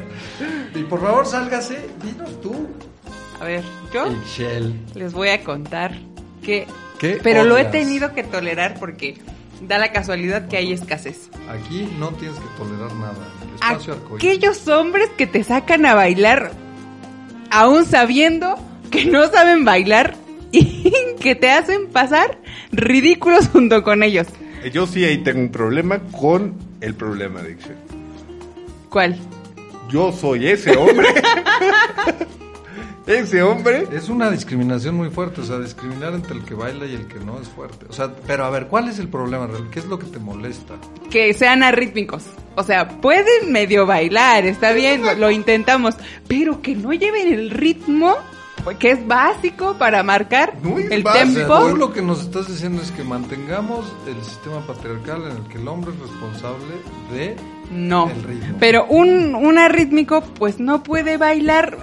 Y 0.74 0.82
por 0.84 1.00
favor, 1.00 1.26
sálgase, 1.26 1.88
dinos 2.02 2.40
tú. 2.40 2.68
A 3.40 3.44
ver, 3.44 3.64
yo 3.92 4.10
Michelle. 4.10 4.74
les 4.94 5.12
voy 5.12 5.28
a 5.28 5.42
contar 5.42 5.92
que... 6.42 6.66
¿Qué 6.98 7.18
Pero 7.22 7.44
lo 7.44 7.56
he 7.56 7.64
tenido 7.64 8.12
que 8.12 8.22
tolerar 8.22 8.78
porque 8.78 9.16
da 9.62 9.78
la 9.78 9.90
casualidad 9.90 10.48
que 10.48 10.58
hay 10.58 10.72
escasez. 10.72 11.30
Aquí 11.48 11.90
no 11.98 12.08
tienes 12.10 12.38
que 12.38 12.46
tolerar 12.56 12.92
nada. 12.94 13.26
El 13.42 13.54
espacio 13.54 13.94
arcoíris. 13.94 14.28
Aquellos 14.28 14.68
hombres 14.68 15.08
que 15.16 15.26
te 15.26 15.42
sacan 15.42 15.86
a 15.86 15.94
bailar 15.94 16.52
aún 17.50 17.84
sabiendo 17.84 18.56
que 18.90 19.04
no 19.06 19.28
saben 19.28 19.64
bailar 19.64 20.14
y 20.52 20.92
que 21.20 21.34
te 21.34 21.50
hacen 21.50 21.88
pasar 21.88 22.38
ridículos 22.72 23.48
junto 23.48 23.82
con 23.82 24.02
ellos. 24.02 24.26
Yo 24.68 24.86
sí 24.86 25.04
ahí 25.04 25.18
tengo 25.18 25.40
un 25.40 25.50
problema 25.50 26.00
con 26.18 26.54
el 26.80 26.94
problema 26.94 27.42
de 27.42 27.52
Ixchel. 27.52 27.76
¿Cuál? 28.90 29.16
Yo 29.88 30.12
soy 30.12 30.48
ese 30.48 30.76
hombre. 30.76 31.08
ese 33.06 33.42
hombre. 33.42 33.86
Es 33.92 34.08
una 34.08 34.30
discriminación 34.30 34.96
muy 34.96 35.10
fuerte, 35.10 35.40
o 35.40 35.44
sea, 35.44 35.58
discriminar 35.58 36.12
entre 36.14 36.36
el 36.36 36.44
que 36.44 36.54
baila 36.54 36.86
y 36.86 36.94
el 36.94 37.06
que 37.06 37.18
no 37.20 37.40
es 37.40 37.48
fuerte. 37.48 37.86
O 37.88 37.92
sea, 37.92 38.12
pero 38.26 38.44
a 38.44 38.50
ver, 38.50 38.66
¿cuál 38.66 38.88
es 38.88 38.98
el 38.98 39.08
problema 39.08 39.46
real? 39.46 39.68
¿Qué 39.70 39.80
es 39.80 39.86
lo 39.86 39.98
que 39.98 40.06
te 40.06 40.18
molesta? 40.18 40.74
Que 41.10 41.32
sean 41.34 41.62
arrítmicos. 41.62 42.24
O 42.56 42.62
sea, 42.62 43.00
pueden 43.00 43.52
medio 43.52 43.86
bailar, 43.86 44.44
está 44.44 44.72
bien, 44.72 45.02
lo 45.18 45.30
intentamos, 45.30 45.94
pero 46.28 46.60
que 46.60 46.74
no 46.74 46.92
lleven 46.92 47.32
el 47.32 47.50
ritmo 47.50 48.16
que 48.78 48.90
es 48.92 49.06
básico 49.06 49.74
para 49.78 50.02
marcar 50.02 50.54
No 50.62 50.78
es 50.78 50.90
el 50.90 51.02
básico. 51.02 51.28
O 51.28 51.32
sea, 51.32 51.46
tempo. 51.46 51.68
tú 51.70 51.76
lo 51.76 51.92
que 51.92 52.02
nos 52.02 52.20
estás 52.20 52.48
diciendo 52.48 52.80
es 52.82 52.90
que 52.90 53.02
mantengamos 53.04 53.86
el 54.06 54.22
sistema 54.24 54.60
patriarcal 54.66 55.22
en 55.30 55.36
el 55.38 55.42
que 55.48 55.58
el 55.58 55.68
hombre 55.68 55.92
es 55.92 56.00
responsable 56.00 56.66
de 57.12 57.36
No, 57.70 58.08
el 58.10 58.22
ritmo. 58.22 58.56
pero 58.60 58.86
un, 58.86 59.34
un 59.34 59.58
arrítmico 59.58 60.22
pues 60.38 60.58
no 60.60 60.82
puede 60.82 61.16
bailar 61.16 61.78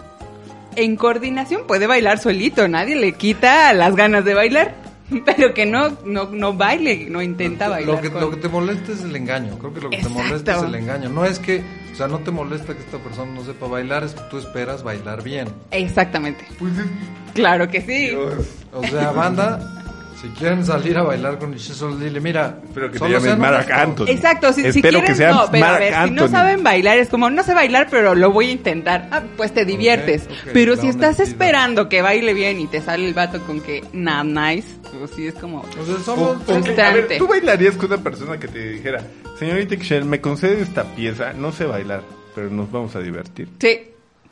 en 0.76 0.96
coordinación, 0.96 1.62
puede 1.68 1.88
bailar 1.88 2.20
solito, 2.20 2.68
nadie 2.68 2.96
le 2.96 3.14
quita 3.14 3.74
las 3.74 3.96
ganas 3.96 4.24
de 4.24 4.34
bailar, 4.36 4.76
pero 5.26 5.54
que 5.54 5.66
no 5.66 5.98
no, 6.06 6.26
no 6.32 6.54
baile, 6.54 7.08
no 7.10 7.22
intenta 7.22 7.70
bailar. 7.70 7.96
Lo 7.96 8.02
que, 8.02 8.12
con- 8.12 8.22
lo 8.22 8.30
que 8.32 8.38
te 8.38 8.50
molesta 8.50 8.92
es 8.92 9.02
el 9.02 9.16
engaño. 9.16 9.58
Creo 9.60 9.74
que 9.74 9.82
lo 9.82 9.90
que 9.90 9.96
Exacto. 9.98 10.18
te 10.18 10.24
molesta 10.24 10.56
es 10.58 10.64
el 10.64 10.76
engaño. 10.76 11.10
No 11.10 11.26
es 11.26 11.40
que, 11.40 11.64
o 11.92 11.96
sea, 11.96 12.08
no 12.08 12.20
te 12.20 12.32
molesta 12.32 12.74
que 12.74 12.80
esta 12.82 12.98
persona 12.98 13.32
no 13.34 13.44
sepa 13.46 13.68
bailar, 13.68 14.04
es 14.04 14.14
que 14.14 14.22
tú 14.30 14.38
esperas 14.38 14.84
bailar 14.84 15.24
bien. 15.24 15.48
Exactamente. 15.72 16.46
Pues 16.60 16.78
es- 16.78 16.86
Claro 17.34 17.70
que 17.70 17.82
sí. 17.82 18.08
Dios. 18.10 18.34
O 18.74 18.84
sea, 18.84 19.12
banda, 19.12 19.77
si 20.22 20.28
quieren 20.30 20.66
salir 20.66 20.98
a 20.98 21.04
bailar 21.04 21.38
con 21.38 21.52
Michelle 21.52 21.76
solo 21.76 21.96
dile, 21.98 22.20
mira, 22.20 22.60
Espero 22.64 22.92
que 22.92 22.98
te 23.00 23.10
llames 23.10 23.38
Marc. 23.38 23.70
Anthony. 23.72 24.06
Exacto, 24.10 24.52
si, 24.54 24.62
si 24.64 24.68
Espero 24.70 25.00
quieren, 25.00 25.06
que 25.08 25.16
seas 25.16 25.36
no, 25.36 25.52
pero 25.52 25.66
a 25.66 25.70
Marc 25.70 25.80
ver, 25.80 25.94
si 26.06 26.12
no 26.12 26.28
saben 26.28 26.64
bailar, 26.64 26.98
es 26.98 27.10
como, 27.10 27.30
no 27.30 27.44
sé 27.44 27.54
bailar, 27.54 27.88
pero 27.92 28.16
lo 28.16 28.32
voy 28.32 28.48
a 28.48 28.52
intentar. 28.52 29.08
Ah, 29.12 29.22
pues 29.38 29.54
te 29.54 29.64
diviertes. 29.66 30.28
pero 30.54 30.76
la 30.76 30.82
si 30.82 30.88
estás 30.88 31.20
esperando 31.20 31.88
que 31.90 32.02
baile 32.02 32.34
bien 32.34 32.60
y 32.60 32.68
te 32.68 32.82
sale 32.82 33.08
el 33.08 33.14
vato 33.14 33.42
con 33.46 33.62
que, 33.62 33.84
nah, 33.94 34.24
nice, 34.24 34.68
pues 35.00 35.12
sí 35.16 35.28
es 35.28 35.36
como... 35.36 35.60
O 35.60 35.86
sea, 35.86 35.98
somos, 36.04 36.38
o- 36.38 36.46
somos- 36.46 36.80
a 36.80 36.94
ver. 36.94 37.18
¿Tú 37.18 37.28
bailarías 37.28 37.76
con 37.76 37.86
una 37.92 38.02
persona 38.04 38.40
que 38.40 38.48
te 38.48 38.70
dijera, 38.72 39.02
señorita 39.38 39.76
Ixchel, 39.76 40.06
me 40.06 40.20
concede 40.20 40.62
esta 40.62 40.84
pieza, 40.96 41.34
no 41.34 41.52
sé 41.52 41.66
bailar, 41.66 42.02
pero 42.34 42.50
nos 42.50 42.72
vamos 42.72 42.96
a 42.96 43.00
divertir? 43.02 43.50
Sí, 43.60 43.82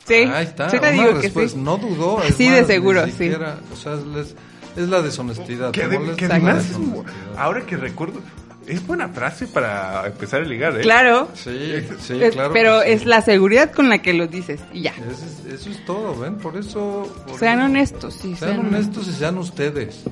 sí. 0.04 0.14
Ahí 0.14 0.44
está, 0.46 0.68
Sí 0.68 0.78
te 0.80 0.90
una 0.90 0.90
digo 1.06 1.20
que 1.20 1.30
sí. 1.30 1.56
no 1.58 1.76
dudó. 1.76 2.22
es 2.24 2.34
Sí, 2.34 2.48
de 2.48 2.64
seguro, 2.64 3.04
sí. 3.06 3.30
O 3.72 3.76
sea, 3.76 3.94
es, 4.20 4.34
es 4.76 4.88
la 4.88 5.02
deshonestidad. 5.02 5.70
Que, 5.72 5.86
de- 5.88 5.96
además, 5.96 6.64
es- 6.64 6.68
deshonestidad. 6.70 7.04
ahora 7.38 7.64
que 7.66 7.76
recuerdo, 7.76 8.20
es 8.66 8.84
buena 8.86 9.08
frase 9.08 9.46
para 9.46 10.06
empezar 10.06 10.42
a 10.42 10.44
ligar, 10.44 10.76
¿eh? 10.76 10.80
Claro. 10.82 11.28
Sí, 11.34 11.72
sí, 12.00 12.20
Es- 12.22 12.32
claro. 12.34 12.52
pero 12.52 12.82
sí. 12.82 12.90
es 12.90 13.06
la 13.06 13.22
seguridad 13.22 13.70
con 13.72 13.88
la 13.88 13.98
que 14.02 14.12
lo 14.12 14.26
dices 14.26 14.60
y 14.72 14.82
ya. 14.82 14.90
Eso 14.92 15.24
es, 15.48 15.54
eso 15.54 15.70
es 15.70 15.84
todo, 15.84 16.18
¿ven? 16.18 16.34
Por 16.36 16.56
eso... 16.56 17.08
por 17.26 17.38
Sean 17.38 17.58
eso- 17.60 17.66
honestos, 17.66 18.14
sí. 18.14 18.34
Sean 18.36 18.60
honestos 18.60 19.06
y 19.08 19.12
sean 19.12 19.38
ustedes. 19.38 20.02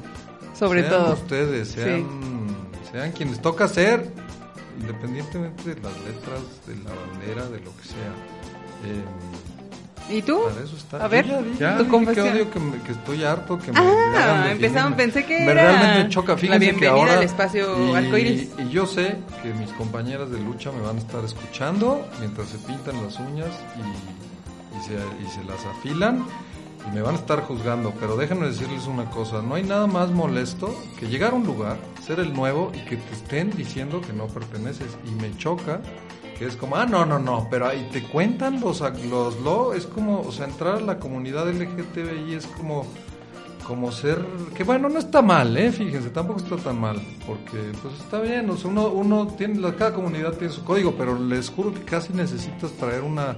Sobre 0.58 0.82
sean 0.82 0.92
todo. 0.92 1.12
ustedes, 1.14 1.68
sean, 1.68 2.06
sean 2.92 3.10
quienes 3.12 3.42
toca 3.42 3.66
ser, 3.66 4.08
independientemente 4.80 5.74
de 5.74 5.80
las 5.80 5.92
letras, 6.04 6.40
de 6.66 6.76
la 6.84 6.90
bandera, 6.94 7.42
de 7.50 7.58
lo 7.58 7.76
que 7.76 7.84
sea. 7.88 8.14
Eh, 8.86 9.02
¿Y 10.10 10.20
tú? 10.22 10.42
para 10.44 10.62
eso 10.64 10.76
está. 10.76 11.02
A 11.04 11.08
ver, 11.08 11.26
ya 11.26 11.38
tu 11.38 11.54
ya 11.58 11.78
dije 11.78 11.90
confesión. 11.90 12.26
que 12.26 12.32
odio, 12.32 12.50
que, 12.50 12.60
me- 12.60 12.78
que 12.82 12.92
estoy 12.92 13.24
harto, 13.24 13.58
que 13.58 13.72
me 13.72 13.78
Ah, 13.80 14.48
empezamos, 14.52 14.94
pensé 14.94 15.24
que 15.24 15.38
me 15.40 15.52
era 15.52 15.62
realmente 15.62 16.04
me 16.04 16.08
choca. 16.10 16.32
la 16.32 16.38
Fíjense 16.38 16.58
que 16.58 16.64
bienvenida 16.72 16.90
ahora, 16.92 17.14
al 17.18 17.22
espacio 17.22 17.98
y. 18.18 18.50
Y 18.58 18.68
yo 18.70 18.86
sé 18.86 19.16
que 19.42 19.52
mis 19.54 19.70
compañeras 19.72 20.30
de 20.30 20.38
lucha 20.40 20.70
me 20.72 20.82
van 20.82 20.96
a 20.96 20.98
estar 21.00 21.24
escuchando 21.24 22.06
mientras 22.20 22.48
se 22.48 22.58
pintan 22.58 23.02
las 23.02 23.18
uñas 23.18 23.48
y, 23.76 24.76
y 24.78 24.82
se, 24.82 24.92
y 24.94 25.30
se 25.30 25.42
las 25.44 25.64
afilan 25.64 26.24
y 26.86 26.94
me 26.94 27.00
van 27.00 27.14
a 27.14 27.18
estar 27.18 27.40
juzgando. 27.42 27.94
Pero 27.98 28.16
déjenme 28.16 28.46
decirles 28.48 28.86
una 28.86 29.08
cosa, 29.08 29.40
no 29.40 29.54
hay 29.54 29.62
nada 29.62 29.86
más 29.86 30.10
molesto 30.10 30.78
que 31.00 31.06
llegar 31.06 31.32
a 31.32 31.34
un 31.36 31.46
lugar, 31.46 31.78
ser 32.06 32.20
el 32.20 32.34
nuevo 32.34 32.72
y 32.74 32.80
que 32.84 32.96
te 32.96 33.14
estén 33.14 33.50
diciendo 33.56 34.02
que 34.02 34.12
no 34.12 34.26
perteneces. 34.26 34.98
Y 35.06 35.10
me 35.12 35.34
choca 35.38 35.80
que 36.38 36.46
es 36.46 36.56
como, 36.56 36.76
ah, 36.76 36.86
no, 36.86 37.04
no, 37.06 37.18
no, 37.18 37.46
pero 37.50 37.66
ahí 37.68 37.88
te 37.92 38.02
cuentan 38.02 38.60
los, 38.60 38.80
los 39.08 39.40
lo, 39.40 39.72
es 39.74 39.86
como, 39.86 40.20
o 40.20 40.32
sea, 40.32 40.46
entrar 40.46 40.76
a 40.76 40.80
la 40.80 40.98
comunidad 40.98 41.48
LGTBI 41.48 42.34
es 42.34 42.46
como, 42.46 42.86
como 43.66 43.92
ser, 43.92 44.18
que 44.54 44.64
bueno, 44.64 44.88
no 44.88 44.98
está 44.98 45.22
mal, 45.22 45.56
eh, 45.56 45.70
fíjense, 45.72 46.10
tampoco 46.10 46.40
está 46.40 46.56
tan 46.56 46.80
mal, 46.80 47.00
porque 47.26 47.58
pues 47.82 47.94
está 48.00 48.20
bien, 48.20 48.50
o 48.50 48.56
sea, 48.56 48.70
uno, 48.70 48.88
uno 48.88 49.26
tiene, 49.38 49.58
la- 49.60 49.74
cada 49.76 49.94
comunidad 49.94 50.32
tiene 50.34 50.52
su 50.52 50.64
código, 50.64 50.94
pero 50.98 51.18
les 51.18 51.48
juro 51.50 51.72
que 51.72 51.80
casi 51.82 52.12
necesitas 52.12 52.72
traer 52.72 53.02
una, 53.02 53.36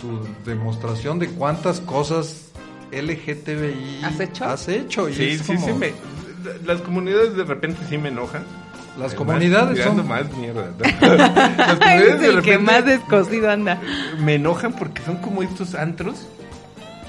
tu 0.00 0.20
demostración 0.48 1.18
de 1.18 1.28
cuántas 1.30 1.80
cosas 1.80 2.50
LGTBI 2.92 4.04
¿Has 4.04 4.20
hecho? 4.20 4.44
has 4.44 4.68
hecho, 4.68 5.08
y 5.08 5.14
Sí, 5.14 5.22
es 5.30 5.40
sí, 5.40 5.54
como- 5.54 5.66
sí. 5.66 5.72
Me, 5.72 5.92
las 6.64 6.80
comunidades 6.82 7.34
de 7.34 7.42
repente 7.44 7.80
sí 7.88 7.98
me 7.98 8.08
enojan. 8.10 8.44
Las 8.98 9.12
Además, 9.12 9.14
comunidades 9.14 9.84
son... 9.84 10.08
más 10.08 10.32
mierda. 10.36 10.70
Las 10.78 10.94
comunidades 11.78 12.14
Es 12.14 12.20
de 12.20 12.26
el 12.28 12.42
que 12.42 12.58
más 12.58 12.84
descosido 12.84 13.50
anda. 13.50 13.80
me 14.20 14.34
enojan 14.36 14.72
porque 14.72 15.02
son 15.02 15.16
como 15.18 15.42
estos 15.42 15.74
antros 15.74 16.26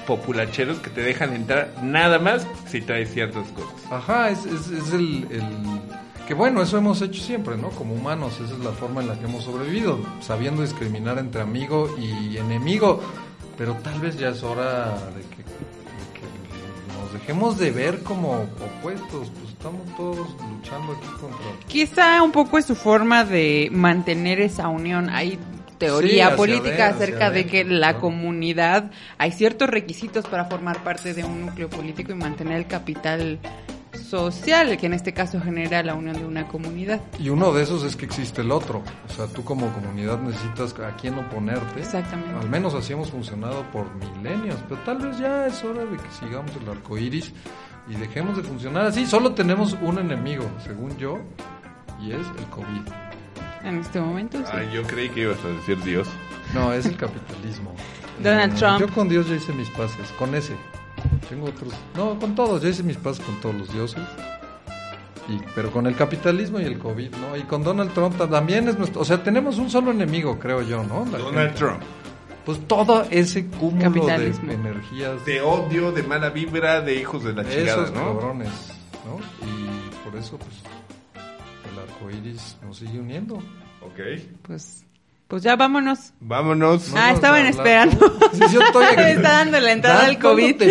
populacheros 0.06 0.78
que 0.78 0.90
te 0.90 1.02
dejan 1.02 1.34
entrar 1.34 1.72
nada 1.82 2.18
más 2.18 2.46
si 2.66 2.80
traes 2.80 3.12
ciertas 3.12 3.46
cosas. 3.48 3.74
Ajá, 3.90 4.30
es, 4.30 4.44
es, 4.46 4.68
es 4.70 4.92
el, 4.92 5.26
el- 5.30 5.80
Que 6.26 6.34
bueno, 6.34 6.62
eso 6.62 6.76
hemos 6.78 7.00
hecho 7.02 7.22
siempre, 7.22 7.56
¿no? 7.56 7.70
Como 7.70 7.94
humanos, 7.94 8.34
esa 8.34 8.54
es 8.54 8.60
la 8.64 8.72
forma 8.72 9.00
en 9.02 9.08
la 9.08 9.14
que 9.18 9.24
hemos 9.24 9.44
sobrevivido, 9.44 9.98
sabiendo 10.20 10.62
discriminar 10.62 11.18
entre 11.18 11.40
amigo 11.42 11.94
y 11.98 12.36
enemigo. 12.36 13.00
Pero 13.56 13.74
tal 13.82 13.98
vez 14.00 14.16
ya 14.18 14.28
es 14.28 14.42
hora 14.42 14.90
de 15.16 15.22
que, 15.22 15.38
de 15.38 16.06
que 16.14 17.00
nos 17.02 17.12
dejemos 17.12 17.58
de 17.58 17.70
ver 17.70 18.02
como 18.02 18.32
opuestos, 18.78 19.28
pues 19.40 19.47
estamos 19.58 19.96
todos 19.96 20.28
luchando 20.52 20.92
aquí 20.92 21.08
contra... 21.20 21.66
Quizá 21.66 22.22
un 22.22 22.30
poco 22.30 22.58
es 22.58 22.64
su 22.64 22.76
forma 22.76 23.24
de 23.24 23.68
mantener 23.72 24.40
esa 24.40 24.68
unión. 24.68 25.10
Hay 25.10 25.36
teoría 25.78 26.36
política 26.36 26.88
acerca 26.88 27.30
de 27.30 27.46
que 27.46 27.64
la 27.64 27.98
comunidad, 27.98 28.92
hay 29.18 29.32
ciertos 29.32 29.68
requisitos 29.68 30.26
para 30.26 30.44
formar 30.44 30.84
parte 30.84 31.12
de 31.12 31.24
un 31.24 31.46
núcleo 31.46 31.68
político 31.68 32.12
y 32.12 32.14
mantener 32.14 32.58
el 32.58 32.66
capital 32.68 33.40
social, 33.92 34.76
que 34.76 34.86
en 34.86 34.94
este 34.94 35.12
caso 35.12 35.40
genera 35.40 35.82
la 35.82 35.94
unión 35.94 36.16
de 36.16 36.24
una 36.24 36.46
comunidad. 36.46 37.00
Y 37.18 37.28
uno 37.28 37.52
de 37.52 37.64
esos 37.64 37.82
es 37.82 37.96
que 37.96 38.06
existe 38.06 38.42
el 38.42 38.52
otro. 38.52 38.82
O 39.08 39.12
sea, 39.12 39.26
tú 39.26 39.42
como 39.42 39.72
comunidad 39.72 40.20
necesitas 40.20 40.72
a 40.78 40.94
quién 40.96 41.18
oponerte. 41.18 41.80
Exactamente. 41.80 42.32
Al 42.40 42.48
menos 42.48 42.74
así 42.74 42.92
hemos 42.92 43.10
funcionado 43.10 43.64
por 43.72 43.86
milenios. 43.96 44.56
Pero 44.68 44.80
tal 44.82 44.98
vez 44.98 45.18
ya 45.18 45.46
es 45.46 45.62
hora 45.64 45.84
de 45.84 45.96
que 45.96 46.10
sigamos 46.18 46.52
el 46.62 46.68
arco 46.68 46.96
iris 46.96 47.32
y 47.88 47.94
dejemos 47.94 48.36
de 48.36 48.42
funcionar 48.42 48.86
así. 48.86 49.06
Solo 49.06 49.32
tenemos 49.32 49.76
un 49.82 49.98
enemigo, 49.98 50.44
según 50.64 50.96
yo, 50.96 51.18
y 52.00 52.12
es 52.12 52.26
el 52.38 52.44
COVID. 52.50 52.92
En 53.64 53.78
este 53.78 54.00
momento, 54.00 54.38
sí. 54.38 54.52
Ay, 54.52 54.70
yo 54.72 54.82
creí 54.84 55.08
que 55.08 55.22
ibas 55.22 55.38
a 55.44 55.48
decir 55.48 55.82
Dios. 55.82 56.08
No, 56.54 56.72
es 56.72 56.86
el 56.86 56.96
capitalismo. 56.96 57.74
Donald 58.22 58.54
Trump. 58.56 58.80
Yo 58.80 58.88
con 58.88 59.08
Dios 59.08 59.28
ya 59.28 59.36
hice 59.36 59.52
mis 59.52 59.68
pases, 59.70 60.10
con 60.18 60.34
ese. 60.34 60.54
Tengo 61.28 61.46
otros. 61.46 61.72
No, 61.96 62.18
con 62.18 62.34
todos, 62.34 62.62
ya 62.62 62.68
hice 62.68 62.82
mis 62.82 62.96
pases 62.96 63.24
con 63.24 63.40
todos 63.40 63.54
los 63.54 63.72
dioses. 63.72 64.02
Y, 65.28 65.40
pero 65.54 65.70
con 65.70 65.86
el 65.86 65.94
capitalismo 65.94 66.58
y 66.58 66.64
el 66.64 66.78
COVID, 66.78 67.10
¿no? 67.16 67.36
Y 67.36 67.42
con 67.42 67.62
Donald 67.62 67.92
Trump 67.92 68.16
también 68.30 68.68
es 68.68 68.78
nuestro. 68.78 69.02
O 69.02 69.04
sea, 69.04 69.22
tenemos 69.22 69.58
un 69.58 69.68
solo 69.68 69.90
enemigo, 69.90 70.38
creo 70.38 70.62
yo, 70.62 70.82
¿no? 70.84 71.04
La 71.12 71.18
Donald 71.18 71.48
gente. 71.48 71.58
Trump. 71.58 71.82
Pues 72.48 72.66
todo 72.66 73.06
ese 73.10 73.44
cúmulo 73.46 73.76
de 73.76 74.00
Capitalismo. 74.00 74.50
energías. 74.52 75.22
De 75.26 75.42
odio, 75.42 75.92
de 75.92 76.02
mala 76.02 76.30
vibra, 76.30 76.80
de 76.80 76.94
hijos 76.94 77.22
de 77.22 77.34
la 77.34 77.42
chingada, 77.44 77.82
esos 77.82 77.92
¿no? 77.92 78.04
cabrones, 78.06 78.48
¿no? 79.04 79.18
Y 79.46 79.90
por 80.02 80.18
eso, 80.18 80.38
pues, 80.38 80.54
el 81.70 81.78
arco 81.78 82.10
iris 82.10 82.56
nos 82.66 82.78
sigue 82.78 82.98
uniendo. 83.00 83.34
Ok. 83.82 84.00
Pues, 84.40 84.82
pues 85.28 85.42
ya 85.42 85.56
vámonos. 85.56 86.14
Vámonos. 86.20 86.88
No 86.90 86.98
Ah, 86.98 87.10
estaban 87.12 87.44
esperando. 87.44 87.98
Sí, 88.32 88.40
yo 88.50 88.62
estoy 88.62 88.84
aquí. 88.86 89.02
Está 89.16 89.30
dando 89.32 89.60
la 89.60 89.72
entrada 89.72 90.06
al 90.06 90.18
COVID. 90.18 90.62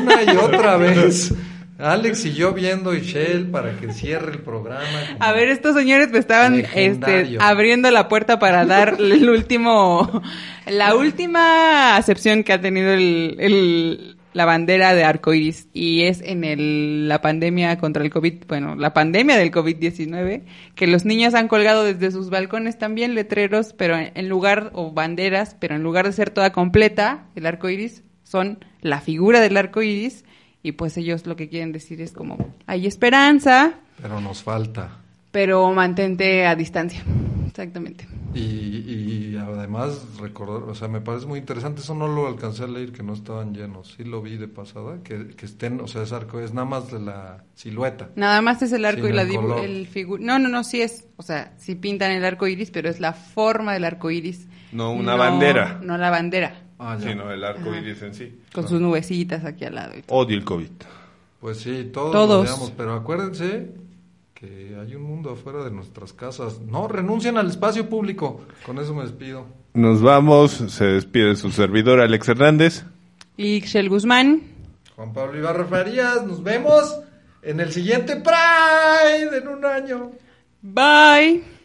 Una 0.00 0.22
y 0.22 0.36
otra 0.36 0.76
vez. 0.78 1.34
Alex 1.78 2.24
y 2.26 2.34
yo 2.34 2.52
viendo 2.52 2.92
Shell 2.92 3.46
para 3.50 3.76
que 3.76 3.92
cierre 3.92 4.32
el 4.32 4.38
programa. 4.40 4.82
A 5.20 5.32
ver, 5.32 5.48
estos 5.48 5.76
señores 5.76 6.10
me 6.10 6.18
estaban 6.18 6.64
este, 6.74 7.36
abriendo 7.40 7.90
la 7.92 8.08
puerta 8.08 8.38
para 8.40 8.66
dar 8.66 8.96
el 8.98 9.30
último, 9.30 10.22
la 10.66 10.96
última 10.96 11.96
acepción 11.96 12.42
que 12.42 12.52
ha 12.52 12.60
tenido 12.60 12.92
el, 12.92 13.36
el- 13.38 14.14
la 14.34 14.44
bandera 14.44 14.94
de 14.94 15.02
arcoiris 15.04 15.68
y 15.72 16.02
es 16.02 16.20
en 16.20 16.44
el, 16.44 17.08
la 17.08 17.20
pandemia 17.22 17.78
contra 17.78 18.04
el 18.04 18.10
COVID, 18.10 18.44
bueno, 18.46 18.76
la 18.76 18.92
pandemia 18.92 19.36
del 19.36 19.50
COVID-19, 19.50 20.42
que 20.76 20.86
los 20.86 21.04
niños 21.04 21.34
han 21.34 21.48
colgado 21.48 21.82
desde 21.82 22.12
sus 22.12 22.28
balcones 22.30 22.78
también 22.78 23.14
letreros, 23.14 23.72
pero 23.72 23.96
en, 23.96 24.12
en 24.14 24.28
lugar, 24.28 24.70
o 24.74 24.92
banderas, 24.92 25.56
pero 25.58 25.74
en 25.74 25.82
lugar 25.82 26.06
de 26.06 26.12
ser 26.12 26.30
toda 26.30 26.52
completa, 26.52 27.26
el 27.34 27.46
arcoiris, 27.46 28.04
son 28.22 28.64
la 28.80 29.00
figura 29.00 29.40
del 29.40 29.56
arcoiris 29.56 30.24
y 30.62 30.72
pues 30.72 30.96
ellos 30.96 31.26
lo 31.26 31.36
que 31.36 31.48
quieren 31.48 31.72
decir 31.72 32.00
es 32.00 32.12
como, 32.12 32.54
hay 32.66 32.86
esperanza, 32.86 33.74
Pero 34.02 34.20
nos 34.20 34.42
falta. 34.42 34.98
pero 35.30 35.70
mantente 35.72 36.46
a 36.46 36.54
distancia. 36.54 37.02
Exactamente. 37.48 38.06
Y, 38.34 38.40
y 39.32 39.36
además 39.36 40.00
recordar, 40.20 40.68
o 40.68 40.74
sea, 40.74 40.86
me 40.86 41.00
parece 41.00 41.26
muy 41.26 41.38
interesante, 41.40 41.80
eso 41.80 41.94
no 41.94 42.06
lo 42.06 42.28
alcancé 42.28 42.64
a 42.64 42.66
leer, 42.68 42.92
que 42.92 43.02
no 43.02 43.14
estaban 43.14 43.52
llenos, 43.54 43.94
sí 43.96 44.04
lo 44.04 44.20
vi 44.22 44.36
de 44.36 44.46
pasada, 44.48 44.98
que, 45.02 45.28
que 45.28 45.46
estén, 45.46 45.80
o 45.80 45.88
sea, 45.88 46.02
ese 46.02 46.14
arco 46.14 46.38
es 46.38 46.52
nada 46.54 46.66
más 46.66 46.92
de 46.92 47.00
la 47.00 47.42
silueta. 47.54 48.10
Nada 48.16 48.40
más 48.42 48.62
es 48.62 48.70
el 48.72 48.84
arco 48.84 49.08
y 49.08 49.12
la 49.12 49.22
el 49.22 49.30
dibu- 49.30 49.40
color. 49.40 49.64
el 49.64 49.88
figu- 49.90 50.20
No, 50.20 50.38
no, 50.38 50.48
no, 50.48 50.62
sí 50.62 50.82
es, 50.82 51.06
o 51.16 51.22
sea, 51.22 51.54
sí 51.56 51.74
pintan 51.74 52.12
el 52.12 52.24
arco 52.24 52.46
iris, 52.46 52.70
pero 52.70 52.88
es 52.88 53.00
la 53.00 53.12
forma 53.12 53.72
del 53.72 53.84
arco 53.84 54.10
iris. 54.10 54.46
No 54.70 54.92
una 54.92 55.16
bandera. 55.16 55.80
No 55.82 55.96
la 55.98 56.10
bandera, 56.10 56.62
Ah. 56.78 56.96
Sino 57.00 57.30
el 57.32 57.42
arco 57.44 57.74
iris 57.74 58.02
en 58.02 58.14
sí. 58.14 58.40
con 58.52 58.68
sus 58.68 58.80
nubecitas 58.80 59.44
aquí 59.44 59.64
al 59.64 59.74
lado. 59.74 59.98
y 59.98 60.02
todo. 60.02 60.18
Odio 60.18 60.36
el 60.36 60.44
COVID. 60.44 60.68
Pues 61.40 61.58
sí, 61.58 61.90
todos, 61.92 62.12
Todos. 62.12 62.28
lo 62.46 62.52
odiamos, 62.52 62.70
pero 62.76 62.94
acuérdense 62.94 63.70
que 64.34 64.76
hay 64.80 64.94
un 64.94 65.02
mundo 65.02 65.30
afuera 65.30 65.64
de 65.64 65.70
nuestras 65.70 66.12
casas. 66.12 66.60
No, 66.60 66.86
renuncien 66.88 67.36
al 67.36 67.48
espacio 67.48 67.88
público. 67.88 68.40
Con 68.64 68.78
eso 68.78 68.94
me 68.94 69.02
despido. 69.02 69.46
Nos 69.74 70.00
vamos. 70.02 70.52
Se 70.52 70.84
despide 70.84 71.34
su 71.36 71.50
servidor 71.50 72.00
Alex 72.00 72.28
Hernández. 72.28 72.84
Y 73.36 73.60
Shell 73.60 73.88
Guzmán. 73.88 74.42
Juan 74.96 75.12
Pablo 75.12 75.38
Ibarra 75.38 75.64
Farías, 75.64 76.24
nos 76.26 76.42
vemos 76.42 76.98
en 77.42 77.60
el 77.60 77.70
siguiente 77.72 78.16
Pride 78.16 79.36
en 79.38 79.48
un 79.48 79.64
año. 79.64 80.10
Bye. 80.62 81.57